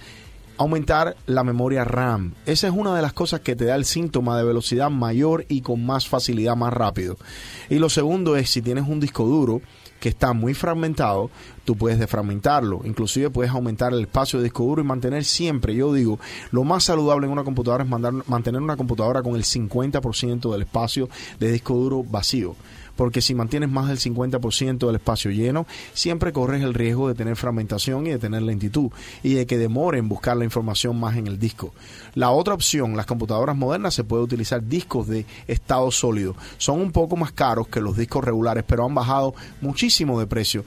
aumentar 0.59 1.17
la 1.27 1.43
memoria 1.43 1.85
RAM. 1.85 2.35
Esa 2.45 2.67
es 2.69 2.75
una 2.75 2.95
de 2.95 3.01
las 3.01 3.15
cosas 3.15 3.41
que 3.41 3.57
te 3.57 3.65
da 3.65 3.77
el 3.77 3.87
síntoma 3.87 4.37
de 4.37 4.45
velocidad 4.45 4.91
mayor 4.91 5.47
y 5.49 5.63
con 5.63 5.85
más 5.85 6.07
facilidad, 6.07 6.55
más 6.55 6.73
rápido. 6.73 7.17
Y 7.71 7.79
lo 7.79 7.89
segundo 7.89 8.37
es, 8.37 8.51
si 8.51 8.61
tienes 8.61 8.87
un 8.87 9.01
disco 9.01 9.25
duro 9.25 9.63
que 10.01 10.09
está 10.09 10.33
muy 10.33 10.55
fragmentado, 10.55 11.31
tú 11.65 11.77
puedes 11.77 11.99
defragmentarlo. 11.99 12.81
Inclusive 12.85 13.31
puedes 13.31 13.51
aumentar 13.53 13.93
el 13.93 14.01
espacio 14.03 14.39
de 14.39 14.45
disco 14.45 14.65
duro 14.65 14.83
y 14.83 14.85
mantener 14.85 15.25
siempre, 15.25 15.75
yo 15.75 15.93
digo, 15.93 16.19
lo 16.51 16.65
más 16.65 16.85
saludable 16.85 17.27
en 17.27 17.33
una 17.33 17.45
computadora 17.45 17.85
es 17.85 17.91
mandar- 17.91 18.25
mantener 18.27 18.61
una 18.63 18.77
computadora 18.77 19.23
con 19.23 19.37
el 19.37 19.45
50% 19.45 20.53
del 20.53 20.63
espacio 20.63 21.09
de 21.41 21.53
disco 21.53 21.75
duro 21.75 22.03
vacío 22.05 22.55
porque 22.97 23.21
si 23.21 23.35
mantienes 23.35 23.71
más 23.71 23.89
del 23.89 23.99
50% 23.99 24.87
del 24.87 24.97
espacio 24.97 25.31
lleno, 25.31 25.67
siempre 25.93 26.33
corres 26.33 26.63
el 26.63 26.75
riesgo 26.75 27.09
de 27.09 27.15
tener 27.15 27.37
fragmentación 27.37 28.07
y 28.07 28.11
de 28.11 28.19
tener 28.19 28.43
lentitud 28.43 28.91
y 29.23 29.35
de 29.35 29.47
que 29.47 29.59
demore 29.59 29.99
en 29.99 30.09
buscar 30.09 30.37
la 30.37 30.45
información 30.45 30.99
más 30.99 31.17
en 31.17 31.27
el 31.27 31.39
disco. 31.39 31.73
La 32.15 32.31
otra 32.31 32.55
opción, 32.55 32.97
las 32.97 33.07
computadoras 33.07 33.57
modernas 33.57 33.95
se 33.95 34.05
puede 34.05 34.23
utilizar 34.23 34.67
discos 34.67 35.07
de 35.07 35.27
estado 35.47 35.91
sólido. 35.91 36.35
Son 36.59 36.81
un 36.81 36.93
poco 36.93 37.17
más 37.17 37.33
caros 37.33 37.69
que 37.69 37.81
los 37.81 37.97
discos 37.97 38.25
regulares, 38.25 38.65
pero 38.67 38.85
han 38.85 38.95
bajado 38.95 39.35
muchísimo 39.61 40.19
de 40.19 40.27
precio. 40.27 40.65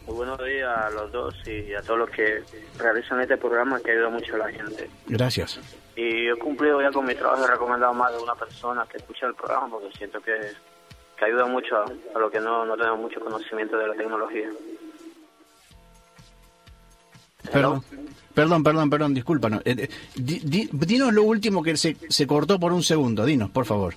Muy 0.05 0.17
buenos 0.17 0.37
días 0.43 0.67
a 0.67 0.89
los 0.89 1.09
dos 1.13 1.33
y 1.47 1.73
a 1.73 1.81
todos 1.81 1.99
los 1.99 2.09
que 2.09 2.41
realizan 2.77 3.21
este 3.21 3.37
programa 3.37 3.79
que 3.79 3.91
ayuda 3.91 4.09
mucho 4.09 4.35
a 4.35 4.39
la 4.39 4.51
gente. 4.51 4.89
Gracias. 5.07 5.61
Y 5.97 6.29
he 6.29 6.35
cumplido 6.35 6.79
ya 6.81 6.91
con 6.91 7.05
mi 7.05 7.15
trabajo, 7.15 7.43
he 7.43 7.47
recomendado 7.51 7.93
más 7.93 8.15
de 8.15 8.19
una 8.21 8.35
persona 8.35 8.85
que 8.89 8.97
escucha 8.97 9.25
el 9.25 9.33
programa 9.35 9.67
porque 9.67 9.91
siento 9.97 10.21
que, 10.21 10.33
que 11.17 11.25
ayuda 11.25 11.45
mucho 11.47 11.75
a, 11.75 11.85
a 12.15 12.19
los 12.19 12.31
que 12.31 12.39
no, 12.39 12.63
no 12.65 12.77
tenemos 12.77 12.99
mucho 12.99 13.19
conocimiento 13.19 13.75
de 13.77 13.87
la 13.87 13.93
tecnología. 13.95 14.47
Perdón, 17.51 17.81
perdón, 18.33 18.63
perdón, 18.63 18.89
perdón, 18.89 19.13
disculpa. 19.13 19.49
no, 19.49 19.57
eh, 19.63 19.75
eh, 19.77 19.89
di- 20.15 20.39
di- 20.43 20.69
dinos 20.71 21.13
lo 21.13 21.23
último 21.23 21.63
que 21.63 21.77
se, 21.77 21.95
se 22.09 22.27
cortó 22.27 22.59
por 22.59 22.73
un 22.73 22.83
segundo. 22.83 23.25
Dinos, 23.25 23.49
por 23.49 23.65
favor. 23.65 23.95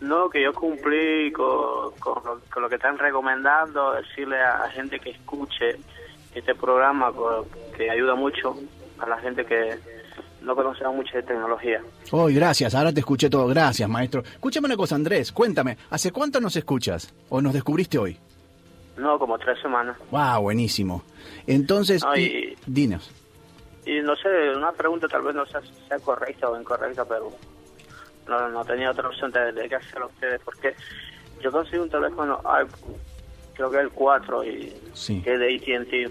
No, 0.00 0.30
que 0.30 0.42
yo 0.42 0.54
cumplí 0.54 1.30
con, 1.32 1.92
con, 1.98 2.24
lo, 2.24 2.40
con 2.50 2.62
lo 2.62 2.68
que 2.68 2.76
están 2.76 2.96
recomendando, 2.96 3.92
decirle 3.92 4.40
a, 4.40 4.64
a 4.64 4.70
gente 4.70 4.98
que 5.00 5.10
escuche 5.10 5.76
este 6.34 6.54
programa 6.54 7.12
que 7.76 7.90
ayuda 7.90 8.14
mucho 8.14 8.56
a 8.98 9.06
la 9.06 9.18
gente 9.18 9.44
que 9.44 9.78
no 10.42 10.54
conoce 10.56 10.84
mucho 10.88 11.16
de 11.16 11.22
tecnología. 11.22 11.82
Hoy, 12.12 12.34
gracias. 12.34 12.74
Ahora 12.74 12.92
te 12.92 13.00
escuché 13.00 13.28
todo. 13.30 13.46
Gracias, 13.48 13.88
maestro. 13.88 14.22
Escúchame 14.22 14.66
una 14.66 14.76
cosa, 14.76 14.94
Andrés. 14.94 15.32
Cuéntame, 15.32 15.76
¿hace 15.90 16.10
cuánto 16.12 16.40
nos 16.40 16.56
escuchas? 16.56 17.12
¿O 17.28 17.40
nos 17.42 17.52
descubriste 17.52 17.98
hoy? 17.98 18.16
No, 18.96 19.18
como 19.18 19.38
tres 19.38 19.58
semanas. 19.60 19.96
Wow, 20.10 20.42
buenísimo. 20.42 21.02
Entonces, 21.46 22.02
No, 22.04 22.16
y- 22.16 22.22
y- 22.22 22.56
dinos. 22.66 23.10
Y 23.86 24.00
no 24.00 24.14
sé, 24.16 24.28
una 24.56 24.72
pregunta 24.72 25.08
tal 25.08 25.22
vez 25.22 25.34
no 25.34 25.46
sea, 25.46 25.60
sea 25.88 25.98
correcta 26.00 26.48
o 26.50 26.60
incorrecta, 26.60 27.04
pero 27.06 27.32
no, 28.28 28.48
no 28.48 28.64
tenía 28.64 28.90
otra 28.90 29.08
opción 29.08 29.30
de, 29.32 29.52
de 29.52 29.68
que 29.68 29.74
hacerlo 29.76 30.04
a 30.06 30.08
ustedes, 30.08 30.40
porque 30.44 30.74
yo 31.42 31.50
conseguí 31.50 31.78
un 31.78 31.88
teléfono 31.88 32.40
iPhone, 32.44 32.94
creo 33.54 33.70
que 33.70 33.76
es 33.78 33.82
el 33.84 33.90
4, 33.90 34.44
y 34.44 34.72
Sí. 34.92 35.22
que 35.22 35.32
es 35.34 35.40
de 35.40 35.54
AT&T, 35.56 36.10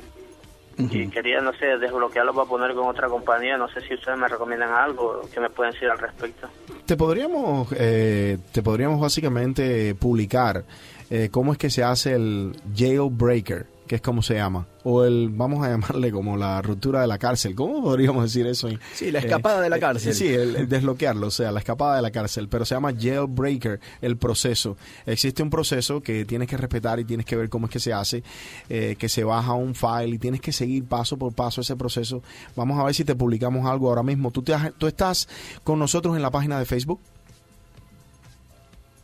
y 0.79 1.09
quería, 1.09 1.41
no 1.41 1.51
sé, 1.53 1.65
desbloquearlo 1.77 2.33
para 2.33 2.47
poner 2.47 2.73
con 2.73 2.87
otra 2.87 3.09
compañía, 3.09 3.57
no 3.57 3.67
sé 3.69 3.81
si 3.81 3.93
ustedes 3.93 4.17
me 4.17 4.27
recomiendan 4.27 4.71
algo 4.71 5.21
que 5.33 5.39
me 5.39 5.49
pueden 5.49 5.73
decir 5.73 5.89
al 5.89 5.99
respecto. 5.99 6.47
Te 6.85 6.95
podríamos, 6.95 7.67
eh, 7.77 8.37
te 8.51 8.63
podríamos 8.63 9.01
básicamente 9.01 9.93
publicar 9.95 10.63
eh, 11.09 11.29
cómo 11.31 11.51
es 11.51 11.57
que 11.57 11.69
se 11.69 11.83
hace 11.83 12.13
el 12.13 12.55
jailbreaker, 12.75 13.65
que 13.89 13.95
es 13.95 14.01
como 14.01 14.21
se 14.21 14.35
llama, 14.35 14.67
o 14.83 15.03
el, 15.03 15.29
vamos 15.29 15.65
a 15.65 15.69
llamarle 15.71 16.11
como 16.11 16.37
la 16.37 16.61
ruptura 16.61 17.01
de 17.01 17.07
la 17.07 17.17
cárcel. 17.17 17.55
¿Cómo 17.55 17.81
podríamos 17.81 18.21
decir 18.23 18.45
eso? 18.45 18.69
Sí, 18.93 19.09
la 19.09 19.17
escapada 19.17 19.61
de 19.61 19.69
la 19.71 19.77
eh, 19.77 19.79
cárcel. 19.79 20.13
sí, 20.13 20.27
el, 20.27 20.55
el 20.55 20.69
desbloquearlo, 20.69 21.25
o 21.25 21.31
sea, 21.31 21.51
la 21.51 21.57
escapada 21.57 21.95
de 21.95 22.03
la 22.03 22.11
cárcel, 22.11 22.47
pero 22.49 22.65
se 22.65 22.75
llama 22.75 22.93
jailbreaker, 22.93 23.79
el 24.03 24.15
proceso. 24.17 24.77
Existe 25.07 25.41
un 25.41 25.49
proceso 25.49 26.01
que 26.01 26.23
tienes 26.23 26.47
que 26.47 26.55
respetar 26.55 26.99
y 26.99 27.03
tienes 27.05 27.25
que 27.25 27.35
ver 27.35 27.49
cómo 27.49 27.65
es 27.65 27.71
que 27.71 27.79
se 27.79 27.91
hace, 27.91 28.21
eh, 28.69 28.95
que 28.99 29.09
se 29.09 29.23
baja 29.23 29.53
un 29.53 29.73
file 29.73 30.09
y 30.09 30.19
tienes 30.19 30.39
que 30.39 30.51
seguir 30.51 30.83
paso 30.85 31.17
por 31.17 31.33
paso 31.33 31.61
ese 31.61 31.75
proceso. 31.75 32.21
Vamos 32.55 32.79
a 32.79 32.83
ver 32.83 32.93
si 32.93 33.03
te 33.03 33.15
publicamos 33.15 33.65
algo 33.65 33.89
ahora 33.89 34.03
mismo. 34.03 34.29
¿Tú, 34.29 34.43
te 34.43 34.53
has- 34.53 34.71
tú 34.77 34.85
estás 34.85 35.27
con 35.63 35.79
nosotros 35.79 36.15
en 36.15 36.21
la 36.21 36.29
página 36.29 36.59
de 36.59 36.65
Facebook? 36.65 36.99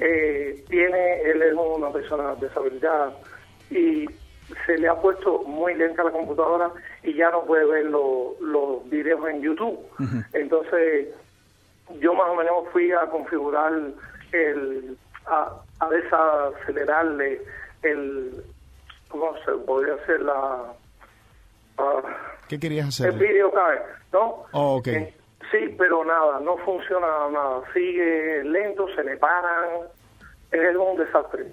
eh, 0.00 0.64
tiene, 0.68 1.20
él 1.22 1.42
es 1.42 1.54
una 1.54 1.90
persona 1.90 2.34
deshabilitada 2.34 3.12
y 3.70 4.06
se 4.66 4.76
le 4.76 4.88
ha 4.88 4.94
puesto 5.00 5.42
muy 5.44 5.74
lenta 5.74 6.02
la 6.04 6.10
computadora 6.10 6.70
y 7.02 7.14
ya 7.14 7.30
no 7.30 7.44
puede 7.44 7.64
ver 7.64 7.84
lo- 7.86 8.34
los 8.40 8.88
videos 8.90 9.26
en 9.28 9.40
YouTube. 9.40 9.78
Entonces, 10.32 11.08
yo 12.00 12.12
más 12.14 12.28
o 12.28 12.34
menos 12.34 12.68
fui 12.72 12.90
a 12.92 13.06
configurar 13.06 13.72
el, 14.32 14.96
a, 15.26 15.52
a 15.80 15.88
desacelerarle 15.88 17.40
el, 17.82 18.44
¿cómo 19.18 19.34
se 19.44 19.52
podría 19.64 19.94
hacer 19.94 20.20
la, 20.22 20.72
ah, 21.78 22.02
¿Qué 22.48 22.58
querías 22.58 23.00
el 23.00 23.06
hacer? 23.10 23.20
video 23.20 23.50
card, 23.52 23.78
¿no? 24.12 24.44
Oh, 24.52 24.76
ok. 24.76 24.86
Eh, 24.88 25.14
sí, 25.50 25.74
pero 25.78 26.04
nada, 26.04 26.40
no 26.40 26.56
funciona 26.58 27.06
nada, 27.30 27.60
sigue 27.72 28.42
lento, 28.44 28.86
se 28.94 29.02
le 29.04 29.16
paran, 29.16 29.80
es 30.50 30.76
un 30.76 30.96
desastre. 30.96 31.46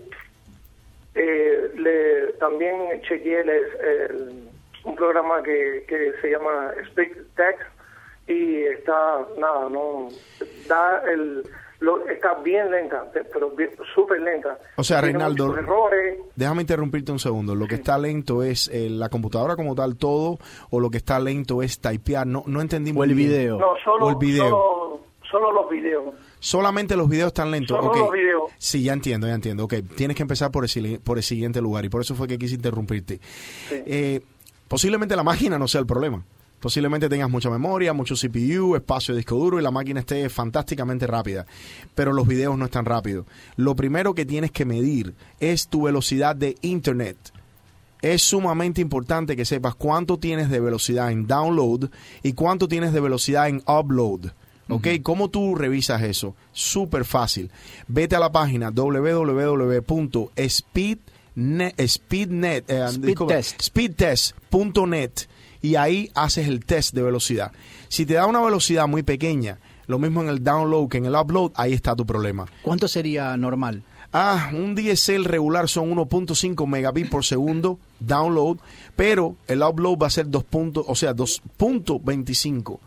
Eh, 1.15 1.71
le, 1.75 2.33
también 2.33 3.01
chequeé 3.01 3.41
el- 3.41 3.49
el- 3.49 4.49
un 4.85 4.95
programa 4.95 5.43
que, 5.43 5.85
que 5.87 6.13
se 6.21 6.29
llama 6.31 6.71
Speak 6.89 7.15
Text 7.35 7.61
y 8.27 8.63
está, 8.63 9.19
nada, 9.37 9.67
no, 9.69 10.07
da 10.67 11.03
el, 11.11 11.43
lo, 11.81 12.07
está 12.07 12.35
bien 12.35 12.71
lenta, 12.71 13.11
pe- 13.11 13.25
pero 13.25 13.53
súper 13.93 14.21
lenta. 14.21 14.57
O 14.77 14.83
sea, 14.83 14.99
Tiene 15.01 15.13
Reinaldo, 15.19 15.57
errores. 15.57 16.17
déjame 16.35 16.61
interrumpirte 16.61 17.11
un 17.11 17.19
segundo. 17.19 17.53
Lo 17.53 17.67
que 17.67 17.75
está 17.75 17.97
lento 17.97 18.41
es 18.43 18.69
eh, 18.69 18.89
la 18.89 19.09
computadora 19.09 19.55
como 19.55 19.75
tal, 19.75 19.97
todo, 19.97 20.39
o 20.69 20.79
lo 20.79 20.89
que 20.89 20.97
está 20.97 21.19
lento 21.19 21.61
es 21.61 21.79
typear. 21.79 22.25
No, 22.25 22.43
no 22.47 22.61
entendí 22.61 22.93
muy 22.93 23.13
bien. 23.13 23.57
No, 23.57 23.73
solo, 23.83 24.05
O 24.05 24.09
el 24.11 24.15
video. 24.15 24.49
solo, 24.49 25.01
solo 25.29 25.51
los 25.51 25.69
videos. 25.69 26.13
Solamente 26.39 26.95
los 26.95 27.07
videos 27.09 27.27
están 27.27 27.51
lentos. 27.51 27.77
Solo 27.83 27.95
los 27.95 28.11
videos. 28.11 28.51
Sí, 28.57 28.83
ya 28.83 28.93
entiendo, 28.93 29.27
ya 29.27 29.33
entiendo. 29.35 29.65
Ok, 29.65 29.75
tienes 29.95 30.15
que 30.17 30.23
empezar 30.23 30.49
por 30.51 30.65
el, 30.65 30.99
por 31.03 31.17
el 31.17 31.23
siguiente 31.23 31.61
lugar 31.61 31.85
y 31.85 31.89
por 31.89 32.01
eso 32.01 32.15
fue 32.15 32.27
que 32.27 32.37
quise 32.39 32.55
interrumpirte. 32.55 33.19
Eh, 33.71 34.21
posiblemente 34.67 35.15
la 35.15 35.23
máquina 35.23 35.59
no 35.59 35.67
sea 35.67 35.81
el 35.81 35.87
problema. 35.87 36.23
Posiblemente 36.61 37.09
tengas 37.09 37.29
mucha 37.29 37.49
memoria, 37.49 37.91
mucho 37.91 38.13
CPU, 38.13 38.75
espacio 38.75 39.15
de 39.15 39.19
disco 39.19 39.35
duro 39.35 39.59
y 39.59 39.63
la 39.63 39.71
máquina 39.71 39.99
esté 40.01 40.29
fantásticamente 40.29 41.07
rápida. 41.07 41.47
Pero 41.95 42.13
los 42.13 42.27
videos 42.27 42.55
no 42.55 42.65
están 42.65 42.85
rápidos. 42.85 43.25
Lo 43.55 43.75
primero 43.75 44.13
que 44.13 44.27
tienes 44.27 44.51
que 44.51 44.63
medir 44.63 45.15
es 45.39 45.67
tu 45.67 45.81
velocidad 45.81 46.35
de 46.35 46.55
internet. 46.61 47.17
Es 48.03 48.21
sumamente 48.21 48.79
importante 48.79 49.35
que 49.35 49.43
sepas 49.43 49.73
cuánto 49.73 50.17
tienes 50.17 50.51
de 50.51 50.59
velocidad 50.59 51.11
en 51.11 51.25
download 51.25 51.89
y 52.21 52.33
cuánto 52.33 52.67
tienes 52.67 52.93
de 52.93 52.99
velocidad 52.99 53.49
en 53.49 53.63
upload. 53.65 54.27
¿Ok? 54.69 54.87
¿Cómo 55.01 55.29
tú 55.29 55.55
revisas 55.55 56.03
eso? 56.03 56.35
Súper 56.51 57.05
fácil. 57.05 57.49
Vete 57.87 58.15
a 58.15 58.19
la 58.19 58.31
página 58.31 58.69
www.speednet, 58.69 59.81
speednet, 61.87 62.69
eh, 62.69 62.85
speedtest.net 63.59 65.11
y 65.61 65.75
ahí 65.75 66.11
haces 66.15 66.47
el 66.47 66.65
test 66.65 66.93
de 66.93 67.03
velocidad. 67.03 67.51
Si 67.87 68.05
te 68.05 68.15
da 68.15 68.25
una 68.25 68.41
velocidad 68.41 68.87
muy 68.87 69.03
pequeña, 69.03 69.59
lo 69.87 69.99
mismo 69.99 70.21
en 70.21 70.29
el 70.29 70.43
download 70.43 70.89
que 70.89 70.97
en 70.97 71.05
el 71.05 71.15
upload, 71.15 71.51
ahí 71.55 71.73
está 71.73 71.95
tu 71.95 72.05
problema. 72.05 72.47
¿Cuánto 72.61 72.87
sería 72.87 73.35
normal? 73.37 73.83
Ah, 74.13 74.51
un 74.53 74.75
DSL 74.75 75.23
regular 75.23 75.69
son 75.69 75.95
1.5 75.95 76.67
megabits 76.67 77.09
por 77.09 77.23
segundo 77.23 77.79
download, 77.99 78.57
pero 78.95 79.37
el 79.47 79.63
upload 79.63 79.97
va 79.97 80.07
a 80.07 80.09
ser 80.09 80.29
2. 80.29 80.43
puntos, 80.43 80.85
o 80.87 80.95
sea, 80.95 81.15
2.25 81.15 82.79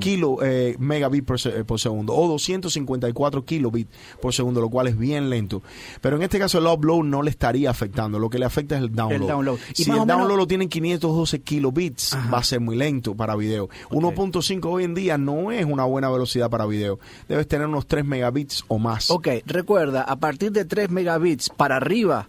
kilo 0.00 0.38
eh, 0.42 0.74
megabits 0.78 1.26
por, 1.26 1.38
se- 1.40 1.58
eh, 1.60 1.64
por 1.64 1.78
segundo 1.78 2.14
o 2.14 2.28
254 2.28 3.44
kilobits 3.44 3.90
por 4.22 4.32
segundo, 4.34 4.60
lo 4.60 4.68
cual 4.70 4.86
es 4.88 4.98
bien 4.98 5.28
lento. 5.30 5.62
Pero 6.00 6.16
en 6.16 6.22
este 6.22 6.38
caso 6.38 6.58
el 6.58 6.66
upload 6.66 7.04
no 7.04 7.22
le 7.22 7.30
estaría 7.30 7.68
afectando, 7.70 8.18
lo 8.18 8.30
que 8.30 8.38
le 8.38 8.46
afecta 8.46 8.76
es 8.76 8.82
el 8.82 8.94
download. 8.94 9.20
El 9.22 9.26
download. 9.28 9.58
Si 9.74 9.82
el 9.84 9.90
menos- 9.92 10.06
download 10.06 10.36
lo 10.38 10.46
tienen 10.46 10.68
512 10.68 11.40
kilobits, 11.40 12.16
va 12.32 12.38
a 12.38 12.44
ser 12.44 12.60
muy 12.60 12.76
lento 12.76 13.14
para 13.14 13.36
video. 13.36 13.68
1.5 13.90 14.64
hoy 14.70 14.84
en 14.84 14.94
día 14.94 15.18
no 15.18 15.50
es 15.52 15.64
una 15.64 15.84
buena 15.84 16.10
velocidad 16.10 16.48
para 16.50 16.66
video. 16.66 16.98
Debes 17.28 17.46
tener 17.48 17.66
unos 17.66 17.86
3 17.86 18.04
megabits 18.04 18.64
o 18.68 18.78
más. 18.78 19.10
Ok, 19.10 19.28
recuerda, 19.46 20.02
a 20.02 20.16
partir 20.16 20.52
de 20.52 20.64
3 20.64 20.90
megabits 20.90 21.50
para 21.50 21.76
arriba, 21.76 22.28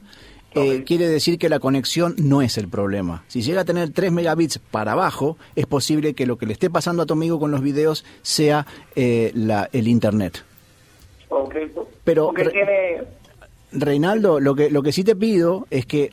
eh, 0.63 0.83
quiere 0.83 1.07
decir 1.07 1.37
que 1.39 1.49
la 1.49 1.59
conexión 1.59 2.15
no 2.17 2.41
es 2.41 2.57
el 2.57 2.67
problema. 2.67 3.23
Si 3.27 3.41
llega 3.41 3.61
a 3.61 3.65
tener 3.65 3.89
3 3.91 4.11
megabits 4.11 4.59
para 4.59 4.93
abajo, 4.93 5.37
es 5.55 5.65
posible 5.65 6.13
que 6.13 6.25
lo 6.25 6.37
que 6.37 6.45
le 6.45 6.53
esté 6.53 6.69
pasando 6.69 7.03
a 7.03 7.05
tu 7.05 7.13
amigo 7.13 7.39
con 7.39 7.51
los 7.51 7.61
videos 7.61 8.05
sea 8.21 8.65
eh, 8.95 9.31
la, 9.33 9.69
el 9.73 9.87
internet. 9.87 10.43
Ok. 11.29 11.55
Pero 12.03 12.31
tiene... 12.51 13.03
Reinaldo, 13.71 14.39
lo 14.39 14.55
que, 14.55 14.69
lo 14.71 14.81
que 14.81 14.91
sí 14.91 15.03
te 15.03 15.15
pido 15.15 15.67
es 15.69 15.85
que 15.85 16.11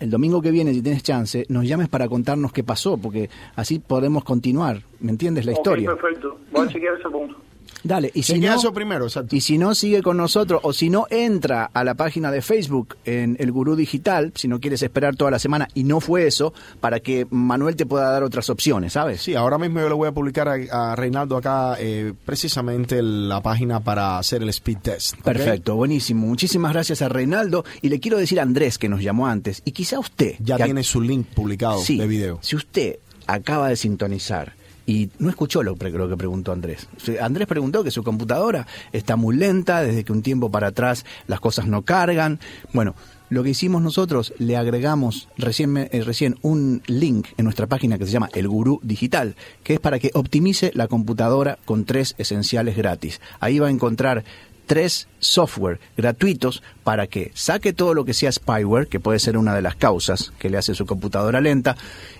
el 0.00 0.10
domingo 0.10 0.42
que 0.42 0.50
viene, 0.50 0.74
si 0.74 0.82
tienes 0.82 1.02
chance, 1.02 1.46
nos 1.48 1.64
llames 1.66 1.88
para 1.88 2.08
contarnos 2.08 2.52
qué 2.52 2.64
pasó, 2.64 2.98
porque 2.98 3.30
así 3.54 3.78
podemos 3.78 4.24
continuar, 4.24 4.82
¿me 5.00 5.10
entiendes? 5.12 5.46
La 5.46 5.52
Ok, 5.52 5.58
historia. 5.58 5.94
perfecto. 5.94 6.38
Voy 6.52 6.66
a 6.66 6.70
chequear 6.70 6.94
ese 6.98 7.08
punto. 7.08 7.36
Dale, 7.86 8.10
y 8.14 8.22
si 8.24 8.40
no, 8.40 8.52
eso 8.52 8.72
primero, 8.72 9.04
exacto. 9.06 9.34
y 9.36 9.40
si 9.40 9.58
no 9.58 9.74
sigue 9.74 10.02
con 10.02 10.16
nosotros 10.16 10.60
o 10.64 10.72
si 10.72 10.90
no 10.90 11.06
entra 11.10 11.70
a 11.72 11.84
la 11.84 11.94
página 11.94 12.32
de 12.32 12.42
Facebook 12.42 12.96
en 13.04 13.36
el 13.38 13.52
Gurú 13.52 13.76
Digital, 13.76 14.32
si 14.34 14.48
no 14.48 14.58
quieres 14.58 14.82
esperar 14.82 15.14
toda 15.14 15.30
la 15.30 15.38
semana 15.38 15.68
y 15.74 15.84
no 15.84 16.00
fue 16.00 16.26
eso, 16.26 16.52
para 16.80 17.00
que 17.00 17.26
Manuel 17.30 17.76
te 17.76 17.86
pueda 17.86 18.10
dar 18.10 18.24
otras 18.24 18.50
opciones, 18.50 18.94
¿sabes? 18.94 19.22
Sí, 19.22 19.34
ahora 19.34 19.56
mismo 19.58 19.80
yo 19.80 19.88
le 19.88 19.94
voy 19.94 20.08
a 20.08 20.12
publicar 20.12 20.48
a, 20.48 20.92
a 20.92 20.96
Reinaldo 20.96 21.36
acá 21.36 21.76
eh, 21.78 22.12
precisamente 22.24 23.02
la 23.02 23.40
página 23.40 23.80
para 23.80 24.18
hacer 24.18 24.42
el 24.42 24.48
speed 24.48 24.78
test. 24.82 25.16
Perfecto, 25.22 25.76
buenísimo. 25.76 26.26
Muchísimas 26.26 26.72
gracias 26.72 27.02
a 27.02 27.08
Reinaldo 27.08 27.64
y 27.82 27.88
le 27.88 28.00
quiero 28.00 28.18
decir 28.18 28.40
a 28.40 28.42
Andrés 28.42 28.78
que 28.78 28.88
nos 28.88 29.00
llamó 29.02 29.26
antes 29.28 29.62
y 29.64 29.72
quizá 29.72 29.98
usted 29.98 30.34
Ya 30.40 30.56
tiene 30.56 30.82
su 30.82 31.00
link 31.00 31.26
publicado 31.28 31.78
Sí, 31.78 31.98
de 31.98 32.06
video. 32.06 32.38
Si 32.42 32.56
usted 32.56 32.96
acaba 33.26 33.68
de 33.68 33.76
sintonizar 33.76 34.54
y 34.86 35.10
no 35.18 35.28
escuchó 35.28 35.62
lo, 35.62 35.74
que 35.74 36.16
preguntó 36.16 36.52
Andrés. 36.52 36.88
Andrés 37.20 37.48
preguntó 37.48 37.82
que 37.82 37.90
su 37.90 38.02
computadora 38.02 38.66
está 38.92 39.16
muy 39.16 39.36
lenta, 39.36 39.82
desde 39.82 40.04
que 40.04 40.12
un 40.12 40.22
tiempo 40.22 40.50
para 40.50 40.68
atrás 40.68 41.04
las 41.26 41.40
cosas 41.40 41.66
no 41.66 41.82
cargan. 41.82 42.38
Bueno, 42.72 42.94
lo 43.28 43.42
que 43.42 43.50
hicimos 43.50 43.82
nosotros, 43.82 44.32
le 44.38 44.56
agregamos 44.56 45.28
recién, 45.36 45.76
eh, 45.76 45.88
recién 46.04 46.36
un 46.42 46.82
link 46.86 47.26
en 47.36 47.44
nuestra 47.44 47.66
página 47.66 47.98
que 47.98 48.06
se 48.06 48.12
llama 48.12 48.30
El 48.32 48.46
Gurú 48.46 48.78
Digital, 48.84 49.34
que 49.64 49.74
es 49.74 49.80
para 49.80 49.98
que 49.98 50.12
optimice 50.14 50.70
la 50.74 50.86
computadora 50.86 51.58
con 51.64 51.84
tres 51.84 52.14
esenciales 52.18 52.76
gratis. 52.76 53.20
Ahí 53.40 53.58
va 53.58 53.66
a 53.66 53.70
encontrar 53.70 54.24
tres 54.66 55.08
software 55.18 55.80
gratuitos 55.96 56.62
para 56.84 57.06
que 57.06 57.30
saque 57.34 57.72
todo 57.72 57.94
lo 57.94 58.04
que 58.04 58.14
sea 58.14 58.30
spyware, 58.30 58.88
que 58.88 59.00
puede 59.00 59.18
ser 59.18 59.38
una 59.38 59.54
de 59.54 59.62
las 59.62 59.76
causas 59.76 60.32
que 60.38 60.50
le 60.50 60.58
hace 60.58 60.74
su 60.74 60.84
computadora 60.84 61.40
lenta, 61.40 61.76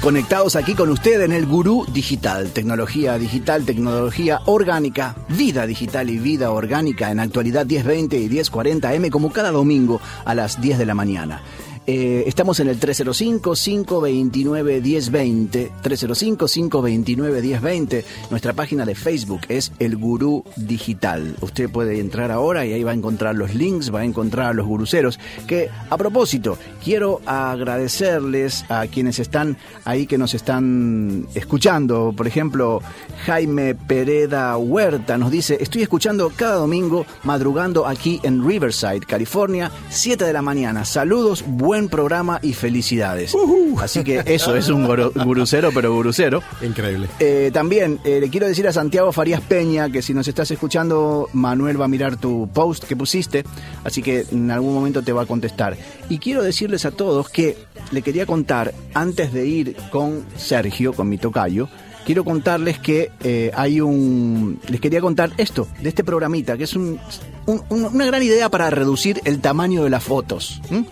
Conectados 0.00 0.56
aquí 0.56 0.74
con 0.74 0.88
usted 0.88 1.20
en 1.20 1.32
el 1.32 1.44
Gurú 1.44 1.84
Digital. 1.92 2.52
Tecnología 2.52 3.18
digital, 3.18 3.66
tecnología 3.66 4.40
orgánica, 4.46 5.14
vida 5.28 5.66
digital 5.66 6.08
y 6.08 6.18
vida 6.18 6.52
orgánica 6.52 7.10
en 7.10 7.20
actualidad 7.20 7.66
1020 7.66 8.18
y 8.18 8.30
1040 8.30 8.94
M 8.94 9.10
como 9.10 9.30
cada 9.30 9.50
domingo 9.50 10.00
a 10.24 10.34
las 10.34 10.58
10 10.58 10.78
de 10.78 10.86
la 10.86 10.94
mañana. 10.94 11.42
Eh, 11.92 12.22
estamos 12.28 12.60
en 12.60 12.68
el 12.68 12.78
305-529-1020. 12.78 15.72
305-529-1020. 15.82 18.04
Nuestra 18.30 18.52
página 18.52 18.86
de 18.86 18.94
Facebook 18.94 19.40
es 19.48 19.72
El 19.80 19.96
Gurú 19.96 20.44
Digital. 20.54 21.34
Usted 21.40 21.68
puede 21.68 21.98
entrar 21.98 22.30
ahora 22.30 22.64
y 22.64 22.74
ahí 22.74 22.84
va 22.84 22.92
a 22.92 22.94
encontrar 22.94 23.34
los 23.34 23.56
links, 23.56 23.92
va 23.92 24.02
a 24.02 24.04
encontrar 24.04 24.50
a 24.50 24.52
los 24.52 24.68
guruceros. 24.68 25.18
Que 25.48 25.68
a 25.90 25.96
propósito, 25.96 26.58
quiero 26.84 27.22
agradecerles 27.26 28.64
a 28.68 28.86
quienes 28.86 29.18
están 29.18 29.56
ahí 29.84 30.06
que 30.06 30.16
nos 30.16 30.34
están 30.34 31.26
escuchando. 31.34 32.14
Por 32.16 32.28
ejemplo, 32.28 32.82
Jaime 33.26 33.74
Pereda 33.74 34.56
Huerta 34.56 35.18
nos 35.18 35.32
dice: 35.32 35.58
Estoy 35.60 35.82
escuchando 35.82 36.30
cada 36.36 36.54
domingo 36.54 37.04
madrugando 37.24 37.84
aquí 37.84 38.20
en 38.22 38.46
Riverside, 38.46 39.00
California, 39.00 39.72
7 39.88 40.24
de 40.24 40.32
la 40.32 40.42
mañana. 40.42 40.84
Saludos, 40.84 41.42
buen 41.44 41.79
programa 41.88 42.38
y 42.42 42.52
felicidades. 42.54 43.34
Así 43.80 44.04
que 44.04 44.22
eso 44.26 44.54
es 44.56 44.68
un 44.68 44.86
guru- 44.86 45.12
gurucero, 45.24 45.70
pero 45.74 45.94
gurucero. 45.94 46.42
Increíble. 46.62 47.08
Eh, 47.18 47.50
también 47.52 47.98
eh, 48.04 48.18
le 48.20 48.28
quiero 48.30 48.46
decir 48.46 48.66
a 48.68 48.72
Santiago 48.72 49.12
Farías 49.12 49.40
Peña 49.40 49.90
que 49.90 50.02
si 50.02 50.12
nos 50.14 50.28
estás 50.28 50.50
escuchando, 50.50 51.28
Manuel 51.32 51.80
va 51.80 51.86
a 51.86 51.88
mirar 51.88 52.16
tu 52.16 52.48
post 52.52 52.84
que 52.84 52.96
pusiste, 52.96 53.44
así 53.84 54.02
que 54.02 54.26
en 54.32 54.50
algún 54.50 54.74
momento 54.74 55.02
te 55.02 55.12
va 55.12 55.22
a 55.22 55.26
contestar. 55.26 55.76
Y 56.08 56.18
quiero 56.18 56.42
decirles 56.42 56.84
a 56.84 56.90
todos 56.90 57.28
que 57.30 57.56
le 57.90 58.02
quería 58.02 58.26
contar, 58.26 58.74
antes 58.94 59.32
de 59.32 59.46
ir 59.46 59.76
con 59.90 60.24
Sergio, 60.36 60.92
con 60.92 61.08
mi 61.08 61.18
tocayo, 61.18 61.68
quiero 62.06 62.24
contarles 62.24 62.78
que 62.78 63.10
eh, 63.22 63.50
hay 63.54 63.80
un... 63.80 64.58
Les 64.68 64.80
quería 64.80 65.00
contar 65.00 65.30
esto, 65.36 65.68
de 65.80 65.88
este 65.88 66.02
programita, 66.04 66.56
que 66.56 66.64
es 66.64 66.74
un, 66.74 66.98
un- 67.46 67.62
un- 67.68 67.84
una 67.86 68.06
gran 68.06 68.22
idea 68.22 68.48
para 68.48 68.70
reducir 68.70 69.20
el 69.24 69.40
tamaño 69.40 69.82
de 69.84 69.90
las 69.90 70.02
fotos. 70.04 70.60
¿m? 70.70 70.84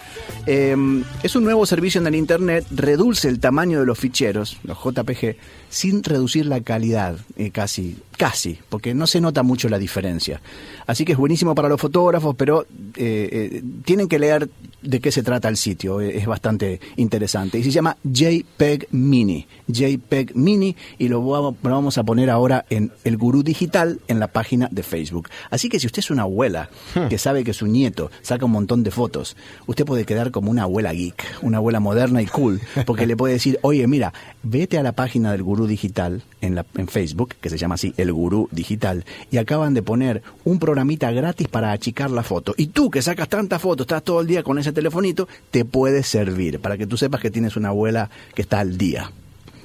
Eh, 0.47 0.77
es 1.23 1.37
un 1.37 1.45
nuevo 1.45 1.67
servicio 1.67 2.01
en 2.01 2.07
el 2.07 2.15
Internet, 2.15 2.65
reduce 2.71 3.29
el 3.29 3.39
tamaño 3.39 3.81
de 3.81 3.87
los 3.87 3.99
ficheros, 3.99 4.57
los 4.65 4.79
JPG, 4.79 5.37
sin 5.69 6.03
reducir 6.03 6.47
la 6.47 6.61
calidad, 6.63 7.17
eh, 7.37 7.51
casi, 7.51 7.99
casi, 8.17 8.59
porque 8.71 8.95
no 8.95 9.07
se 9.07 9.21
nota 9.21 9.43
mucho 9.43 9.69
la 9.69 9.79
diferencia. 9.79 10.41
Así 10.87 11.05
que 11.05 11.13
es 11.13 11.19
buenísimo 11.19 11.55
para 11.55 11.69
los 11.69 11.79
fotógrafos, 11.81 12.35
pero 12.37 12.63
eh, 12.63 12.67
eh, 12.97 13.63
tienen 13.85 14.09
que 14.09 14.19
leer 14.19 14.49
de 14.81 15.01
qué 15.01 15.13
se 15.13 15.23
trata 15.23 15.49
el 15.49 15.57
sitio, 15.59 16.01
es 16.01 16.25
bastante 16.27 16.81
interesante. 16.97 17.59
Y 17.59 17.65
se 17.65 17.71
llama 17.71 17.99
JPEG 18.05 18.89
Mini, 18.93 19.47
JPEG 19.67 20.35
Mini, 20.35 20.75
y 20.99 21.09
lo 21.09 21.21
vamos 21.63 21.99
a 21.99 22.05
poner 22.05 22.31
ahora 22.31 22.65
en 22.71 22.91
El 23.05 23.19
Gurú 23.19 23.43
Digital 23.43 24.01
en 24.09 24.19
la 24.21 24.29
página 24.29 24.69
de 24.71 24.83
Facebook. 24.83 25.29
Así 25.51 25.69
que 25.69 25.79
si 25.79 25.87
usted 25.87 25.99
es 25.99 26.11
una 26.11 26.25
abuela 26.39 26.71
que 27.09 27.19
sabe 27.19 27.43
que 27.43 27.53
su 27.53 27.67
nieto 27.67 28.13
saca 28.23 28.45
un 28.45 28.53
montón 28.53 28.85
de 28.85 28.93
fotos, 28.93 29.37
usted 29.67 29.85
puede 29.85 30.05
quedar 30.05 30.31
como 30.31 30.53
una 30.53 30.63
abuela 30.63 30.93
geek, 30.93 31.25
una 31.43 31.57
abuela 31.57 31.81
moderna 31.81 32.23
y 32.23 32.27
cool, 32.27 32.61
porque 32.87 33.07
le 33.07 33.17
puede 33.17 33.35
decir, 33.35 33.59
oye, 33.63 33.87
mira, 33.89 34.13
vete 34.45 34.79
a 34.79 34.85
la 34.85 34.93
página 34.93 35.33
del 35.33 35.43
Gurú 35.43 35.67
Digital 35.67 36.23
en, 36.41 36.55
la, 36.55 36.65
en 36.77 36.87
Facebook, 36.87 37.35
que 37.41 37.51
se 37.51 37.59
llama 37.59 37.75
así, 37.75 37.93
El 37.97 38.13
Gurú 38.13 38.49
Digital, 38.53 39.05
y 39.33 39.39
acaban 39.39 39.75
de 39.75 39.83
poner 39.83 40.23
un 40.45 40.61
programita 40.61 41.11
gratis 41.11 41.49
para 41.49 41.73
achicar 41.73 42.11
la 42.13 42.23
foto. 42.23 42.55
Y 42.57 42.69
tú 42.69 42.89
que 42.89 43.03
sacas 43.03 43.29
tantas 43.29 43.61
fotos, 43.61 43.87
estás 43.87 44.05
todo 44.05 44.21
el 44.21 44.29
día 44.29 44.45
con 44.45 44.59
ese 44.59 44.73
telefonito, 44.73 45.27
te 45.51 45.65
puede 45.65 46.05
servir, 46.05 46.61
para 46.61 46.79
que 46.79 46.87
tú 46.87 46.97
sepas 46.97 47.21
que 47.21 47.33
tienes 47.33 47.57
una 47.57 47.71
abuela 47.71 48.11
que 48.35 48.43
está 48.43 48.61
al 48.61 48.79
día. 48.79 49.11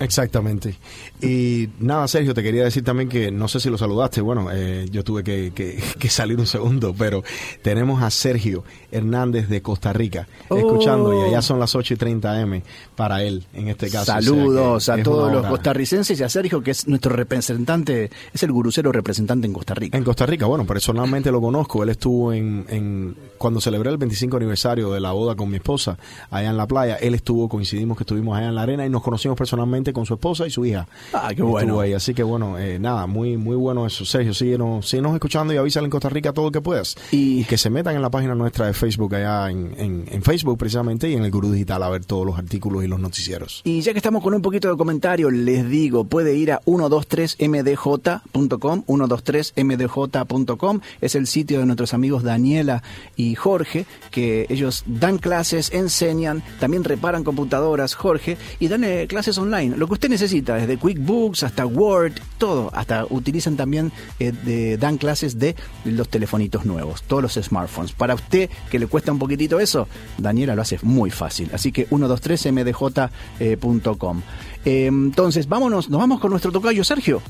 Exactamente. 0.03 0.75
Y 1.21 1.69
nada, 1.79 2.07
Sergio, 2.07 2.33
te 2.33 2.43
quería 2.43 2.63
decir 2.63 2.83
también 2.83 3.09
que 3.09 3.31
no 3.31 3.47
sé 3.47 3.59
si 3.59 3.69
lo 3.69 3.77
saludaste. 3.77 4.21
Bueno, 4.21 4.49
eh, 4.51 4.85
yo 4.91 5.03
tuve 5.03 5.23
que, 5.23 5.51
que- 5.55 5.81
que 5.99 6.09
salir 6.09 6.37
un 6.39 6.47
segundo, 6.47 6.93
pero 6.97 7.23
tenemos 7.61 8.01
a 8.03 8.09
Sergio 8.11 8.63
Hernández 8.91 9.47
de 9.49 9.61
Costa 9.61 9.93
Rica 9.93 10.27
Oh. 10.49 10.57
escuchando 10.57 11.17
y 11.19 11.29
allá 11.29 11.41
son 11.41 11.59
las 11.59 11.73
8 11.75 11.93
y 11.93 11.97
30 11.97 12.41
M 12.41 12.63
para 12.95 13.23
él 13.23 13.45
en 13.53 13.69
este 13.69 13.89
caso. 13.89 14.03
O 14.03 14.05
sea 14.05 14.15
que 14.19 14.23
Saludos 14.25 14.89
a 14.89 15.01
todos 15.03 15.31
los 15.31 15.45
costarricenses 15.45 16.19
y 16.19 16.23
a 16.23 16.29
Sergio, 16.29 16.61
que 16.61 16.71
es 16.71 16.87
nuestro 16.87 17.15
representante, 17.15 18.09
es 18.33 18.43
el 18.43 18.51
gurucero 18.51 18.91
representante 18.91 19.47
en 19.47 19.53
Costa 19.53 19.73
Rica. 19.73 19.97
En 19.97 20.03
Costa 20.03 20.25
Rica, 20.25 20.45
bueno, 20.45 20.65
personalmente 20.65 21.31
lo 21.31 21.41
conozco. 21.41 21.83
Él 21.83 21.89
estuvo 21.89 22.33
en, 22.33 22.65
en- 22.69 23.15
cuando 23.37 23.61
celebré 23.61 23.89
el 23.89 23.97
25 23.97 24.37
aniversario 24.37 24.91
de 24.91 24.99
la 24.99 25.11
boda 25.11 25.35
con 25.35 25.49
mi 25.49 25.57
esposa 25.57 25.97
allá 26.29 26.49
en 26.49 26.57
la 26.57 26.67
playa. 26.67 26.95
Él 26.95 27.15
estuvo, 27.15 27.47
coincidimos 27.49 27.97
que 27.97 28.03
estuvimos 28.03 28.37
allá 28.37 28.47
en 28.49 28.55
la 28.55 28.63
arena 28.63 28.85
y 28.85 28.89
nos 28.89 29.01
conocimos 29.01 29.37
personalmente 29.37 29.92
con 29.93 30.05
su 30.05 30.15
esposa 30.15 30.45
y 30.47 30.51
su 30.51 30.65
hija. 30.65 30.87
Ah, 31.13 31.31
qué 31.35 31.41
bueno. 31.41 31.79
ahí. 31.79 31.93
Así 31.93 32.13
que 32.13 32.23
bueno, 32.23 32.57
eh, 32.59 32.79
nada, 32.79 33.07
muy 33.07 33.37
muy 33.37 33.55
bueno 33.55 33.85
eso. 33.85 34.03
Sergio, 34.05 34.33
síguenos, 34.33 34.87
síguenos 34.89 35.13
escuchando 35.13 35.53
y 35.53 35.57
avísale 35.57 35.85
en 35.85 35.91
Costa 35.91 36.09
Rica 36.09 36.33
todo 36.33 36.45
lo 36.45 36.51
que 36.51 36.61
puedas. 36.61 36.95
Y, 37.11 37.43
que 37.45 37.57
se 37.57 37.69
metan 37.69 37.95
en 37.95 38.01
la 38.01 38.09
página 38.09 38.35
nuestra 38.35 38.65
de 38.67 38.73
Facebook 38.73 39.15
allá 39.15 39.49
en, 39.51 39.73
en- 39.77 40.05
en 40.11 40.23
Facebook 40.23 40.57
precisamente 40.57 41.09
y 41.09 41.13
en 41.13 41.23
el 41.23 41.31
Gurú 41.31 41.51
Digital 41.51 41.83
a 41.83 41.89
ver 41.89 42.03
todos 42.05 42.25
los 42.25 42.37
artículos 42.37 42.83
y 42.83 42.87
los 42.87 42.99
noticieros. 42.99 43.61
Y 43.63 43.81
ya 43.81 43.91
que 43.93 43.99
estamos 43.99 44.23
con 44.23 44.33
un 44.33 44.41
poquito 44.41 44.69
de 44.69 44.75
comentario, 44.77 45.29
les 45.29 45.69
digo, 45.69 46.03
puede 46.05 46.35
ir 46.35 46.51
a 46.51 46.59
123mdj.com, 46.61 48.83
123mdj.com, 48.87 50.79
es 51.01 51.15
el 51.15 51.27
sitio 51.27 51.59
de 51.59 51.65
nuestros 51.65 51.93
amigos 51.93 52.23
Daniela 52.23 52.83
y 53.15 53.35
Jorge, 53.35 53.85
que 54.11 54.45
ellos 54.49 54.83
dan 54.87 55.17
clases, 55.17 55.71
enseñan, 55.73 56.43
también 56.59 56.83
reparan 56.83 57.23
computadoras, 57.23 57.93
Jorge, 57.95 58.37
y 58.59 58.67
dan 58.67 58.83
eh, 58.83 59.05
clases 59.07 59.37
online, 59.37 59.72
lo 59.75 59.87
que 59.87 59.93
usted 59.93 60.09
necesita, 60.09 60.55
desde 60.55 60.77
QuickBooks 60.77 61.43
hasta 61.43 61.65
Word, 61.65 62.13
todo, 62.37 62.69
hasta 62.73 63.05
utilizan 63.09 63.55
también, 63.55 63.93
eh, 64.19 64.77
dan 64.79 64.97
clases 64.97 65.39
de 65.39 65.55
los 65.85 66.09
telefonitos 66.09 66.65
nuevos, 66.65 67.03
todos 67.03 67.23
los 67.23 67.33
smartphones. 67.33 67.93
Para 67.93 68.15
usted 68.15 68.49
que 68.69 68.79
le 68.79 68.87
cuesta 68.87 69.11
un 69.11 69.19
poquitito 69.19 69.59
eso, 69.59 69.87
Daniela 70.17 70.55
lo 70.55 70.61
hace 70.61 70.79
muy 70.81 71.09
fácil, 71.09 71.49
así 71.53 71.71
que 71.71 71.87
123mdj.com. 71.89 74.21
Eh, 74.65 74.87
entonces, 74.87 75.47
vámonos, 75.47 75.89
nos 75.89 75.99
vamos 75.99 76.19
con 76.19 76.31
nuestro 76.31 76.51
tocayo 76.51 76.83
Sergio. 76.83 77.21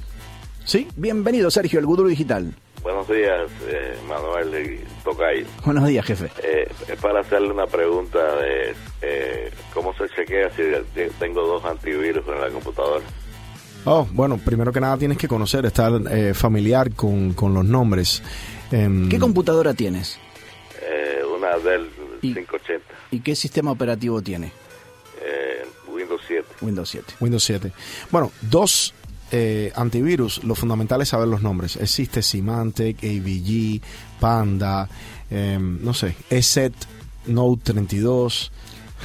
Sí, 0.66 0.88
bienvenido 0.96 1.52
Sergio, 1.52 1.80
el 1.80 1.86
Gurú 1.86 2.08
Digital. 2.08 2.56
Buenos 2.84 3.08
días, 3.08 3.50
eh, 3.68 3.96
Manuel 4.08 4.54
y 4.82 5.04
Tocayo. 5.04 5.46
Buenos 5.64 5.88
días, 5.88 6.06
jefe. 6.06 6.30
Eh, 6.44 6.68
es 6.90 7.00
para 7.00 7.22
hacerle 7.22 7.52
una 7.52 7.66
pregunta 7.66 8.20
de 8.36 8.76
eh, 9.02 9.52
cómo 9.74 9.94
se 9.96 10.10
chequea 10.10 10.50
si 10.52 10.64
te- 10.94 11.10
tengo 11.12 11.48
dos 11.48 11.64
antivirus 11.64 12.28
en 12.28 12.42
la 12.42 12.50
computadora. 12.50 13.06
Oh, 13.86 14.06
bueno, 14.12 14.38
primero 14.38 14.72
que 14.74 14.82
nada 14.82 14.98
tienes 14.98 15.18
que 15.18 15.28
conocer, 15.30 15.66
estar 15.66 15.94
eh, 16.12 16.34
familiar 16.34 16.94
con, 16.94 17.34
con 17.34 17.54
los 17.54 17.64
nombres. 17.66 18.22
Em, 18.72 19.08
¿Qué 19.10 19.18
computadora 19.20 19.74
tienes? 19.74 20.20
Eh, 20.82 21.22
una 21.38 21.58
Dell 21.60 21.90
580, 22.22 22.84
¿Y 23.12 23.20
qué 23.22 23.36
sistema 23.36 23.72
operativo 23.72 24.22
tiene? 24.22 24.52
eh, 25.22 25.64
Windows 25.88 26.22
7. 26.28 26.46
Windows 26.62 26.90
7. 26.90 27.14
Windows 27.22 27.44
7. 27.44 27.72
Bueno, 28.12 28.32
dos 28.42 28.94
eh, 29.32 29.72
antivirus, 29.76 30.44
lo 30.44 30.56
fundamental 30.56 31.02
es 31.02 31.10
saber 31.10 31.28
los 31.28 31.42
nombres. 31.42 31.76
Existe 31.78 32.22
Symantec, 32.22 32.98
AVG, 33.04 33.82
Panda, 34.20 34.88
em, 35.30 35.84
no 35.84 35.94
sé, 35.94 36.16
ESET, 36.30 36.74
Note 37.28 37.74
32. 37.74 38.52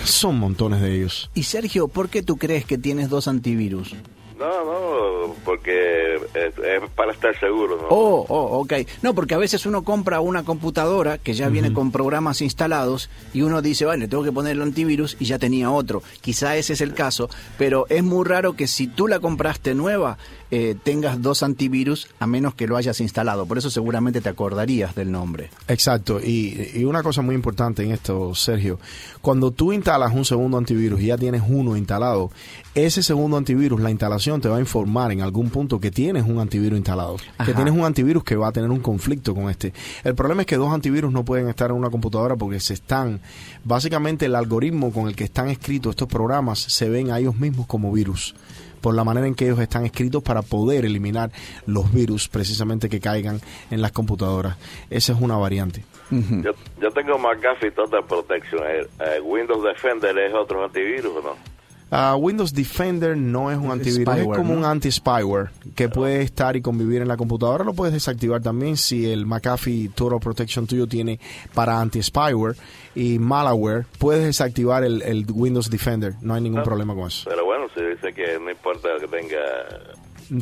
Son 0.04 0.38
montones 0.38 0.80
de 0.80 0.94
ellos. 0.94 1.30
Y 1.34 1.44
Sergio, 1.44 1.88
¿por 1.88 2.08
qué 2.08 2.22
tú 2.22 2.36
crees 2.36 2.64
que 2.64 2.78
tienes 2.78 3.08
dos 3.08 3.26
antivirus? 3.26 3.94
No, 4.38 4.64
no, 4.64 5.34
porque 5.44 6.14
es, 6.14 6.56
es 6.58 6.90
para 6.94 7.12
estar 7.12 7.38
seguro, 7.40 7.76
¿no? 7.76 7.88
Oh, 7.90 8.24
oh, 8.28 8.60
ok. 8.60 8.72
No, 9.02 9.12
porque 9.12 9.34
a 9.34 9.38
veces 9.38 9.66
uno 9.66 9.82
compra 9.82 10.20
una 10.20 10.44
computadora 10.44 11.18
que 11.18 11.34
ya 11.34 11.48
viene 11.48 11.72
con 11.72 11.90
programas 11.90 12.40
instalados 12.40 13.10
y 13.34 13.42
uno 13.42 13.62
dice, 13.62 13.84
vale, 13.84 14.06
tengo 14.06 14.22
que 14.22 14.30
poner 14.30 14.52
el 14.52 14.62
antivirus 14.62 15.16
y 15.18 15.24
ya 15.24 15.40
tenía 15.40 15.70
otro. 15.70 16.02
Quizá 16.20 16.56
ese 16.56 16.74
es 16.74 16.80
el 16.80 16.94
caso, 16.94 17.28
pero 17.56 17.86
es 17.88 18.04
muy 18.04 18.24
raro 18.24 18.54
que 18.54 18.68
si 18.68 18.86
tú 18.86 19.08
la 19.08 19.18
compraste 19.18 19.74
nueva, 19.74 20.18
eh, 20.50 20.76
tengas 20.82 21.20
dos 21.20 21.42
antivirus 21.42 22.08
a 22.20 22.26
menos 22.26 22.54
que 22.54 22.68
lo 22.68 22.76
hayas 22.76 23.00
instalado. 23.00 23.44
Por 23.46 23.58
eso 23.58 23.70
seguramente 23.70 24.20
te 24.20 24.28
acordarías 24.28 24.94
del 24.94 25.10
nombre. 25.10 25.50
Exacto, 25.66 26.20
y, 26.20 26.70
y 26.74 26.84
una 26.84 27.02
cosa 27.02 27.22
muy 27.22 27.34
importante 27.34 27.82
en 27.82 27.90
esto, 27.90 28.34
Sergio, 28.34 28.78
cuando 29.20 29.50
tú 29.50 29.72
instalas 29.72 30.14
un 30.14 30.24
segundo 30.24 30.56
antivirus 30.56 31.00
y 31.00 31.06
ya 31.06 31.18
tienes 31.18 31.42
uno 31.46 31.76
instalado, 31.76 32.30
ese 32.74 33.02
segundo 33.02 33.36
antivirus, 33.36 33.80
la 33.80 33.90
instalación 33.90 34.27
te 34.38 34.48
va 34.48 34.56
a 34.56 34.60
informar 34.60 35.10
en 35.12 35.22
algún 35.22 35.48
punto 35.48 35.80
que 35.80 35.90
tienes 35.90 36.24
un 36.24 36.38
antivirus 36.38 36.76
instalado, 36.76 37.16
que 37.44 37.54
tienes 37.54 37.72
un 37.72 37.84
antivirus 37.84 38.22
que 38.22 38.36
va 38.36 38.48
a 38.48 38.52
tener 38.52 38.70
un 38.70 38.80
conflicto 38.80 39.34
con 39.34 39.48
este. 39.48 39.72
El 40.04 40.14
problema 40.14 40.42
es 40.42 40.46
que 40.46 40.56
dos 40.56 40.72
antivirus 40.72 41.10
no 41.10 41.24
pueden 41.24 41.48
estar 41.48 41.70
en 41.70 41.76
una 41.76 41.88
computadora 41.90 42.36
porque 42.36 42.60
se 42.60 42.74
están, 42.74 43.20
básicamente 43.64 44.26
el 44.26 44.34
algoritmo 44.34 44.92
con 44.92 45.08
el 45.08 45.16
que 45.16 45.24
están 45.24 45.48
escritos 45.48 45.90
estos 45.90 46.08
programas 46.08 46.58
se 46.58 46.88
ven 46.88 47.10
a 47.10 47.18
ellos 47.18 47.36
mismos 47.36 47.66
como 47.66 47.90
virus 47.90 48.34
por 48.80 48.94
la 48.94 49.02
manera 49.02 49.26
en 49.26 49.34
que 49.34 49.46
ellos 49.46 49.58
están 49.58 49.84
escritos 49.84 50.22
para 50.22 50.42
poder 50.42 50.84
eliminar 50.84 51.30
los 51.66 51.92
virus 51.92 52.28
precisamente 52.28 52.88
que 52.88 53.00
caigan 53.00 53.40
en 53.70 53.82
las 53.82 53.90
computadoras. 53.90 54.56
Esa 54.88 55.12
es 55.14 55.20
una 55.20 55.36
variante. 55.36 55.84
Yo, 56.10 56.52
yo 56.80 56.90
tengo 56.92 57.18
McAfee 57.18 57.72
Total 57.72 58.04
Protection. 58.04 58.62
Eh, 58.64 58.86
eh, 59.00 59.20
Windows 59.20 59.64
Defender 59.64 60.16
es 60.18 60.32
otro 60.32 60.64
antivirus, 60.64 61.16
¿o 61.16 61.22
no? 61.22 61.57
Ah, 61.90 62.16
Windows 62.16 62.52
Defender 62.52 63.16
no 63.16 63.50
es 63.50 63.56
un 63.56 63.70
antivirus, 63.70 64.16
es 64.16 64.24
como 64.24 64.52
¿no? 64.52 64.58
un 64.58 64.64
anti-spyware 64.64 65.48
que 65.74 65.88
puede 65.88 66.20
estar 66.20 66.54
y 66.54 66.60
convivir 66.60 67.00
en 67.00 67.08
la 67.08 67.16
computadora. 67.16 67.64
Lo 67.64 67.72
puedes 67.72 67.94
desactivar 67.94 68.42
también 68.42 68.76
si 68.76 69.10
el 69.10 69.24
McAfee 69.24 69.90
Total 69.94 70.20
Protection 70.20 70.66
tuyo 70.66 70.86
tiene 70.86 71.18
para 71.54 71.80
anti-spyware 71.80 72.56
y 72.94 73.18
malware. 73.18 73.86
Puedes 73.98 74.24
desactivar 74.24 74.84
el, 74.84 75.00
el 75.02 75.24
Windows 75.32 75.70
Defender, 75.70 76.14
no 76.20 76.34
hay 76.34 76.42
ningún 76.42 76.62
problema 76.62 76.94
con 76.94 77.06
eso. 77.08 77.28
Pero 77.28 77.46
bueno, 77.46 77.66
se 77.74 77.82
dice 77.82 78.12
que 78.12 78.38
no 78.38 78.50
importa 78.50 78.88
que 79.00 79.08
tenga... 79.08 79.38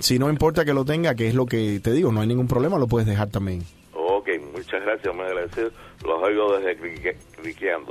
Si 0.01 0.19
no 0.19 0.29
importa 0.29 0.65
que 0.65 0.75
lo 0.75 0.85
tenga, 0.85 1.15
que 1.15 1.29
es 1.29 1.35
lo 1.35 1.47
que 1.47 1.79
te 1.79 1.93
digo, 1.93 2.11
no 2.11 2.21
hay 2.21 2.27
ningún 2.27 2.49
problema, 2.49 2.77
lo 2.77 2.89
puedes 2.89 3.07
dejar 3.07 3.29
también. 3.29 3.63
Ok, 3.95 4.29
muchas 4.53 4.83
gracias, 4.83 5.15
agradecido. 5.15 5.71
Los 6.05 6.23
oigo 6.23 6.59
desde 6.59 6.77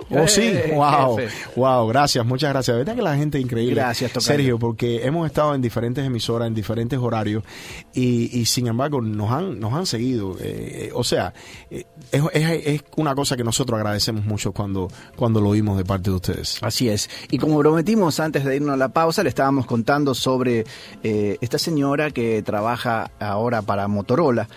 Oh, 0.09 0.27
sí, 0.27 0.41
Eh, 0.43 0.71
wow, 0.75 1.17
jefe. 1.17 1.49
wow, 1.55 1.87
gracias, 1.87 2.25
muchas 2.25 2.49
gracias. 2.51 2.77
verdad 2.77 2.95
que 2.95 3.01
la 3.01 3.15
gente 3.15 3.37
es 3.37 3.43
increíble. 3.43 3.75
Gracias, 3.75 4.11
tocayo. 4.11 4.25
Sergio, 4.27 4.59
porque 4.59 5.05
hemos 5.05 5.25
estado 5.25 5.53
en 5.55 5.61
diferentes 5.61 6.05
emisoras, 6.05 6.47
en 6.47 6.53
diferentes 6.53 6.99
horarios, 6.99 7.43
y, 7.93 8.37
y 8.39 8.45
sin 8.45 8.67
embargo 8.67 9.01
nos 9.01 9.31
han, 9.31 9.59
nos 9.59 9.73
han 9.73 9.85
seguido. 9.85 10.35
eh, 10.39 10.91
o 10.93 11.03
sea, 11.03 11.33
eh, 11.69 11.85
es, 12.11 12.21
es- 12.33 12.67
es 12.67 12.83
una 12.97 13.15
cosa 13.15 13.35
que 13.37 13.43
nosotros 13.43 13.77
agradecemos 13.77 14.25
mucho 14.25 14.51
cuando, 14.51 14.87
cuando 15.15 15.39
lo 15.41 15.49
oímos 15.49 15.77
de 15.77 15.85
parte 15.85 16.09
de 16.09 16.15
ustedes. 16.15 16.57
Así 16.61 16.89
es. 16.89 17.09
Y 17.31 17.37
como 17.37 17.59
prometimos 17.59 18.19
antes 18.19 18.43
de 18.45 18.55
irnos 18.57 18.73
a 18.73 18.77
la 18.77 18.89
pausa, 18.89 19.23
le 19.23 19.29
estábamos 19.29 19.65
contando 19.65 20.13
sobre 20.15 20.65
eh, 21.03 21.37
esta 21.41 21.57
señora 21.57 22.11
que 22.11 22.41
trabaja 22.43 23.11
ahora 23.19 23.61
para 23.61 23.87
Motorola. 23.87 24.47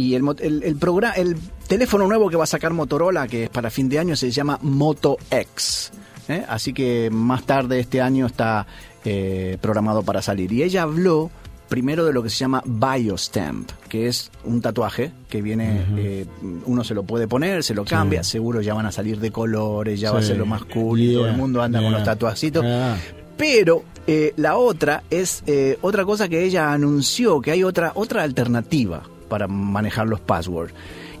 Y 0.00 0.14
el, 0.14 0.24
el, 0.40 0.62
el, 0.62 1.36
teléfono 1.68 2.06
nuevo 2.06 2.30
que 2.30 2.36
va 2.36 2.44
a 2.44 2.46
sacar 2.46 2.72
Motorola, 2.72 3.28
que 3.28 3.44
es 3.44 3.50
para 3.50 3.70
fin 3.70 3.88
de 3.88 3.98
año, 3.98 4.16
se 4.16 4.30
llama 4.30 4.58
Moto 4.62 5.18
X. 5.30 5.92
¿eh? 6.28 6.44
Así 6.48 6.72
que 6.72 7.10
más 7.10 7.44
tarde 7.44 7.80
este 7.80 8.00
año 8.00 8.26
está 8.26 8.66
eh, 9.04 9.58
programado 9.60 10.02
para 10.02 10.22
salir. 10.22 10.52
Y 10.52 10.62
ella 10.62 10.82
habló 10.82 11.30
primero 11.68 12.04
de 12.04 12.12
lo 12.12 12.22
que 12.22 12.30
se 12.30 12.38
llama 12.38 12.62
Biostamp, 12.66 13.70
que 13.88 14.08
es 14.08 14.30
un 14.44 14.60
tatuaje 14.60 15.12
que 15.28 15.40
viene, 15.40 15.86
eh, 15.96 16.26
uno 16.66 16.82
se 16.82 16.94
lo 16.94 17.04
puede 17.04 17.28
poner, 17.28 17.62
se 17.62 17.74
lo 17.74 17.84
cambia, 17.84 18.24
seguro 18.24 18.60
ya 18.60 18.74
van 18.74 18.86
a 18.86 18.92
salir 18.92 19.20
de 19.20 19.30
colores, 19.30 20.00
ya 20.00 20.10
va 20.10 20.18
a 20.18 20.22
ser 20.22 20.36
lo 20.36 20.46
más 20.46 20.64
cool 20.64 20.98
y 20.98 21.14
todo 21.14 21.28
el 21.28 21.36
mundo 21.36 21.62
anda 21.62 21.80
con 21.80 21.92
los 21.92 22.02
tatuajitos. 22.02 22.64
yeah. 22.64 22.98
Pero 23.36 23.84
eh, 24.06 24.34
la 24.36 24.56
otra 24.56 25.04
es 25.08 25.42
eh, 25.46 25.78
otra 25.80 26.04
cosa 26.04 26.28
que 26.28 26.44
ella 26.44 26.72
anunció, 26.72 27.40
que 27.40 27.52
hay 27.52 27.62
otra, 27.62 27.92
otra 27.94 28.24
alternativa 28.24 29.02
para 29.30 29.46
manejar 29.48 30.06
los 30.06 30.20
passwords. 30.20 30.74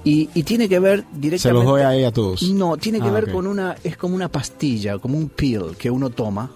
Y, 0.04 0.28
y 0.34 0.42
tiene 0.42 0.68
que 0.68 0.78
ver 0.78 1.04
directamente... 1.12 1.38
Se 1.40 1.52
los 1.52 1.64
doy 1.64 1.80
a 1.82 1.94
ella 1.94 2.08
a 2.08 2.12
todos. 2.12 2.42
No, 2.42 2.76
tiene 2.76 3.00
que 3.00 3.08
Ah, 3.08 3.12
ver 3.12 3.30
con 3.32 3.46
una, 3.46 3.76
es 3.84 3.96
como 3.96 4.14
una 4.14 4.28
pastilla, 4.30 4.98
como 4.98 5.16
un 5.16 5.28
pill 5.30 5.76
que 5.78 5.90
uno 5.90 6.10
toma 6.10 6.50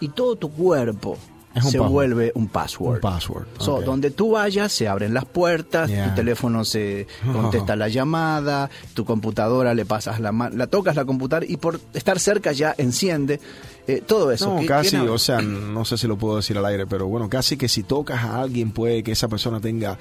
y 0.00 0.08
todo 0.08 0.36
tu 0.36 0.50
cuerpo 0.50 1.16
se 1.54 1.60
password. 1.62 1.90
vuelve 1.90 2.32
un 2.36 2.46
password. 2.48 2.94
Un 2.96 3.00
password. 3.00 3.46
So, 3.58 3.76
ok. 3.76 3.84
donde 3.84 4.10
tú 4.12 4.32
vayas, 4.32 4.70
se 4.72 4.86
abren 4.86 5.12
las 5.14 5.24
puertas, 5.24 5.88
Yeah. 5.90 6.08
tu 6.10 6.14
teléfono 6.16 6.64
se 6.64 7.06
contesta 7.32 7.74
la 7.74 7.88
llamada, 7.88 8.70
tu 8.94 9.04
computadora 9.04 9.72
le 9.74 9.84
pasas 9.84 10.20
la 10.20 10.30
mano, 10.30 10.56
la 10.56 10.66
tocas 10.68 10.94
la 10.94 11.04
computadora 11.04 11.46
y 11.48 11.56
por 11.56 11.80
estar 11.94 12.18
cerca 12.20 12.52
ya 12.52 12.74
enciende. 12.78 13.40
eh, 13.88 14.02
todo 14.06 14.30
eso. 14.32 14.54
No, 14.54 14.60
¿Qué- 14.60 14.66
casi, 14.66 14.96
o 14.98 15.16
sea, 15.18 15.40
no 15.40 15.84
sé 15.84 15.96
si 15.96 16.06
lo 16.06 16.16
puedo 16.18 16.36
decir 16.36 16.58
al 16.58 16.66
aire, 16.66 16.86
pero 16.86 17.06
bueno, 17.08 17.28
casi 17.30 17.56
que 17.56 17.68
si 17.68 17.82
tocas 17.84 18.22
a 18.22 18.40
alguien 18.42 18.70
puede 18.72 19.02
que 19.02 19.12
esa 19.12 19.28
persona 19.28 19.60
tenga 19.60 19.98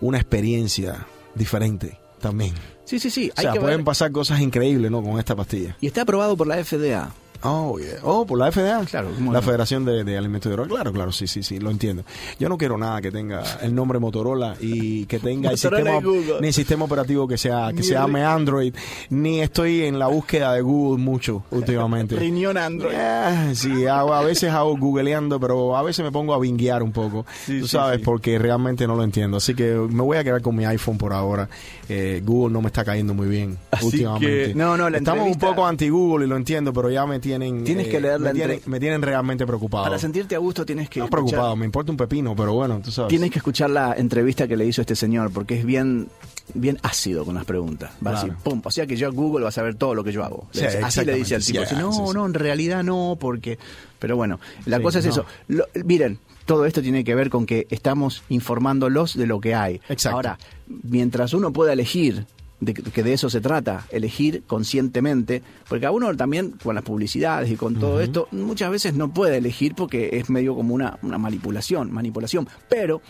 una 0.00 0.18
experiencia 0.18 1.06
diferente 1.34 1.98
también. 2.20 2.54
Sí, 2.84 2.98
sí, 2.98 3.10
sí. 3.10 3.30
O 3.36 3.40
sea, 3.40 3.52
que 3.52 3.60
pueden 3.60 3.78
ver. 3.78 3.84
pasar 3.84 4.10
cosas 4.12 4.40
increíbles, 4.40 4.90
¿no? 4.90 5.02
Con 5.02 5.18
esta 5.18 5.36
pastilla. 5.36 5.76
Y 5.80 5.86
está 5.86 6.02
aprobado 6.02 6.36
por 6.36 6.46
la 6.46 6.62
FDA. 6.62 7.12
Oh, 7.42 7.78
yeah. 7.78 7.98
Oh, 8.02 8.26
por 8.26 8.38
la 8.38 8.50
FDA. 8.52 8.84
Claro, 8.84 9.10
¿cómo 9.14 9.32
La 9.32 9.40
no? 9.40 9.46
Federación 9.46 9.84
de, 9.84 10.04
de 10.04 10.18
Alimentos 10.18 10.50
y 10.50 10.52
Drogas. 10.52 10.70
Claro, 10.72 10.92
claro, 10.92 11.12
sí, 11.12 11.26
sí, 11.26 11.42
sí, 11.42 11.58
lo 11.58 11.70
entiendo. 11.70 12.04
Yo 12.38 12.48
no 12.48 12.58
quiero 12.58 12.76
nada 12.76 13.00
que 13.00 13.10
tenga 13.10 13.42
el 13.62 13.74
nombre 13.74 13.98
Motorola 13.98 14.56
y 14.60 15.06
que 15.06 15.18
tenga 15.18 15.50
el 15.50 15.58
sistema, 15.58 16.00
Google. 16.00 16.36
ni 16.40 16.48
el 16.48 16.54
sistema 16.54 16.84
operativo 16.84 17.26
que 17.26 17.38
sea 17.38 17.70
que 17.74 17.82
se 17.82 17.94
llame 17.94 18.24
Android, 18.24 18.74
ni 19.10 19.40
estoy 19.40 19.84
en 19.84 19.98
la 19.98 20.08
búsqueda 20.08 20.52
de 20.52 20.60
Google 20.60 21.02
mucho 21.02 21.44
últimamente. 21.50 22.16
Riñón 22.20 22.56
Android. 22.58 22.94
Ah, 22.96 23.50
sí, 23.54 23.86
hago- 23.86 24.14
a 24.14 24.22
veces 24.22 24.50
hago 24.52 24.76
googleando, 24.76 25.40
pero 25.40 25.76
a 25.76 25.82
veces 25.82 26.04
me 26.04 26.12
pongo 26.12 26.34
a 26.34 26.38
vinguear 26.38 26.82
un 26.82 26.92
poco, 26.92 27.24
Sí, 27.46 27.60
tú 27.60 27.66
sí, 27.66 27.72
sabes, 27.76 27.98
sí. 27.98 28.04
porque 28.04 28.38
realmente 28.38 28.86
no 28.86 28.96
lo 28.96 29.02
entiendo. 29.04 29.38
Así 29.38 29.54
que 29.54 29.72
me 29.74 30.02
voy 30.02 30.18
a 30.18 30.24
quedar 30.24 30.42
con 30.42 30.54
mi 30.56 30.64
iPhone 30.64 30.98
por 30.98 31.12
ahora. 31.12 31.48
Eh, 31.88 32.22
Google 32.24 32.52
no 32.52 32.60
me 32.62 32.68
está 32.68 32.84
cayendo 32.84 33.14
muy 33.14 33.26
bien 33.28 33.56
Así 33.70 33.86
últimamente. 33.86 34.48
que- 34.48 34.54
no, 34.54 34.76
no, 34.76 34.88
la 34.90 34.98
Estamos 34.98 35.26
un 35.26 35.38
poco 35.38 35.66
anti-Google 35.66 36.26
y 36.26 36.28
lo 36.28 36.36
entiendo, 36.36 36.72
pero 36.72 36.90
ya 36.90 37.04
me 37.06 37.18
tienen... 37.30 37.64
Tienes 37.64 37.86
eh, 37.86 37.90
que 37.90 38.00
leer 38.00 38.20
la 38.20 38.28
me 38.30 38.34
tienen, 38.34 38.56
entre- 38.56 38.70
me 38.70 38.80
tienen 38.80 39.02
realmente 39.02 39.46
preocupado. 39.46 39.84
Para 39.84 39.98
sentirte 39.98 40.34
a 40.34 40.38
gusto 40.38 40.66
tienes 40.66 40.88
que 40.90 40.98
no 41.00 41.06
escuchar- 41.06 41.10
preocupado, 41.10 41.56
me 41.56 41.64
importa 41.66 41.92
un 41.92 41.96
pepino, 41.96 42.34
pero 42.34 42.52
bueno, 42.54 42.80
tú 42.82 42.90
sabes. 42.90 43.08
Tienes 43.08 43.30
que 43.30 43.38
escuchar 43.38 43.70
la 43.70 43.94
entrevista 43.96 44.48
que 44.48 44.56
le 44.56 44.66
hizo 44.66 44.80
este 44.80 44.96
señor, 44.96 45.30
porque 45.32 45.58
es 45.58 45.64
bien, 45.64 46.08
bien 46.54 46.78
ácido 46.82 47.24
con 47.24 47.34
las 47.36 47.44
preguntas. 47.44 47.90
Va 48.04 48.10
a 48.10 48.14
Claro. 48.14 48.26
decir, 48.28 48.42
pum, 48.42 48.60
o 48.64 48.70
sea 48.70 48.86
que 48.86 48.96
yo 48.96 49.06
a 49.06 49.10
Google 49.10 49.42
va 49.44 49.50
a 49.50 49.52
saber 49.52 49.74
todo 49.76 49.94
lo 49.94 50.02
que 50.04 50.12
yo 50.12 50.24
hago. 50.24 50.48
Sí, 50.50 50.64
así 50.64 51.04
le 51.04 51.14
dice 51.14 51.36
al 51.36 51.44
tipo. 51.44 51.64
sí, 51.66 51.74
no, 51.76 51.92
sí, 51.92 52.00
no, 52.14 52.26
en 52.26 52.34
realidad 52.34 52.82
no, 52.82 53.16
porque... 53.20 53.58
Pero 53.98 54.16
bueno, 54.16 54.40
la 54.66 54.80
cosa 54.80 54.98
es 54.98 55.04
no. 55.06 55.10
eso. 55.12 55.24
Lo- 55.48 55.66
miren, 55.84 56.18
todo 56.46 56.64
esto 56.64 56.80
tiene 56.82 57.04
que 57.04 57.14
ver 57.14 57.28
con 57.30 57.46
que 57.46 57.66
estamos 57.70 58.22
informándolos 58.30 59.16
de 59.16 59.26
lo 59.26 59.40
que 59.40 59.54
hay. 59.54 59.80
Exacto. 59.88 60.16
Ahora, 60.16 60.38
mientras 60.82 61.34
uno 61.34 61.52
pueda 61.52 61.72
elegir 61.74 62.26
de 62.60 62.74
que 62.74 63.02
de 63.02 63.12
eso 63.12 63.30
se 63.30 63.40
trata, 63.40 63.86
elegir 63.90 64.42
conscientemente, 64.46 65.42
porque 65.68 65.86
a 65.86 65.90
uno 65.90 66.14
también 66.16 66.52
con 66.62 66.74
las 66.74 66.84
publicidades 66.84 67.50
y 67.50 67.56
con 67.56 67.74
todo 67.78 68.00
esto 68.00 68.28
muchas 68.32 68.70
veces 68.70 68.94
no 68.94 69.12
puede 69.12 69.38
elegir 69.38 69.74
porque 69.74 70.10
es 70.12 70.28
medio 70.30 70.54
como 70.54 70.74
una, 70.74 70.98
una 71.02 71.18
manipulación, 71.18 71.90
manipulación, 71.90 72.48
pero 72.68 73.00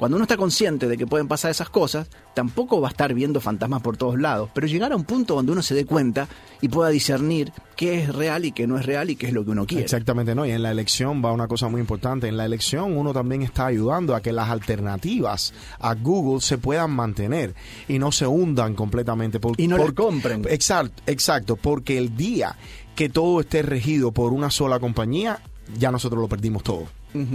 cuando 0.00 0.16
uno 0.16 0.24
está 0.24 0.38
consciente 0.38 0.88
de 0.88 0.96
que 0.96 1.06
pueden 1.06 1.28
pasar 1.28 1.50
esas 1.50 1.68
cosas, 1.68 2.08
tampoco 2.34 2.80
va 2.80 2.88
a 2.88 2.90
estar 2.90 3.12
viendo 3.12 3.38
fantasmas 3.38 3.82
por 3.82 3.98
todos 3.98 4.18
lados, 4.18 4.48
pero 4.54 4.66
llegar 4.66 4.92
a 4.92 4.96
un 4.96 5.04
punto 5.04 5.34
donde 5.34 5.52
uno 5.52 5.60
se 5.60 5.74
dé 5.74 5.84
cuenta 5.84 6.26
y 6.62 6.68
pueda 6.70 6.88
discernir 6.88 7.52
qué 7.76 8.02
es 8.02 8.14
real 8.14 8.46
y 8.46 8.52
qué 8.52 8.66
no 8.66 8.78
es 8.78 8.86
real 8.86 9.10
y 9.10 9.16
qué 9.16 9.26
es 9.26 9.34
lo 9.34 9.44
que 9.44 9.50
uno 9.50 9.66
quiere. 9.66 9.84
Exactamente, 9.84 10.34
no. 10.34 10.46
Y 10.46 10.52
en 10.52 10.62
la 10.62 10.70
elección 10.70 11.22
va 11.22 11.32
una 11.32 11.48
cosa 11.48 11.68
muy 11.68 11.82
importante. 11.82 12.28
En 12.28 12.38
la 12.38 12.46
elección 12.46 12.96
uno 12.96 13.12
también 13.12 13.42
está 13.42 13.66
ayudando 13.66 14.14
a 14.14 14.22
que 14.22 14.32
las 14.32 14.48
alternativas 14.48 15.52
a 15.78 15.94
Google 15.94 16.40
se 16.40 16.56
puedan 16.56 16.92
mantener 16.92 17.54
y 17.86 17.98
no 17.98 18.10
se 18.10 18.26
hundan 18.26 18.74
completamente. 18.74 19.38
Por, 19.38 19.60
Y 19.60 19.68
no 19.68 19.76
por- 19.76 19.94
compren. 19.94 20.46
Exacto, 20.48 21.02
exacto, 21.06 21.56
porque 21.56 21.98
el 21.98 22.16
día 22.16 22.56
que 22.96 23.10
todo 23.10 23.40
esté 23.40 23.60
regido 23.60 24.12
por 24.12 24.32
una 24.32 24.50
sola 24.50 24.78
compañía, 24.80 25.40
ya 25.78 25.92
nosotros 25.92 26.22
lo 26.22 26.28
perdimos 26.28 26.62
todo. 26.62 26.86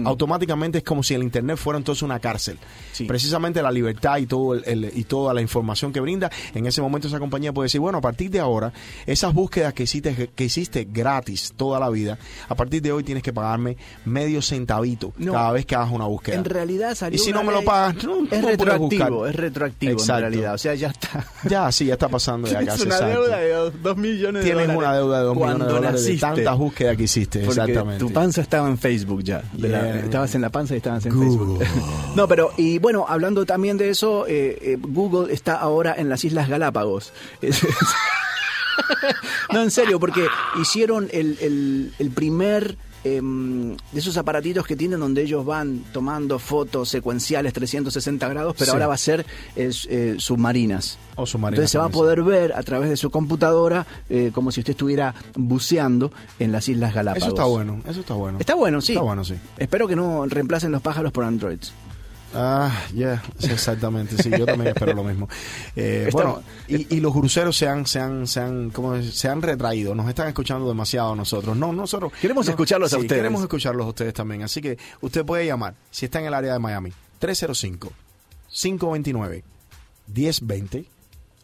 Automáticamente 0.05 0.77
es 0.79 0.83
como 0.83 1.03
si 1.03 1.13
el 1.13 1.23
Internet 1.23 1.57
fuera 1.57 1.77
entonces 1.77 2.01
una 2.03 2.19
cárcel. 2.19 2.57
Sí. 2.91 3.05
Precisamente 3.05 3.61
la 3.61 3.71
libertad 3.71 4.17
y 4.17 4.25
todo 4.25 4.53
el- 4.53 4.63
el- 4.65 4.91
y 4.95 5.03
toda 5.03 5.33
la 5.33 5.41
información 5.41 5.91
que 5.91 5.99
brinda, 5.99 6.29
en 6.53 6.65
ese 6.65 6.81
momento 6.81 7.07
esa 7.07 7.19
compañía 7.19 7.51
puede 7.53 7.65
decir, 7.65 7.81
bueno, 7.81 7.97
a 7.97 8.01
partir 8.01 8.29
de 8.31 8.39
ahora, 8.39 8.71
esas 9.05 9.33
búsquedas 9.33 9.73
que 9.73 9.83
hiciste, 9.83 10.29
que 10.35 10.43
hiciste 10.45 10.87
gratis 10.91 11.53
toda 11.55 11.79
la 11.79 11.89
vida, 11.89 12.17
a 12.47 12.55
partir 12.55 12.81
de 12.81 12.91
hoy 12.91 13.03
tienes 13.03 13.23
que 13.23 13.33
pagarme 13.33 13.77
medio 14.05 14.41
centavito 14.41 15.13
No. 15.17 15.33
cada 15.33 15.51
vez 15.51 15.65
que 15.65 15.75
hagas 15.75 15.91
una 15.91 16.05
búsqueda. 16.05 16.35
En 16.35 16.45
realidad 16.45 16.95
salió 16.95 17.15
Y 17.15 17.19
si 17.19 17.31
no 17.31 17.43
me 17.43 17.51
lo 17.51 17.63
pagas, 17.63 18.03
no, 18.03 18.23
es 18.31 18.43
retroactivo, 18.43 19.27
es 19.27 19.35
retroactivo 19.35 20.01
en 20.01 20.07
realidad, 20.07 20.53
o 20.53 20.57
sea, 20.57 20.75
ya 20.75 20.89
está. 20.89 21.25
Ya, 21.49 21.71
sí, 21.71 21.85
ya 21.85 21.93
está 21.93 22.07
pasando 22.09 22.47
ya 22.47 22.59
Tienes 22.59 22.81
una 22.81 22.99
deuda 23.01 23.37
de 23.37 23.71
dos, 23.81 23.97
millones 23.97 24.43
de 24.43 24.49
Tienes 24.49 24.67
dólares. 24.67 24.77
una 24.77 24.95
deuda 24.95 25.19
de 25.19 25.25
dos 25.25 25.35
millones 25.35 25.59
de 25.67 25.73
dólares 25.73 26.05
de 26.05 26.17
tantas 26.17 26.57
búsquedas 26.57 26.97
que 26.97 27.03
hiciste, 27.03 27.39
Porque 27.39 27.59
exactamente. 27.61 27.99
tu 27.99 28.11
panza 28.11 28.41
estaba 28.41 28.67
en 28.69 28.77
Facebook 28.77 29.23
ya. 29.23 29.43
De 29.65 29.71
la- 29.71 29.81
Yeah. 29.83 29.99
estabas 30.05 30.35
en 30.35 30.41
la 30.41 30.49
panza 30.49 30.73
y 30.73 30.77
estabas 30.77 31.05
en 31.05 31.13
Google. 31.13 31.65
Facebook. 31.65 31.85
no, 32.15 32.27
pero, 32.27 32.51
y 32.57 32.79
bueno, 32.79 33.05
hablando 33.07 33.45
también 33.45 33.77
de 33.77 33.89
eso, 33.89 34.25
eh, 34.27 34.57
eh, 34.61 34.77
Google 34.79 35.33
está 35.33 35.55
ahora 35.55 35.93
en 35.97 36.09
las 36.09 36.23
Islas 36.23 36.47
Galápagos. 36.49 37.13
No, 39.53 39.61
en 39.61 39.71
serio, 39.71 39.99
porque 39.99 40.27
hicieron 40.61 41.07
el, 41.11 41.37
el- 41.39 41.93
el 41.97 42.09
primer 42.11 42.77
em, 43.05 43.75
de 43.91 43.99
esos 43.99 44.17
aparatitos 44.17 44.65
que 44.65 44.75
tienen 44.75 44.99
donde 44.99 45.21
ellos 45.21 45.45
van 45.45 45.83
tomando 45.93 46.39
fotos 46.39 46.89
secuenciales 46.89 47.53
360 47.53 48.27
grados, 48.27 48.55
pero 48.57 48.65
Sí. 48.65 48.71
ahora 48.71 48.87
va 48.87 48.95
a 48.95 48.97
ser 48.97 49.25
eh, 49.55 49.71
eh, 49.89 50.15
submarinas. 50.17 50.97
O 51.15 51.25
submarinas 51.25 51.59
Entonces 51.59 51.71
se 51.71 51.77
va 51.77 51.85
a 51.85 51.89
poder 51.89 52.23
ver 52.23 52.53
a 52.53 52.63
través 52.63 52.89
de 52.89 52.97
su 52.97 53.09
computadora 53.11 53.85
eh, 54.09 54.31
como 54.33 54.51
si 54.51 54.59
usted 54.61 54.71
estuviera 54.71 55.13
buceando 55.35 56.11
en 56.39 56.51
las 56.51 56.67
Islas 56.67 56.93
Galápagos. 56.93 57.27
Eso 57.27 57.35
está 57.35 57.45
bueno, 57.45 57.81
eso 57.87 57.99
está 58.01 58.13
bueno. 58.15 58.39
Está 58.39 58.55
bueno, 58.55 58.81
sí. 58.81 58.93
Está 58.93 59.03
bueno, 59.03 59.23
sí. 59.23 59.35
Espero 59.57 59.87
que 59.87 59.95
no 59.95 60.25
reemplacen 60.25 60.71
los 60.71 60.81
pájaros 60.81 61.11
por 61.11 61.23
androids. 61.23 61.71
Ah, 62.37 62.85
ya, 62.93 63.23
exactamente, 63.41 64.21
sí, 64.21 64.29
yo 64.29 64.45
también 64.45 64.73
espero 64.75 64.93
lo 64.93 65.05
mismo. 65.05 65.29
Eh, 65.75 66.09
bueno, 66.11 66.43
y, 66.67 66.97
y 66.97 66.99
los 66.99 67.13
cruceros 67.13 67.55
se 67.55 67.65
han, 67.67 67.85
se 67.85 67.99
han, 67.99 68.27
se 68.27 68.41
han, 68.41 68.71
¿cómo 68.71 68.95
es? 68.95 69.15
se 69.15 69.29
han 69.29 69.41
retraído, 69.41 69.95
nos 69.95 70.09
están 70.09 70.27
escuchando 70.27 70.67
demasiado 70.67 71.13
a 71.13 71.15
nosotros. 71.15 71.55
No, 71.55 71.71
nosotros 71.71 72.11
Queremos 72.19 72.45
no, 72.45 72.51
escucharlos 72.51 72.91
a 72.93 72.97
ustedes. 72.97 73.19
Queremos 73.19 73.41
escucharlos 73.41 73.85
a 73.85 73.89
ustedes 73.89 74.13
también, 74.13 74.43
así 74.43 74.61
que 74.61 74.77
usted 74.99 75.25
puede 75.25 75.45
llamar, 75.45 75.75
si 75.91 76.05
está 76.05 76.19
en 76.19 76.25
el 76.25 76.33
área 76.33 76.51
de 76.53 76.59
Miami, 76.59 76.91
305 77.19 77.93
529 78.49 79.43
1020 80.13 80.85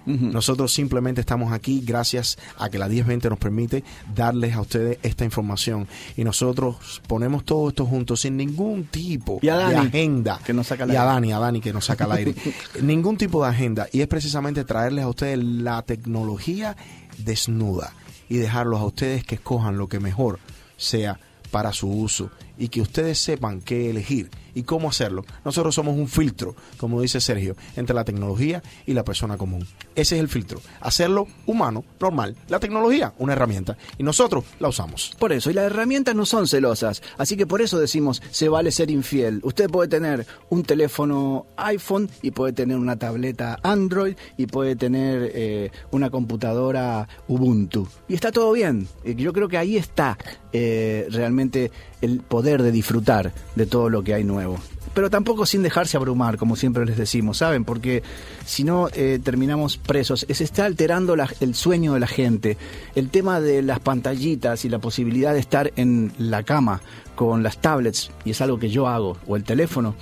Nosotros 0.08 0.74
simplemente 0.74 1.22
estamos 1.22 1.51
aquí 1.51 1.82
gracias 1.86 2.38
a 2.58 2.70
que 2.70 2.80
la 2.80 2.88
1020 2.88 3.30
nos 3.30 3.39
permite 3.39 3.84
darles 4.16 4.55
a 4.55 4.62
ustedes 4.62 4.99
esta 5.03 5.26
información 5.26 5.88
y 6.16 6.24
nosotros 6.24 7.01
ponemos 7.08 7.43
todo 7.43 7.70
esto 7.70 7.86
juntos 7.86 8.22
sin 8.22 8.38
ningún 8.38 8.86
tipo 8.86 9.39
de 9.41 9.51
agenda. 9.51 10.39
que 10.45 10.53
nos 10.53 10.68
saca 10.68 10.86
al 10.86 10.93
y 10.93 10.95
a. 10.95 11.03
Dani, 11.03 11.34
a 11.34 11.39
Dani 11.39 11.60
que 11.60 11.74
nos 11.74 11.86
saca 11.86 12.05
al 12.05 12.14
aire. 12.14 12.36
ningún 12.82 13.18
tipo 13.18 13.43
de 13.43 13.49
agenda 13.49 13.88
y 13.91 14.01
es 14.01 14.08
precisamente 14.08 14.64
traerles 14.64 15.03
a 15.03 15.10
ustedes 15.10 15.38
la 15.43 15.82
tecnología 15.82 16.78
desnuda 17.18 17.93
y 18.30 18.38
dejarlos 18.38 18.80
a 18.80 18.86
ustedes 18.86 19.24
que 19.26 19.36
escojan 19.36 19.78
lo 19.78 19.88
que 19.88 19.99
mejor 19.99 20.39
sea 20.78 21.20
para 21.51 21.74
su 21.74 21.89
uso 21.89 22.30
y 22.58 22.70
que 22.70 22.82
ustedes 22.82 23.20
sepan 23.20 23.62
qué 23.62 23.89
elegir 23.89 24.30
y 24.58 24.64
cómo 24.64 24.89
hacerlo. 24.89 25.24
Nosotros 25.45 25.76
somos 25.76 25.95
un 25.95 26.08
filtro, 26.08 26.55
como 26.78 26.99
dice 26.99 27.22
Sergio, 27.22 27.55
entre 27.76 27.93
la 27.93 28.03
tecnología 28.03 28.64
y 28.88 28.93
la 28.93 29.03
persona 29.03 29.38
común. 29.38 29.68
Ese 29.93 30.16
es 30.16 30.22
el 30.22 30.30
filtro. 30.30 30.60
Hacerlo 30.82 31.28
humano, 31.45 31.86
normal. 31.99 32.36
La 32.47 32.60
tecnología, 32.60 33.14
una 33.20 33.34
herramienta. 33.34 33.78
Y 33.99 34.03
nosotros 34.03 34.45
la 34.60 34.70
usamos. 34.70 35.16
Por 35.20 35.32
eso, 35.32 35.51
y 35.51 35.53
las 35.53 35.66
herramientas 35.66 36.16
no 36.16 36.26
son 36.26 36.47
celosas. 36.47 37.03
Así 37.20 37.38
que 37.38 37.45
por 37.45 37.62
eso 37.62 37.78
decimos, 37.78 38.24
se 38.32 38.49
vale 38.49 38.72
ser 38.72 38.89
infiel. 38.89 39.41
Usted 39.43 39.70
puede 39.70 39.89
tener 39.89 40.26
un 40.49 40.64
teléfono 40.64 41.45
iPhone 41.58 42.10
y 42.24 42.32
puede 42.32 42.53
tener 42.53 42.78
una 42.78 42.97
tableta 42.97 43.60
Android 43.62 44.16
y 44.38 44.47
puede 44.47 44.76
tener 44.76 45.32
eh, 45.36 45.72
una 45.91 46.10
computadora 46.10 47.08
Ubuntu. 47.28 47.88
Y 48.08 48.16
está 48.16 48.32
todo 48.32 48.53
bien. 48.53 48.88
Yo 49.05 49.34
creo 49.34 49.47
que 49.47 49.58
ahí 49.58 49.78
está 49.78 50.18
eh, 50.51 51.08
realmente 51.12 51.72
el 52.01 52.19
poder 52.19 52.63
de 52.63 52.71
disfrutar 52.71 53.33
de 53.55 53.65
todo 53.65 53.89
lo 53.89 54.03
que 54.03 54.13
hay 54.13 54.23
nuevo. 54.23 54.57
Pero 54.93 55.09
tampoco 55.09 55.45
sin 55.45 55.61
dejarse 55.61 55.97
abrumar, 55.97 56.37
como 56.37 56.55
siempre 56.55 56.85
les 56.85 56.97
decimos, 56.97 57.37
¿saben? 57.37 57.65
Porque 57.65 58.01
si 58.45 58.63
no 58.63 58.87
eh, 58.93 59.19
terminamos 59.23 59.77
presos. 59.77 60.25
Se 60.29 60.43
está 60.43 60.65
alterando 60.65 61.15
la- 61.15 61.29
el 61.39 61.53
sueño 61.53 61.93
de 61.93 61.99
la 61.99 62.07
gente. 62.07 62.57
El 62.95 63.09
tema 63.09 63.39
de 63.39 63.61
las 63.61 63.79
pantallitas 63.79 64.65
y 64.65 64.69
la 64.69 64.79
posibilidad 64.79 65.33
de 65.33 65.39
estar 65.39 65.71
en 65.75 66.11
la 66.17 66.43
cama 66.43 66.81
con 67.15 67.43
las 67.43 67.59
tablets, 67.59 68.09
y 68.25 68.31
es 68.31 68.41
algo 68.41 68.57
que 68.59 68.69
yo 68.69 68.87
hago, 68.87 69.17
o 69.27 69.35
el 69.35 69.43
teléfono, 69.43 69.95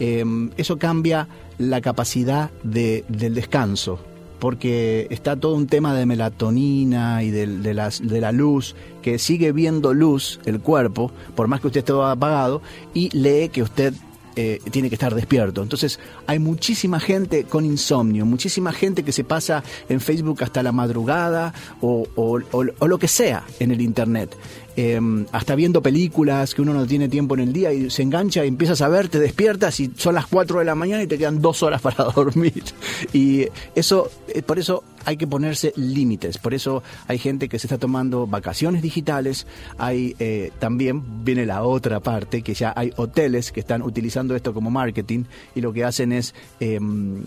eh, 0.00 0.24
eso 0.56 0.78
cambia 0.78 1.28
la 1.58 1.80
capacidad 1.80 2.50
de- 2.62 3.04
del 3.08 3.34
descanso 3.34 4.00
porque 4.42 5.06
está 5.10 5.36
todo 5.36 5.54
un 5.54 5.68
tema 5.68 5.94
de 5.94 6.04
melatonina 6.04 7.22
y 7.22 7.30
de, 7.30 7.46
de 7.46 8.20
la 8.20 8.32
luz, 8.32 8.74
que 9.00 9.20
sigue 9.20 9.52
viendo 9.52 9.94
luz 9.94 10.40
el 10.46 10.58
cuerpo, 10.58 11.12
por 11.36 11.46
más 11.46 11.60
que 11.60 11.68
usted 11.68 11.78
esté 11.78 11.92
apagado, 11.92 12.60
y 12.92 13.16
lee 13.16 13.50
que 13.50 13.62
usted 13.62 13.94
eh, 14.34 14.60
tiene 14.72 14.88
que 14.88 14.96
estar 14.96 15.14
despierto. 15.14 15.62
Entonces 15.62 16.00
hay 16.26 16.40
muchísima 16.40 16.98
gente 16.98 17.44
con 17.44 17.64
insomnio, 17.64 18.26
muchísima 18.26 18.72
gente 18.72 19.04
que 19.04 19.12
se 19.12 19.22
pasa 19.22 19.62
en 19.88 20.00
Facebook 20.00 20.42
hasta 20.42 20.62
la 20.64 20.72
madrugada 20.72 21.54
o, 21.80 22.08
o- 22.16 22.40
o- 22.50 22.64
o 22.80 22.88
lo 22.88 22.98
que 22.98 23.06
sea 23.08 23.44
en 23.60 23.70
el 23.70 23.80
Internet. 23.80 24.34
Eh, 24.76 25.00
hasta 25.32 25.54
viendo 25.54 25.82
películas 25.82 26.54
que 26.54 26.62
uno 26.62 26.72
no 26.72 26.86
tiene 26.86 27.08
tiempo 27.08 27.34
en 27.34 27.40
el 27.40 27.52
día 27.52 27.72
y 27.72 27.90
se 27.90 28.02
engancha 28.02 28.44
y 28.44 28.48
empiezas 28.48 28.80
a 28.80 28.88
ver, 28.88 29.08
te 29.08 29.18
despiertas 29.18 29.78
y 29.80 29.92
son 29.96 30.14
las 30.14 30.26
4 30.26 30.60
de 30.60 30.64
la 30.64 30.74
mañana 30.74 31.02
y 31.02 31.06
te 31.06 31.18
quedan 31.18 31.42
dos 31.42 31.62
horas 31.62 31.82
para 31.82 32.04
dormir. 32.04 32.64
Y 33.12 33.48
eso, 33.74 34.10
eh, 34.28 34.42
por 34.42 34.58
eso 34.58 34.82
hay 35.04 35.16
que 35.16 35.26
ponerse 35.26 35.72
límites. 35.76 36.38
Por 36.38 36.54
eso 36.54 36.82
hay 37.06 37.18
gente 37.18 37.48
que 37.48 37.58
se 37.58 37.66
está 37.66 37.78
tomando 37.78 38.26
vacaciones 38.26 38.82
digitales. 38.82 39.46
Hay 39.78 40.16
eh, 40.18 40.52
también 40.58 41.24
viene 41.24 41.46
la 41.46 41.62
otra 41.62 42.00
parte 42.00 42.42
que 42.42 42.54
ya 42.54 42.72
hay 42.74 42.92
hoteles 42.96 43.52
que 43.52 43.60
están 43.60 43.82
utilizando 43.82 44.34
esto 44.34 44.54
como 44.54 44.70
marketing 44.70 45.24
y 45.54 45.60
lo 45.60 45.72
que 45.72 45.84
hacen 45.84 46.12
es 46.12 46.34
em, 46.60 47.24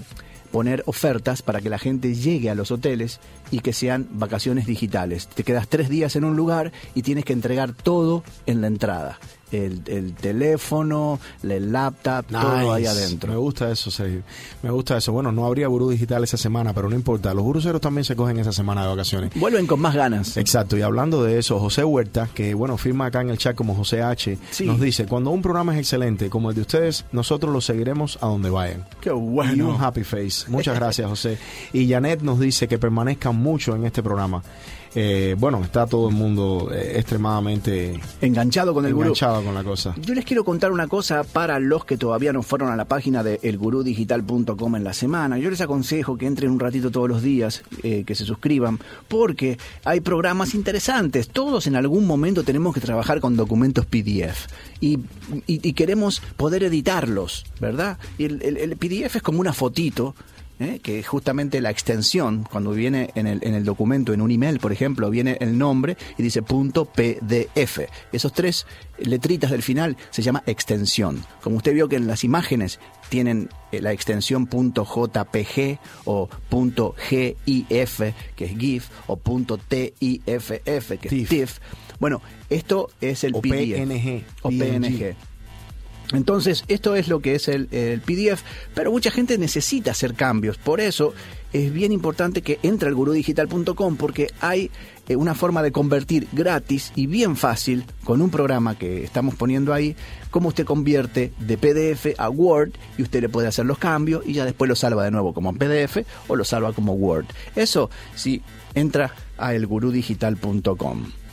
poner 0.56 0.84
ofertas 0.86 1.42
para 1.42 1.60
que 1.60 1.70
la 1.70 1.78
gente 1.78 2.16
llegue 2.16 2.50
a 2.50 2.56
los 2.56 2.72
hoteles 2.72 3.20
y 3.52 3.60
que 3.60 3.74
sean 3.74 4.08
vacaciones 4.12 4.66
digitales. 4.66 5.28
Te 5.28 5.44
quedas 5.44 5.68
tres 5.68 5.90
días 5.90 6.16
en 6.16 6.24
un 6.24 6.38
lugar 6.38 6.72
y 6.94 7.02
tienes 7.02 7.26
que 7.26 7.34
entregar 7.34 7.74
todo 7.74 8.24
en 8.46 8.62
la 8.62 8.68
entrada. 8.68 9.20
El, 9.56 9.82
el 9.88 10.14
teléfono, 10.14 11.20
el 11.44 11.72
laptop, 11.72 12.26
todo 12.26 12.74
ahí 12.74 12.86
adentro. 12.86 13.32
Me 13.32 13.38
gusta 13.38 13.72
eso, 13.72 13.90
Sergio. 13.92 14.22
Me 14.64 14.70
gusta 14.72 14.98
eso. 14.98 15.12
Bueno, 15.12 15.32
no 15.32 15.46
habría 15.46 15.68
gurú 15.68 15.90
digital 15.90 16.24
esa 16.24 16.38
semana, 16.38 16.74
pero 16.74 16.90
no 16.90 16.96
importa. 16.96 17.34
Los 17.34 17.44
guruceros 17.44 17.82
también 17.82 18.04
se 18.06 18.16
cogen 18.16 18.38
esa 18.40 18.52
semana 18.52 18.82
de 18.84 18.88
vacaciones. 18.90 19.32
Vuelven 19.36 19.68
con 19.68 19.80
más 19.80 19.96
ganas. 19.96 20.38
Exacto, 20.38 20.78
y 20.78 20.82
hablando 20.82 21.24
de 21.24 21.40
eso, 21.40 21.60
José 21.60 21.84
Huerta, 21.84 22.28
que 22.34 22.54
bueno, 22.54 22.78
firma 22.78 23.06
acá 23.08 23.22
en 23.22 23.30
el 23.30 23.38
chat 23.38 23.56
como 23.56 23.76
José 23.76 24.02
H, 24.02 24.38
Sí. 24.52 24.66
nos 24.66 24.80
dice, 24.80 25.06
cuando 25.06 25.32
un 25.32 25.42
programa 25.42 25.74
es 25.74 25.80
excelente 25.80 26.30
como 26.30 26.50
el 26.50 26.56
de 26.56 26.62
ustedes, 26.62 27.06
nosotros 27.12 27.54
lo 27.54 27.62
seguiremos 27.62 28.18
a 28.22 28.28
donde 28.28 28.50
vayan. 28.50 28.86
Qué 29.02 29.10
Y 29.10 29.14
un 29.14 29.34
bueno. 29.34 29.78
happy 29.80 30.04
face. 30.04 30.46
Muchas 30.50 30.76
gracias, 30.76 31.08
José. 31.10 31.38
Y 31.74 31.90
Janet 31.90 32.22
nos 32.22 32.40
dice 32.40 32.68
que 32.68 32.78
permanezcan 32.78 33.36
mucho 33.36 33.76
en 33.76 33.86
este 33.86 34.02
programa. 34.04 34.42
Eh, 34.96 35.36
bueno, 35.38 35.62
está 35.64 35.86
todo 35.88 36.08
el 36.10 36.16
mundo 36.16 36.70
eh, 36.74 36.94
extremadamente 36.96 38.00
Enganchado 38.22 38.74
con 38.74 38.86
el 38.86 38.94
gurú. 38.94 39.08
enganchado 39.10 39.44
con 39.44 39.54
la 39.54 39.64
cosa. 39.64 39.94
Yo 40.02 40.14
les 40.14 40.24
quiero 40.24 40.46
contar 40.46 40.72
una 40.72 40.88
cosa 40.88 41.24
para 41.26 41.60
los 41.60 41.84
que 41.84 41.98
todavía 41.98 42.32
no 42.32 42.42
fueron 42.44 42.70
a 42.72 42.76
la 42.78 42.86
página 42.86 43.22
de 43.22 43.40
elgurudigital.com 43.44 44.76
en 44.76 44.84
la 44.84 44.94
semana. 44.94 45.38
Yo 45.38 45.50
les 45.50 45.62
aconsejo 45.62 46.18
que 46.18 46.26
entren 46.28 46.52
un 46.52 46.60
ratito 46.60 46.92
todos 46.92 47.10
los 47.10 47.22
días, 47.22 47.64
eh, 47.84 48.04
que 48.06 48.16
se 48.16 48.26
suscriban, 48.26 48.80
porque 49.08 49.58
hay 49.84 50.00
programas 50.00 50.56
interesantes. 50.56 51.28
Todos 51.30 51.68
en 51.68 51.76
algún 51.76 52.06
momento 52.08 52.44
tenemos 52.44 52.74
que 52.74 52.82
trabajar 52.82 53.20
con 53.20 53.36
documentos 53.36 53.86
PDF 53.86 54.48
y, 54.80 54.94
y- 55.48 55.68
y 55.68 55.74
queremos 55.74 56.22
poder 56.38 56.64
editarlos, 56.64 57.46
¿verdad? 57.60 57.98
Y 58.18 58.26
el, 58.26 58.42
el- 58.42 58.58
el 58.58 58.78
PDF 58.78 59.18
es 59.18 59.22
como 59.22 59.40
una 59.42 59.54
fotito. 59.54 60.16
¿Eh? 60.60 60.80
que 60.82 61.00
es 61.00 61.08
justamente 61.08 61.62
la 61.62 61.70
extensión, 61.70 62.48
cuando 62.50 62.72
viene 62.72 63.12
en 63.16 63.28
el, 63.28 63.40
en 63.44 63.54
el 63.54 63.64
documento, 63.64 64.14
en 64.14 64.22
un 64.22 64.32
email, 64.32 64.60
por 64.60 64.72
ejemplo, 64.72 65.10
viene 65.10 65.38
el 65.40 65.58
nombre 65.58 65.98
y 66.18 66.24
dice 66.24 66.42
punto 66.42 66.86
PDF. 66.86 67.80
Esos 68.12 68.34
tres 68.34 68.66
letritas 68.98 69.52
del 69.52 69.62
final 69.62 69.98
se 70.10 70.22
llama 70.22 70.44
extensión. 70.46 71.24
Como 71.42 71.58
usted 71.58 71.74
vio 71.74 71.90
que 71.90 71.96
en 71.98 72.08
las 72.08 72.24
imágenes 72.24 72.80
tienen 73.10 73.50
eh, 73.72 73.82
la 73.82 73.92
extensión 73.92 74.48
.jpg 74.48 75.80
o 76.06 76.30
.gif, 77.10 78.02
que 78.36 78.46
es 78.46 78.58
GIF, 78.58 78.90
o 79.08 79.18
.tiff, 79.18 80.52
que 80.60 81.08
es 81.08 81.10
TIFF. 81.10 81.60
Bueno, 82.00 82.22
esto 82.50 82.90
es 83.02 83.24
el 83.24 83.36
O 83.36 83.42
PDF. 83.42 83.78
PNG. 83.78 84.24
O 84.42 84.50
PNG. 84.50 85.16
Entonces, 86.14 86.64
esto 86.68 86.96
es 86.96 87.08
lo 87.08 87.20
que 87.20 87.36
es 87.36 87.48
el, 87.48 87.68
PDF, 88.06 88.42
pero 88.74 88.92
mucha 88.92 89.12
gente 89.12 89.38
necesita 89.38 89.92
hacer 89.92 90.14
cambios. 90.14 90.58
Por 90.58 90.80
eso 90.80 91.14
es 91.54 91.72
bien 91.72 91.92
importante 91.92 92.42
que 92.42 92.60
entre 92.64 92.90
al 92.90 92.96
gurudigital.com 92.96 93.96
porque 93.96 94.30
hay 94.42 94.72
eh, 95.08 95.16
una 95.16 95.36
forma 95.36 95.64
de 95.64 95.72
convertir 95.72 96.28
gratis 96.32 96.92
y 96.96 97.08
bien 97.08 97.36
fácil 97.36 97.86
con 98.04 98.22
un 98.22 98.30
programa 98.30 98.78
que 98.78 99.04
estamos 99.04 99.36
poniendo 99.36 99.74
ahí, 99.74 99.96
cómo 100.32 100.50
usted 100.50 100.66
convierte 100.66 101.32
de 101.40 101.58
PDF 101.58 102.20
a 102.20 102.30
Word 102.30 102.72
y 102.98 103.04
usted 103.04 103.22
le 103.22 103.30
puede 103.30 103.48
hacer 103.48 103.66
los 103.66 103.78
cambios 103.78 104.24
y 104.26 104.34
ya 104.34 104.46
después 104.46 104.68
lo 104.68 104.76
salva 104.76 105.06
de 105.06 105.12
nuevo 105.12 105.34
como 105.34 105.54
PDF 105.54 106.00
o 106.28 106.36
lo 106.36 106.44
salva 106.44 106.74
como 106.74 106.94
Word. 106.94 107.26
Eso 107.56 107.90
si 108.16 108.42
entra 108.74 109.14
a 109.38 109.54
elgurudigital.com. 109.54 111.25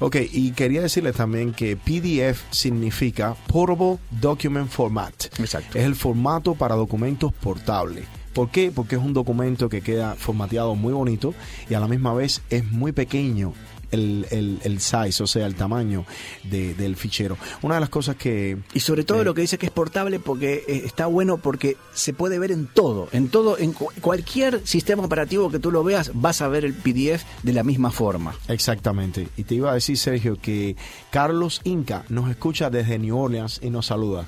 Ok, 0.00 0.16
y 0.32 0.52
quería 0.52 0.82
decirles 0.82 1.14
también 1.16 1.52
que 1.52 1.76
PDF 1.76 2.42
significa 2.50 3.36
Portable 3.46 3.98
Document 4.10 4.68
Format. 4.68 5.26
Exacto. 5.38 5.78
Es 5.78 5.84
el 5.84 5.94
formato 5.94 6.54
para 6.54 6.74
documentos 6.74 7.32
portables. 7.32 8.04
¿Por 8.32 8.50
qué? 8.50 8.72
Porque 8.74 8.96
es 8.96 9.02
un 9.02 9.12
documento 9.12 9.68
que 9.68 9.80
queda 9.80 10.16
formateado 10.16 10.74
muy 10.74 10.92
bonito 10.92 11.34
y 11.70 11.74
a 11.74 11.80
la 11.80 11.86
misma 11.86 12.12
vez 12.14 12.42
es 12.50 12.64
muy 12.72 12.90
pequeño 12.90 13.52
el, 13.94 14.26
el, 14.30 14.58
el 14.64 14.80
size, 14.80 15.22
o 15.22 15.26
sea, 15.26 15.46
el 15.46 15.54
tamaño 15.54 16.04
de- 16.42 16.74
del 16.74 16.96
fichero. 16.96 17.36
Una 17.62 17.74
de 17.76 17.80
las 17.80 17.88
cosas 17.88 18.16
que... 18.16 18.58
Y 18.74 18.80
sobre 18.80 19.04
todo 19.04 19.22
Eh. 19.22 19.24
lo 19.24 19.32
que 19.34 19.40
dice 19.40 19.56
que 19.58 19.66
es 19.66 19.72
portable 19.72 20.18
porque 20.20 20.64
eh, 20.68 20.82
está 20.84 21.06
bueno 21.06 21.38
porque 21.38 21.76
se 21.94 22.12
puede 22.12 22.38
ver 22.38 22.52
en 22.52 22.66
todo, 22.66 23.08
en 23.12 23.28
todo, 23.28 23.58
en 23.58 23.72
cu- 23.72 23.90
cualquier 24.00 24.60
sistema 24.66 25.02
operativo 25.04 25.50
que 25.50 25.58
tú 25.58 25.70
lo 25.70 25.82
veas, 25.84 26.10
vas 26.14 26.42
a 26.42 26.48
ver 26.48 26.64
el 26.64 26.74
PDF 26.74 27.22
de 27.42 27.52
la 27.52 27.62
misma 27.64 27.90
forma. 27.90 28.34
Exactamente. 28.48 29.28
Y 29.36 29.44
te 29.44 29.54
iba 29.54 29.70
a 29.70 29.74
decir, 29.74 29.96
Sergio, 29.98 30.36
que 30.40 30.76
Carlos 31.10 31.60
Inca 31.64 32.04
nos 32.08 32.28
escucha 32.30 32.70
desde 32.70 32.98
New 32.98 33.16
Orleans 33.16 33.60
y 33.62 33.70
nos 33.70 33.86
saluda. 33.86 34.26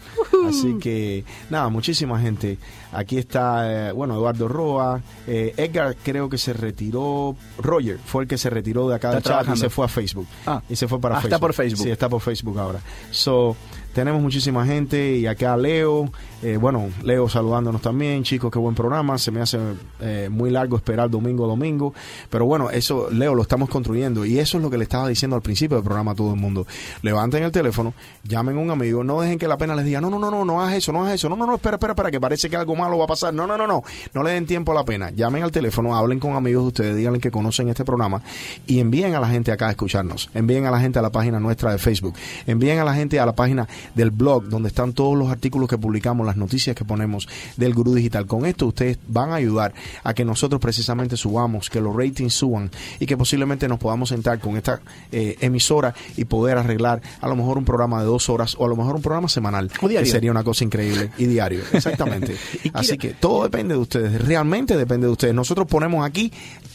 Así 0.49 0.77
que, 0.81 1.25
nada, 1.51 1.69
muchísima 1.69 2.21
gente. 2.21 2.59
Aquí 2.93 3.19
está, 3.19 3.89
eh, 3.89 3.93
bueno, 3.93 4.15
Eduardo 4.15 4.47
Roa. 4.49 5.01
eh, 5.27 5.53
Edgar 5.57 5.97
creo 6.03 6.29
que 6.29 6.39
se 6.39 6.53
retiró. 6.53 7.37
Roger 7.59 7.99
fue 8.05 8.23
el 8.23 8.29
que 8.29 8.39
se 8.39 8.49
retiró 8.51 8.89
de 8.89 8.95
acá 8.97 9.17
Está 9.19 9.41
chat 9.57 9.65
y 9.65 9.69
trabajando. 9.69 9.69
se 9.69 9.71
fue 9.71 9.85
a 9.85 9.89
Facebook. 9.89 10.27
Ah. 10.47 10.63
Y 10.69 10.77
se 10.77 10.89
fue 10.89 11.01
para 11.01 11.17
Ah, 11.17 11.21
Facebook. 11.21 11.35
está 11.35 11.39
por 11.41 11.53
Facebook. 11.55 11.83
Sí, 11.85 11.91
está 11.91 12.09
por 12.09 12.21
Facebook 12.21 12.59
ahora. 12.59 12.81
So, 13.11 13.57
tenemos 13.95 14.21
muchísima 14.21 14.67
gente 14.67 15.17
y 15.17 15.27
acá 15.27 15.57
Leo, 15.57 16.11
eh, 16.47 16.59
bueno, 16.59 16.91
Leo 17.03 17.29
saludándonos 17.29 17.83
también, 17.83 18.23
chicos, 18.23 18.53
qué 18.53 18.59
buen 18.61 18.77
programa, 18.77 19.19
se 19.19 19.33
me 19.33 19.41
hace 19.41 19.59
eh, 19.99 20.29
muy 20.31 20.49
largo 20.51 20.77
esperar 20.77 21.11
domingo 21.11 21.45
a 21.45 21.49
domingo, 21.49 21.93
pero 22.31 22.47
bueno, 22.47 22.71
eso, 22.71 23.09
Leo, 23.11 23.35
lo 23.35 23.43
estamos 23.43 23.69
construyendo. 23.69 24.25
Y 24.25 24.39
eso 24.39 24.59
es 24.59 24.63
lo 24.63 24.71
que 24.71 24.79
le 24.79 24.85
estaba 24.85 25.09
diciendo 25.09 25.35
al 25.35 25.43
principio 25.43 25.77
del 25.77 25.85
programa 25.85 26.13
a 26.13 26.15
todo 26.15 26.35
el 26.35 26.39
mundo. 26.39 26.65
Levanten 27.03 27.43
el 27.43 27.51
teléfono, 27.51 27.95
llamen 28.23 28.59
a 28.59 28.61
un 28.61 28.71
amigo, 28.71 29.03
no 29.03 29.21
dejen 29.21 29.41
que 29.41 29.49
la 29.49 29.57
pena 29.57 29.75
les 29.75 29.87
diga, 29.87 30.01
no, 30.01 30.09
no, 30.09 30.21
no, 30.21 30.31
no, 30.31 30.45
no 30.45 30.63
hagas 30.63 30.75
eso, 30.75 30.93
no 30.93 31.03
hagas 31.03 31.15
eso, 31.15 31.29
no, 31.29 31.35
no, 31.35 31.47
no, 31.47 31.57
espera, 31.57 31.79
espera, 31.79 31.95
espera, 31.95 32.13
que 32.13 32.21
parece 32.21 32.49
que 32.49 32.55
algo 32.55 32.77
malo 32.77 32.97
va 32.97 33.07
a 33.07 33.09
pasar, 33.09 33.35
no, 33.35 33.45
no, 33.45 33.59
no, 33.59 33.67
no, 33.67 33.83
no 34.15 34.23
le 34.23 34.31
den 34.31 34.47
tiempo 34.47 34.71
a 34.71 34.77
la 34.77 34.85
pena, 34.85 35.11
llamen 35.11 35.43
al 35.43 35.51
teléfono, 35.51 35.97
hablen 35.97 36.21
con 36.21 36.37
amigos 36.37 36.63
de 36.63 36.69
ustedes, 36.69 36.97
díganle 36.97 37.19
que 37.19 37.33
conocen 37.33 37.71
este 37.71 37.85
programa 37.85 38.23
y 38.69 38.79
envíen 38.79 39.17
a 39.17 39.21
la 39.21 39.29
gente 39.29 39.51
acá 39.51 39.67
a 39.67 39.71
escucharnos, 39.71 40.31
envíen 40.33 40.65
a 40.67 40.71
la 40.71 40.79
gente 40.79 41.01
a 41.01 41.03
la 41.03 41.11
página 41.11 41.41
nuestra 41.41 41.73
de 41.73 41.79
Facebook, 41.79 42.15
envíen 42.47 42.79
a 42.79 42.85
la 42.85 42.95
gente 42.95 43.19
a 43.19 43.27
la 43.27 43.35
página 43.35 43.67
del 43.97 44.13
blog 44.13 44.45
donde 44.45 44.69
están 44.69 44.93
todos 44.93 45.19
los 45.19 45.29
artículos 45.29 45.69
que 45.69 45.77
publicamos, 45.77 46.25
las 46.25 46.36
noticias 46.37 46.77
que 46.77 46.85
ponemos 46.85 47.29
del 47.57 47.75
Gurú 47.75 47.95
Digital. 47.95 48.27
Con 48.27 48.47
esto 48.47 48.67
ustedes 48.67 48.99
van 49.09 49.31
a 49.31 49.37
ayudar 49.37 49.75
a 50.03 50.15
que 50.15 50.25
nosotros 50.25 50.61
precisamente 50.61 51.17
subamos, 51.17 51.71
que 51.71 51.81
los 51.81 51.95
ratings 51.95 52.35
suban 52.35 52.71
y 53.01 53.07
que 53.07 53.17
posiblemente 53.17 53.69
nos 53.69 53.79
podamos 53.79 54.09
sentar 54.09 54.39
con 54.41 54.57
esta 54.57 54.81
eh, 55.13 55.37
emisora 55.41 55.95
y 56.17 56.25
poder 56.25 56.59
arreglar 56.59 57.01
a 57.21 57.29
lo 57.29 57.37
mejor 57.37 57.59
un 57.59 57.65
programa 57.65 58.01
de 58.01 58.07
dos 58.07 58.29
horas 58.29 58.57
o 58.59 58.65
a 58.65 58.69
lo 58.69 58.77
mejor 58.77 58.97
un 58.97 59.03
programa 59.03 59.29
semanal, 59.29 59.71
O 59.81 59.89
diario. 59.89 60.05
que 60.05 60.11
sería 60.11 60.31
una 60.31 60.45
cosa 60.45 60.65
increíble 60.65 61.11
y 61.19 61.27
diario, 61.27 61.63
exactamente. 61.73 62.37
Así 62.73 62.99
que 62.99 63.11
todo 63.11 63.45
depende 63.45 63.75
de 63.75 63.81
ustedes, 63.81 64.25
realmente 64.25 64.77
depende 64.77 65.07
de 65.07 65.13
ustedes. 65.13 65.35
Nosotros 65.35 65.67
ponemos 65.67 66.07
aquí 66.07 66.33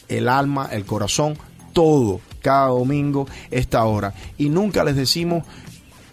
el 0.08 0.28
alma, 0.28 0.68
el 0.70 0.84
corazón, 0.84 1.36
todo, 1.72 2.20
cada 2.40 2.68
domingo, 2.68 3.26
esta 3.50 3.84
hora. 3.84 4.14
Y 4.38 4.48
nunca 4.48 4.84
les 4.84 4.96
decimos 4.96 5.44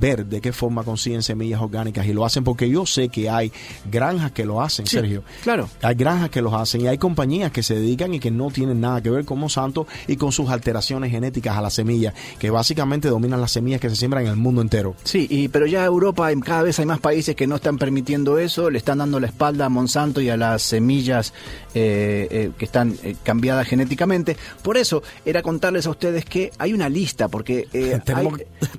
ver 0.00 0.26
de 0.26 0.40
qué 0.40 0.52
forma 0.52 0.84
consiguen 0.84 1.22
semillas 1.22 1.60
orgánicas 1.60 2.06
y 2.06 2.12
lo 2.12 2.24
hacen 2.24 2.44
porque 2.44 2.68
yo 2.68 2.86
sé 2.86 3.08
que 3.08 3.28
hay 3.30 3.52
granjas 3.90 4.32
que 4.32 4.44
lo 4.44 4.60
hacen, 4.60 4.86
Sí, 4.86 4.96
Sergio. 4.96 5.22
Claro. 5.42 5.68
Hay 5.82 5.94
granjas 5.94 6.30
que 6.30 6.42
los 6.42 6.52
hacen 6.54 6.82
y 6.82 6.86
hay 6.88 6.98
compañías 6.98 7.52
que 7.52 7.62
se 7.62 7.74
dedican 7.74 8.14
y 8.14 8.20
que 8.20 8.30
no 8.30 8.50
tienen 8.50 8.80
nada 8.80 9.02
que 9.02 9.10
ver 9.10 9.24
con 9.24 9.38
Monsanto 9.38 9.86
y 10.06 10.16
con 10.16 10.32
sus 10.32 10.48
alteraciones 10.50 11.10
genéticas 11.10 11.56
a 11.56 11.60
las 11.60 11.74
semillas, 11.74 12.14
que 12.38 12.50
básicamente 12.50 13.08
dominan 13.08 13.40
las 13.40 13.52
semillas 13.52 13.80
que 13.80 13.90
se 13.90 13.96
siembran 13.96 14.24
en 14.24 14.30
el 14.30 14.36
mundo 14.36 14.62
entero. 14.62 14.94
Sí, 15.04 15.26
y, 15.30 15.48
pero 15.48 15.66
ya 15.66 15.84
Europa 15.84 16.28
cada 16.44 16.62
vez 16.62 16.78
hay 16.78 16.86
más 16.86 17.00
países 17.00 17.34
que 17.36 17.46
no 17.46 17.56
están 17.56 17.78
permitiendo 17.78 18.38
eso, 18.38 18.70
le 18.70 18.78
están 18.78 18.98
dando 18.98 19.20
la 19.20 19.26
espalda 19.26 19.66
a 19.66 19.68
Monsanto 19.68 20.20
y 20.20 20.28
a 20.30 20.36
las 20.36 20.62
semillas 20.62 21.32
eh, 21.74 22.26
eh, 22.30 22.50
que 22.56 22.64
están 22.64 22.96
eh, 23.02 23.16
cambiadas 23.22 23.66
genéticamente. 23.66 24.36
Por 24.62 24.76
eso 24.76 25.02
era 25.24 25.42
contarles 25.42 25.86
a 25.86 25.90
ustedes 25.90 26.24
que 26.24 26.52
hay 26.58 26.72
una 26.72 26.88
lista, 26.88 27.28
porque 27.28 27.68
hay, 28.14 28.28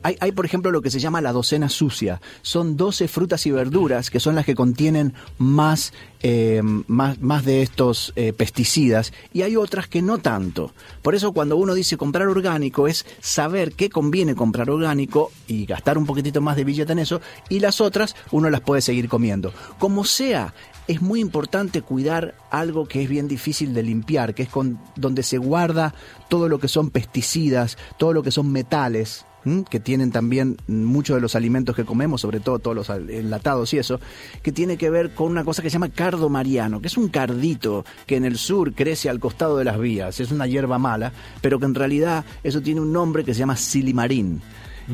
hay, 0.03 0.17
hay, 0.19 0.31
por 0.31 0.45
ejemplo, 0.45 0.71
lo 0.71 0.81
que 0.81 0.91
se 0.91 0.98
llama 0.99 1.21
la 1.21 1.31
docena 1.31 1.69
sucia. 1.69 2.21
Son 2.41 2.77
12 2.77 3.07
frutas 3.07 3.45
y 3.45 3.51
verduras 3.51 4.09
que 4.09 4.19
son 4.19 4.35
las 4.35 4.45
que 4.45 4.55
contienen 4.55 5.13
más, 5.37 5.93
eh, 6.21 6.61
más, 6.63 7.19
más 7.21 7.45
de 7.45 7.61
estos 7.61 8.13
eh, 8.15 8.33
pesticidas 8.33 9.13
y 9.33 9.41
hay 9.43 9.55
otras 9.55 9.87
que 9.87 10.01
no 10.01 10.17
tanto. 10.17 10.73
Por 11.01 11.15
eso 11.15 11.31
cuando 11.31 11.57
uno 11.57 11.73
dice 11.73 11.97
comprar 11.97 12.27
orgánico 12.27 12.87
es 12.87 13.05
saber 13.19 13.73
qué 13.73 13.89
conviene 13.89 14.35
comprar 14.35 14.69
orgánico 14.69 15.31
y 15.47 15.65
gastar 15.65 15.97
un 15.97 16.05
poquitito 16.05 16.41
más 16.41 16.55
de 16.55 16.63
billete 16.63 16.93
en 16.93 16.99
eso 16.99 17.21
y 17.49 17.59
las 17.59 17.81
otras 17.81 18.15
uno 18.31 18.49
las 18.49 18.61
puede 18.61 18.81
seguir 18.81 19.09
comiendo. 19.09 19.53
Como 19.77 20.03
sea, 20.03 20.53
es 20.89 21.03
muy 21.03 21.19
importante 21.19 21.83
cuidar 21.83 22.33
algo 22.49 22.87
que 22.87 23.03
es 23.03 23.09
bien 23.09 23.27
difícil 23.27 23.75
de 23.75 23.83
limpiar, 23.83 24.33
que 24.33 24.41
es 24.41 24.49
con, 24.49 24.79
donde 24.95 25.21
se 25.21 25.37
guarda 25.37 25.93
todo 26.29 26.49
lo 26.49 26.59
que 26.59 26.67
son 26.67 26.89
pesticidas, 26.89 27.77
todo 27.97 28.11
lo 28.11 28.23
que 28.23 28.31
son 28.31 28.51
metales, 28.51 29.23
¿m? 29.45 29.63
que 29.69 29.79
tienen 29.79 30.11
también 30.11 30.57
muchos 30.67 31.15
de 31.15 31.21
los 31.21 31.35
alimentos 31.35 31.75
que 31.75 31.85
comemos, 31.85 32.21
sobre 32.21 32.39
todo 32.39 32.59
todos 32.59 32.75
los 32.75 32.89
enlatados 32.89 33.73
y 33.73 33.77
eso, 33.77 33.99
que 34.43 34.51
tiene 34.51 34.77
que 34.77 34.89
ver 34.89 35.13
con 35.13 35.31
una 35.31 35.43
cosa 35.43 35.61
que 35.61 35.69
se 35.69 35.73
llama 35.73 35.89
cardo 35.89 36.29
mariano, 36.29 36.81
que 36.81 36.87
es 36.87 36.97
un 36.97 37.09
cardito 37.09 37.85
que 38.05 38.15
en 38.17 38.25
el 38.25 38.37
sur 38.37 38.73
crece 38.73 39.09
al 39.09 39.19
costado 39.19 39.57
de 39.57 39.65
las 39.65 39.79
vías, 39.79 40.19
es 40.19 40.31
una 40.31 40.47
hierba 40.47 40.77
mala, 40.79 41.11
pero 41.41 41.59
que 41.59 41.65
en 41.65 41.75
realidad 41.75 42.25
eso 42.43 42.61
tiene 42.61 42.81
un 42.81 42.91
nombre 42.93 43.23
que 43.23 43.33
se 43.33 43.39
llama 43.39 43.55
silimarín. 43.55 44.41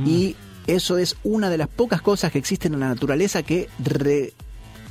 Y 0.05 0.35
eso 0.67 0.97
es 0.97 1.15
una 1.23 1.49
de 1.49 1.57
las 1.57 1.67
pocas 1.67 2.01
cosas 2.01 2.31
que 2.31 2.37
existen 2.39 2.73
en 2.73 2.81
la 2.81 2.87
naturaleza 2.89 3.43
que 3.43 3.69
re- 3.83 4.33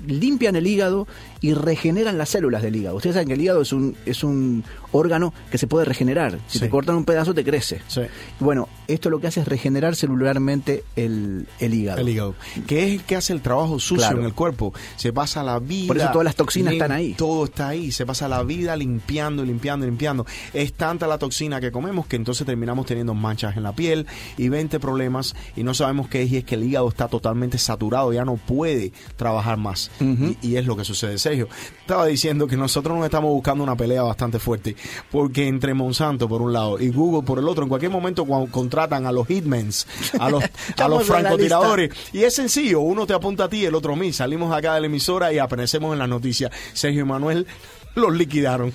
limpian 0.06 0.54
el 0.56 0.66
hígado 0.66 1.06
y 1.44 1.52
regeneran 1.52 2.16
las 2.16 2.30
células 2.30 2.62
del 2.62 2.74
hígado. 2.74 2.96
Ustedes 2.96 3.14
saben 3.16 3.28
que 3.28 3.34
el 3.34 3.40
hígado 3.42 3.60
es 3.60 3.70
un, 3.74 3.94
es 4.06 4.24
un 4.24 4.64
órgano 4.92 5.34
que 5.50 5.58
se 5.58 5.66
puede 5.66 5.84
regenerar. 5.84 6.38
Si 6.46 6.54
Sí. 6.58 6.64
te 6.64 6.70
cortan 6.70 6.96
un 6.96 7.04
pedazo 7.04 7.34
te 7.34 7.44
crece. 7.44 7.82
Sí. 7.86 8.00
Bueno, 8.40 8.66
esto 8.88 9.10
lo 9.10 9.20
que 9.20 9.26
hace 9.26 9.40
es 9.40 9.48
regenerar 9.48 9.94
celularmente 9.94 10.84
el, 10.96 11.46
el 11.60 11.74
hígado. 11.74 12.00
El 12.00 12.08
hígado. 12.08 12.34
Que 12.66 12.84
es 12.86 12.92
el 12.92 13.02
que 13.02 13.16
hace 13.16 13.34
el 13.34 13.42
trabajo 13.42 13.78
sucio 13.78 13.96
Claro. 14.06 14.20
en 14.20 14.24
el 14.24 14.32
cuerpo. 14.32 14.72
Se 14.96 15.12
pasa 15.12 15.42
la 15.42 15.58
vida. 15.58 15.86
Por 15.88 15.98
eso 15.98 16.08
todas 16.12 16.24
las 16.24 16.34
toxinas 16.36 16.72
están 16.72 16.92
ahí. 16.92 17.12
Todo 17.12 17.44
está 17.44 17.68
ahí. 17.68 17.92
Se 17.92 18.06
pasa 18.06 18.26
la 18.26 18.42
vida 18.42 18.74
limpiando, 18.74 19.44
limpiando, 19.44 19.84
limpiando. 19.84 20.24
Es 20.54 20.72
tanta 20.72 21.06
la 21.06 21.18
toxina 21.18 21.60
que 21.60 21.70
comemos 21.70 22.06
que 22.06 22.16
entonces 22.16 22.46
terminamos 22.46 22.86
teniendo 22.86 23.12
manchas 23.12 23.56
en 23.58 23.64
la 23.64 23.74
piel 23.74 24.06
y 24.38 24.48
20 24.48 24.80
problemas 24.80 25.34
y 25.56 25.62
no 25.62 25.74
sabemos 25.74 26.08
qué 26.08 26.22
es. 26.22 26.32
Y 26.32 26.38
es 26.38 26.44
que 26.44 26.54
el 26.54 26.64
hígado 26.64 26.88
está 26.88 27.08
totalmente 27.08 27.58
saturado, 27.58 28.14
ya 28.14 28.24
no 28.24 28.36
puede 28.36 28.92
trabajar 29.16 29.58
más. 29.58 29.90
y, 30.00 30.38
y 30.40 30.56
es 30.56 30.64
lo 30.66 30.76
que 30.76 30.84
sucede. 30.84 31.18
Sergio, 31.34 31.48
estaba 31.80 32.06
diciendo 32.06 32.46
que 32.46 32.56
nosotros 32.56 32.96
nos 32.96 33.04
estamos 33.04 33.30
buscando 33.30 33.64
una 33.64 33.76
pelea 33.76 34.02
bastante 34.02 34.38
fuerte 34.38 34.76
porque 35.10 35.48
entre 35.48 35.74
Monsanto 35.74 36.28
por 36.28 36.40
un 36.42 36.52
lado 36.52 36.78
y 36.78 36.90
Google 36.90 37.26
por 37.26 37.38
el 37.38 37.48
otro, 37.48 37.64
en 37.64 37.68
cualquier 37.68 37.90
momento 37.90 38.24
cuando 38.24 38.50
contratan 38.50 39.06
a 39.06 39.12
los 39.12 39.26
hitmans, 39.26 39.86
a 40.18 40.30
los, 40.30 40.44
a 40.78 40.88
los 40.88 41.04
francotiradores. 41.04 41.90
Y 42.12 42.22
es 42.22 42.34
sencillo, 42.34 42.80
uno 42.80 43.06
te 43.06 43.14
apunta 43.14 43.44
a 43.44 43.48
ti, 43.48 43.64
el 43.64 43.74
otro 43.74 43.94
a 43.94 43.96
mí. 43.96 44.12
Salimos 44.12 44.54
acá 44.54 44.74
de 44.74 44.80
la 44.80 44.86
emisora 44.86 45.32
y 45.32 45.38
aparecemos 45.38 45.92
en 45.92 45.98
la 45.98 46.06
noticia. 46.06 46.50
Sergio 46.72 47.02
y 47.02 47.04
Manuel 47.04 47.46
los 47.94 48.14
liquidaron. 48.14 48.72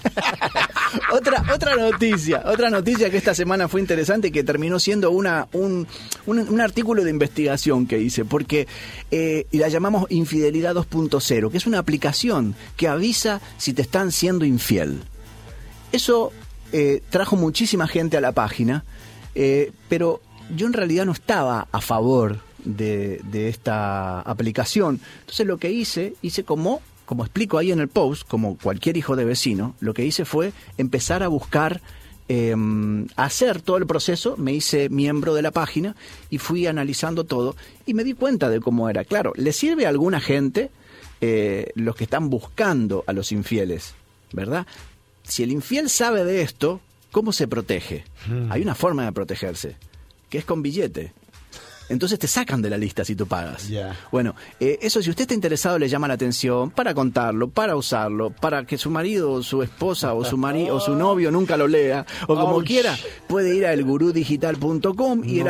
otra, 1.11 1.43
otra 1.53 1.75
noticia, 1.75 2.43
otra 2.45 2.69
noticia 2.69 3.09
que 3.09 3.17
esta 3.17 3.33
semana 3.33 3.67
fue 3.67 3.81
interesante 3.81 4.29
y 4.29 4.31
que 4.31 4.43
terminó 4.43 4.79
siendo 4.79 5.11
una, 5.11 5.47
un, 5.53 5.87
un, 6.25 6.61
artículo 6.61 7.03
de 7.03 7.09
investigación 7.09 7.85
que 7.85 7.99
hice, 7.99 8.25
porque 8.25 8.67
eh, 9.11 9.45
y 9.51 9.57
la 9.57 9.69
llamamos 9.69 10.05
Infidelidad 10.09 10.75
2.0, 10.75 11.51
que 11.51 11.57
es 11.57 11.67
una 11.67 11.79
aplicación 11.79 12.55
que 12.75 12.87
avisa 12.87 13.41
si 13.57 13.73
te 13.73 13.81
están 13.81 14.11
siendo 14.11 14.45
infiel. 14.45 15.01
Eso 15.91 16.31
eh, 16.71 17.01
trajo 17.09 17.35
muchísima 17.35 17.87
gente 17.87 18.17
a 18.17 18.21
la 18.21 18.31
página, 18.31 18.83
eh, 19.35 19.71
pero 19.87 20.21
yo 20.55 20.67
en 20.67 20.73
realidad 20.73 21.05
no 21.05 21.11
estaba 21.11 21.67
a 21.71 21.81
favor 21.81 22.39
de, 22.63 23.21
de 23.23 23.49
esta 23.49 24.21
aplicación. 24.21 24.99
Entonces 25.21 25.45
lo 25.45 25.57
que 25.57 25.71
hice, 25.71 26.15
hice 26.21 26.43
como, 26.43 26.81
como 27.09 27.23
explico 27.23 27.57
ahí 27.57 27.71
en 27.71 27.79
el 27.79 27.87
post, 27.87 28.27
como 28.27 28.55
cualquier 28.55 28.95
hijo 28.95 29.15
de 29.15 29.25
vecino, 29.25 29.73
lo 29.79 29.95
que 29.95 30.05
hice 30.05 30.25
fue 30.25 30.53
empezar 30.77 31.23
a 31.23 31.27
buscar, 31.27 31.81
eh, 32.27 32.55
hacer 33.15 33.63
todo 33.63 33.77
el 33.77 33.87
proceso, 33.87 34.37
me 34.37 34.53
hice 34.53 34.89
miembro 34.89 35.33
de 35.33 35.41
la 35.41 35.49
página 35.49 35.95
y 36.29 36.37
fui 36.37 36.67
analizando 36.67 37.23
todo 37.23 37.55
y 37.87 37.95
me 37.95 38.03
di 38.03 38.13
cuenta 38.13 38.47
de 38.47 38.59
cómo 38.59 38.91
era. 38.91 39.05
Claro, 39.05 39.33
le 39.37 39.53
sirve 39.53 39.87
a 39.87 39.89
alguna 39.89 40.19
gente 40.19 40.69
eh, 41.19 41.71
los 41.73 41.95
que 41.95 42.03
están 42.03 42.29
buscando 42.29 43.03
a 43.07 43.13
los 43.13 43.31
infieles, 43.31 43.95
¿verdad? 44.31 44.67
Si 45.23 45.41
el 45.41 45.51
infiel 45.51 45.89
sabe 45.89 46.23
de 46.23 46.43
esto, 46.43 46.79
¿cómo 47.09 47.33
se 47.33 47.47
protege? 47.47 48.03
Hay 48.51 48.61
una 48.61 48.75
forma 48.75 49.03
de 49.03 49.13
protegerse, 49.13 49.77
que 50.29 50.37
es 50.37 50.45
con 50.45 50.61
billete. 50.61 51.13
Entonces 51.89 52.19
te 52.19 52.27
sacan 52.27 52.61
de 52.61 52.69
la 52.69 52.77
lista 52.77 53.03
si 53.03 53.15
tú 53.15 53.25
pagas. 53.27 53.67
Bueno, 54.11 54.35
eh, 54.59 54.77
eso 54.81 55.01
si 55.01 55.09
usted 55.09 55.23
está 55.23 55.33
interesado 55.33 55.77
le 55.79 55.89
llama 55.89 56.07
la 56.07 56.13
atención 56.13 56.69
para 56.71 56.93
contarlo, 56.93 57.49
para 57.49 57.75
usarlo, 57.75 58.29
para 58.29 58.65
que 58.65 58.77
su 58.77 58.89
marido 58.89 59.31
o 59.31 59.43
su 59.43 59.63
esposa 59.63 60.13
o 60.13 60.23
su 60.23 60.37
marido 60.37 60.75
o 60.75 60.79
su 60.79 60.95
novio 60.95 61.31
nunca 61.31 61.57
lo 61.57 61.67
lea 61.67 62.05
o 62.23 62.35
como 62.35 62.55
Ouch. 62.55 62.65
quiera, 62.67 62.95
puede 63.27 63.55
ir 63.55 63.65
a 63.65 63.73
elgurudigital.com 63.73 65.23
y, 65.25 65.41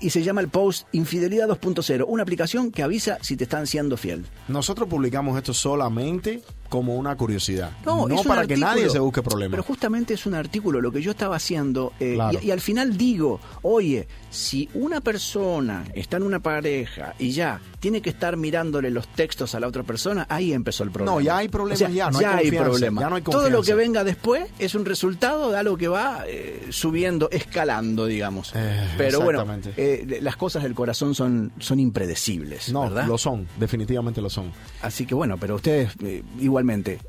y 0.00 0.10
se 0.10 0.22
llama 0.22 0.40
el 0.40 0.48
post 0.48 0.86
Infidelidad 0.92 1.48
2.0, 1.48 2.04
una 2.06 2.22
aplicación 2.22 2.70
que 2.70 2.82
avisa 2.82 3.18
si 3.20 3.36
te 3.36 3.44
están 3.44 3.66
siendo 3.66 3.96
fiel. 3.96 4.24
Nosotros 4.48 4.88
publicamos 4.88 5.36
esto 5.38 5.54
solamente 5.54 6.42
como 6.68 6.96
una 6.96 7.16
curiosidad. 7.16 7.70
No, 7.84 8.04
un 8.04 8.24
para 8.24 8.46
que 8.46 8.56
nadie 8.56 8.90
se 8.90 8.98
busque 8.98 9.22
problemas. 9.22 9.52
Pero 9.52 9.62
justamente 9.62 10.14
es 10.14 10.26
un 10.26 10.34
artículo 10.34 10.80
lo 10.80 10.90
que 10.90 11.00
yo 11.02 11.12
estaba 11.12 11.36
haciendo 11.36 11.92
eh, 12.00 12.14
Claro. 12.14 12.38
y, 12.42 12.46
y 12.48 12.50
al 12.50 12.60
final 12.60 12.96
digo, 12.96 13.40
oye, 13.62 14.08
si 14.30 14.68
una 14.74 15.00
persona 15.00 15.83
está 15.94 16.16
en 16.16 16.22
una 16.24 16.40
pareja 16.40 17.14
y 17.18 17.32
ya 17.32 17.60
tiene 17.84 18.00
que 18.00 18.08
estar 18.08 18.38
mirándole 18.38 18.90
los 18.90 19.06
textos 19.08 19.54
a 19.54 19.60
la 19.60 19.66
otra 19.68 19.82
persona, 19.82 20.24
ahí 20.30 20.54
empezó 20.54 20.84
el 20.84 20.90
problema. 20.90 21.16
No, 21.16 21.20
ya 21.20 21.36
hay 21.36 21.48
problemas 21.48 21.82
O 21.82 21.84
sea, 21.84 21.90
ya, 21.90 22.10
no 22.10 22.16
hay 22.18 22.50
problema. 22.50 23.02
ya 23.02 23.10
no 23.10 23.16
hay 23.16 23.20
Todo 23.22 23.50
lo 23.50 23.62
que 23.62 23.74
venga 23.74 24.04
después 24.04 24.46
es 24.58 24.74
un 24.74 24.86
resultado 24.86 25.50
de 25.50 25.58
algo 25.58 25.76
que 25.76 25.86
va 25.88 26.24
eh, 26.26 26.68
subiendo, 26.70 27.28
escalando, 27.30 28.06
digamos. 28.06 28.54
pero 28.96 29.20
bueno, 29.20 29.44
eh, 29.76 30.18
las 30.22 30.36
cosas 30.36 30.62
del 30.62 30.74
corazón 30.74 31.14
son, 31.14 31.52
son 31.58 31.78
impredecibles, 31.78 32.72
No, 32.72 32.84
¿verdad? 32.84 33.06
lo 33.06 33.18
son, 33.18 33.46
definitivamente 33.58 34.22
lo 34.22 34.30
son. 34.30 34.50
Así 34.80 35.04
que 35.04 35.14
bueno, 35.14 35.36
pero 35.36 35.56
ustedes 35.56 35.90
eh, 36.02 36.22
igualmente, 36.40 37.00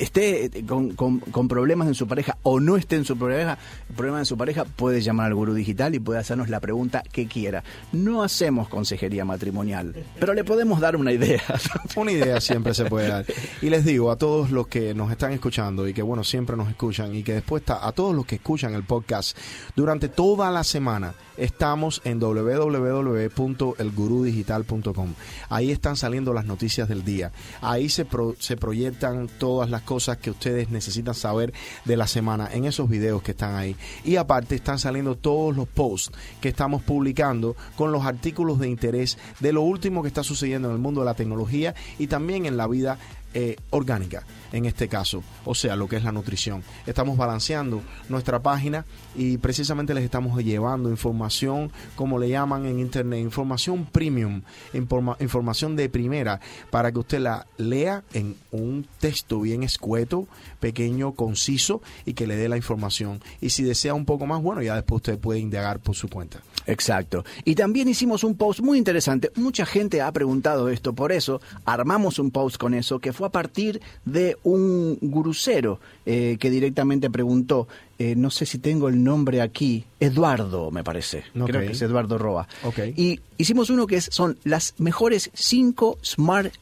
esté 0.00 0.46
eh, 0.46 0.66
con, 0.66 0.94
con- 0.96 1.20
con 1.20 1.46
problemas 1.46 1.86
en 1.86 1.94
su 1.94 2.08
pareja 2.08 2.38
o 2.42 2.58
no 2.58 2.76
esté 2.76 2.96
en 2.96 3.04
su 3.04 3.16
pareja, 3.16 3.56
problemas 3.96 4.22
en 4.22 4.26
su 4.26 4.36
pareja, 4.36 4.64
puede 4.64 5.00
llamar 5.00 5.26
al 5.26 5.36
gurú 5.36 5.54
digital 5.54 5.94
y 5.94 6.00
puede 6.00 6.18
hacernos 6.18 6.48
la 6.48 6.58
pregunta 6.58 7.04
que 7.12 7.28
quiera. 7.28 7.62
No 7.92 8.24
hacemos 8.24 8.68
consejería 8.68 9.24
matrimonial, 9.24 9.94
pero 10.24 10.32
le 10.32 10.42
podemos 10.42 10.80
dar 10.80 10.96
una 10.96 11.12
idea. 11.12 11.42
Una 11.96 12.10
idea 12.10 12.40
siempre 12.40 12.72
se 12.72 12.86
puede 12.86 13.08
dar. 13.08 13.26
Y 13.60 13.68
les 13.68 13.84
digo 13.84 14.10
a 14.10 14.16
todos 14.16 14.50
los 14.50 14.68
que 14.68 14.94
nos 14.94 15.10
están 15.10 15.32
escuchando 15.32 15.86
y 15.86 15.92
que 15.92 16.00
bueno, 16.00 16.24
siempre 16.24 16.56
nos 16.56 16.70
escuchan 16.70 17.14
y 17.14 17.22
que 17.22 17.34
después 17.34 17.60
está, 17.60 17.86
a 17.86 17.92
todos 17.92 18.14
los 18.16 18.24
que 18.24 18.36
escuchan 18.36 18.72
el 18.74 18.84
podcast 18.84 19.36
durante 19.76 20.08
toda 20.08 20.50
la 20.50 20.64
semana 20.64 21.12
estamos 21.36 22.00
en 22.04 22.20
www.elgurudigital.com. 22.20 25.12
Ahí 25.50 25.72
están 25.72 25.96
saliendo 25.96 26.32
las 26.32 26.46
noticias 26.46 26.88
del 26.88 27.04
día. 27.04 27.32
Ahí 27.60 27.88
se, 27.90 28.04
pro- 28.06 28.34
se 28.38 28.56
proyectan 28.56 29.28
todas 29.38 29.68
las 29.68 29.82
cosas 29.82 30.16
que 30.18 30.30
ustedes 30.30 30.70
necesitan 30.70 31.14
saber 31.14 31.52
de 31.84 31.96
la 31.98 32.06
semana 32.06 32.48
en 32.52 32.64
esos 32.64 32.88
videos 32.88 33.20
que 33.22 33.32
están 33.32 33.56
ahí. 33.56 33.76
Y 34.04 34.16
aparte 34.16 34.54
están 34.54 34.78
saliendo 34.78 35.16
todos 35.16 35.54
los 35.56 35.66
posts 35.68 36.12
que 36.40 36.48
estamos 36.48 36.82
publicando 36.82 37.56
con 37.76 37.90
los 37.92 38.06
artículos 38.06 38.58
de 38.60 38.68
interés 38.68 39.18
de 39.40 39.52
lo 39.52 39.60
último 39.62 40.02
que 40.02 40.08
está 40.14 40.22
sucediendo 40.22 40.68
en 40.68 40.74
el 40.74 40.80
mundo 40.80 41.00
de 41.00 41.06
la 41.06 41.14
tecnología 41.14 41.74
y 41.98 42.06
también 42.06 42.46
en 42.46 42.56
la 42.56 42.68
vida 42.68 42.98
eh, 43.34 43.56
orgánica, 43.70 44.22
en 44.54 44.66
este 44.66 44.86
caso, 44.88 45.24
o 45.44 45.54
sea, 45.54 45.74
lo 45.74 45.88
que 45.88 45.96
es 45.96 46.04
la 46.04 46.12
nutrición. 46.12 46.62
Estamos 46.86 47.16
balanceando 47.16 47.82
nuestra 48.08 48.40
página 48.40 48.86
y 49.16 49.36
precisamente 49.38 49.94
les 49.94 50.04
estamos 50.04 50.42
llevando 50.44 50.90
información, 50.90 51.72
como 51.96 52.20
le 52.20 52.28
llaman 52.28 52.64
en 52.64 52.78
internet, 52.78 53.20
información 53.20 53.84
premium, 53.84 54.42
informa- 54.72 55.16
información 55.20 55.74
de 55.74 55.88
primera, 55.88 56.38
para 56.70 56.92
que 56.92 57.00
usted 57.00 57.18
la 57.18 57.46
lea 57.56 58.04
en 58.12 58.36
un 58.52 58.86
texto 59.00 59.40
bien 59.40 59.64
escueto, 59.64 60.28
pequeño, 60.60 61.12
conciso 61.12 61.82
y 62.06 62.14
que 62.14 62.28
le 62.28 62.36
dé 62.36 62.48
la 62.48 62.56
información. 62.56 63.20
Y 63.40 63.50
si 63.50 63.64
desea 63.64 63.92
un 63.92 64.04
poco 64.04 64.24
más, 64.24 64.40
bueno, 64.40 64.62
ya 64.62 64.76
después 64.76 64.98
usted 64.98 65.18
puede 65.18 65.40
indagar 65.40 65.80
por 65.80 65.96
su 65.96 66.08
cuenta. 66.08 66.38
Exacto. 66.66 67.24
Y 67.44 67.56
también 67.56 67.88
hicimos 67.88 68.24
un 68.24 68.36
post 68.36 68.60
muy 68.60 68.78
interesante. 68.78 69.32
Mucha 69.34 69.66
gente 69.66 70.00
ha 70.00 70.12
preguntado 70.12 70.68
esto, 70.68 70.92
por 70.94 71.10
eso 71.12 71.40
armamos 71.64 72.18
un 72.18 72.30
post 72.30 72.56
con 72.56 72.72
eso, 72.72 73.00
que 73.00 73.12
fue 73.12 73.26
a 73.26 73.30
partir 73.30 73.82
de 74.04 74.38
un 74.44 74.98
gurucero 75.00 75.80
eh, 76.06 76.36
que 76.38 76.50
directamente 76.50 77.10
preguntó, 77.10 77.66
eh, 77.98 78.14
no 78.16 78.30
sé 78.30 78.46
si 78.46 78.58
tengo 78.58 78.88
el 78.88 79.02
nombre 79.02 79.40
aquí, 79.40 79.84
Eduardo, 79.98 80.70
me 80.70 80.84
parece. 80.84 81.24
Creo 81.32 81.60
que 81.60 81.72
es 81.72 81.82
Eduardo 81.82 82.18
Roa. 82.18 82.46
Y 82.96 83.20
hicimos 83.36 83.70
uno 83.70 83.86
que 83.86 83.96
es, 83.96 84.08
son 84.10 84.38
las 84.44 84.74
mejores 84.78 85.30
cinco 85.34 85.98
Smart 86.04 86.52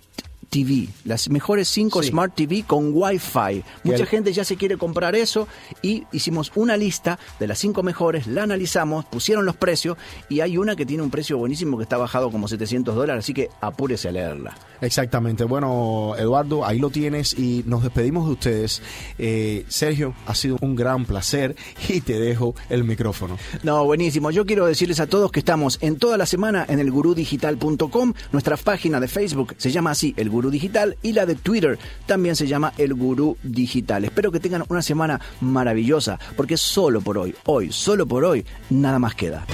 TV, 0.52 0.86
las 1.06 1.30
mejores 1.30 1.66
cinco 1.68 2.02
Sí. 2.02 2.10
Smart 2.10 2.34
TV 2.34 2.62
con 2.66 2.90
Wi-Fi. 2.92 3.64
Mucha 3.84 3.96
el- 4.02 4.06
gente 4.06 4.34
ya 4.34 4.44
se 4.44 4.56
quiere 4.56 4.76
comprar 4.76 5.14
eso 5.14 5.48
y 5.80 6.04
hicimos 6.12 6.52
una 6.56 6.76
lista 6.76 7.18
de 7.40 7.46
las 7.46 7.58
cinco 7.58 7.82
mejores, 7.82 8.26
la 8.26 8.42
analizamos, 8.42 9.06
pusieron 9.06 9.46
los 9.46 9.56
precios 9.56 9.96
y 10.28 10.40
hay 10.40 10.58
una 10.58 10.76
que 10.76 10.84
tiene 10.84 11.02
un 11.02 11.10
precio 11.10 11.38
buenísimo 11.38 11.78
que 11.78 11.84
está 11.84 11.96
bajado 11.96 12.30
como 12.30 12.48
700 12.48 12.94
dólares, 12.94 13.24
así 13.24 13.32
que 13.32 13.48
apúrese 13.62 14.08
a 14.08 14.12
leerla. 14.12 14.54
Exactamente. 14.82 15.44
Bueno, 15.44 16.14
Eduardo, 16.18 16.66
ahí 16.66 16.78
lo 16.78 16.90
tienes 16.90 17.32
y 17.38 17.62
nos 17.66 17.82
despedimos 17.82 18.26
de 18.26 18.32
ustedes. 18.32 18.82
Eh, 19.18 19.64
Sergio, 19.68 20.14
ha 20.26 20.34
sido 20.34 20.58
un 20.60 20.76
gran 20.76 21.06
placer 21.06 21.56
y 21.88 22.02
te 22.02 22.20
dejo 22.20 22.54
el 22.68 22.84
micrófono. 22.84 23.38
No, 23.62 23.84
buenísimo. 23.86 24.30
Yo 24.30 24.44
quiero 24.44 24.66
decirles 24.66 25.00
a 25.00 25.06
todos 25.06 25.32
que 25.32 25.38
estamos 25.38 25.78
en 25.80 25.96
toda 25.96 26.18
la 26.18 26.26
semana 26.26 26.66
en 26.68 26.78
elgurudigital.com. 26.80 28.12
Nuestra 28.32 28.56
página 28.56 29.00
de 29.00 29.08
Facebook 29.08 29.54
se 29.56 29.70
llama 29.70 29.92
así, 29.92 30.12
El 30.16 30.28
Digital, 30.50 30.96
y 31.02 31.12
la 31.12 31.26
de 31.26 31.34
Twitter 31.34 31.78
también 32.06 32.36
se 32.36 32.46
llama 32.46 32.72
El 32.78 32.94
Gurú 32.94 33.36
Digital. 33.42 34.04
Espero 34.04 34.32
que 34.32 34.40
tengan 34.40 34.64
una 34.68 34.82
semana 34.82 35.20
maravillosa, 35.40 36.18
porque 36.36 36.56
solo 36.56 37.00
por 37.00 37.18
hoy, 37.18 37.34
hoy, 37.44 37.72
solo 37.72 38.06
por 38.06 38.24
hoy, 38.24 38.44
nada 38.70 38.98
más 38.98 39.14
queda. 39.14 39.44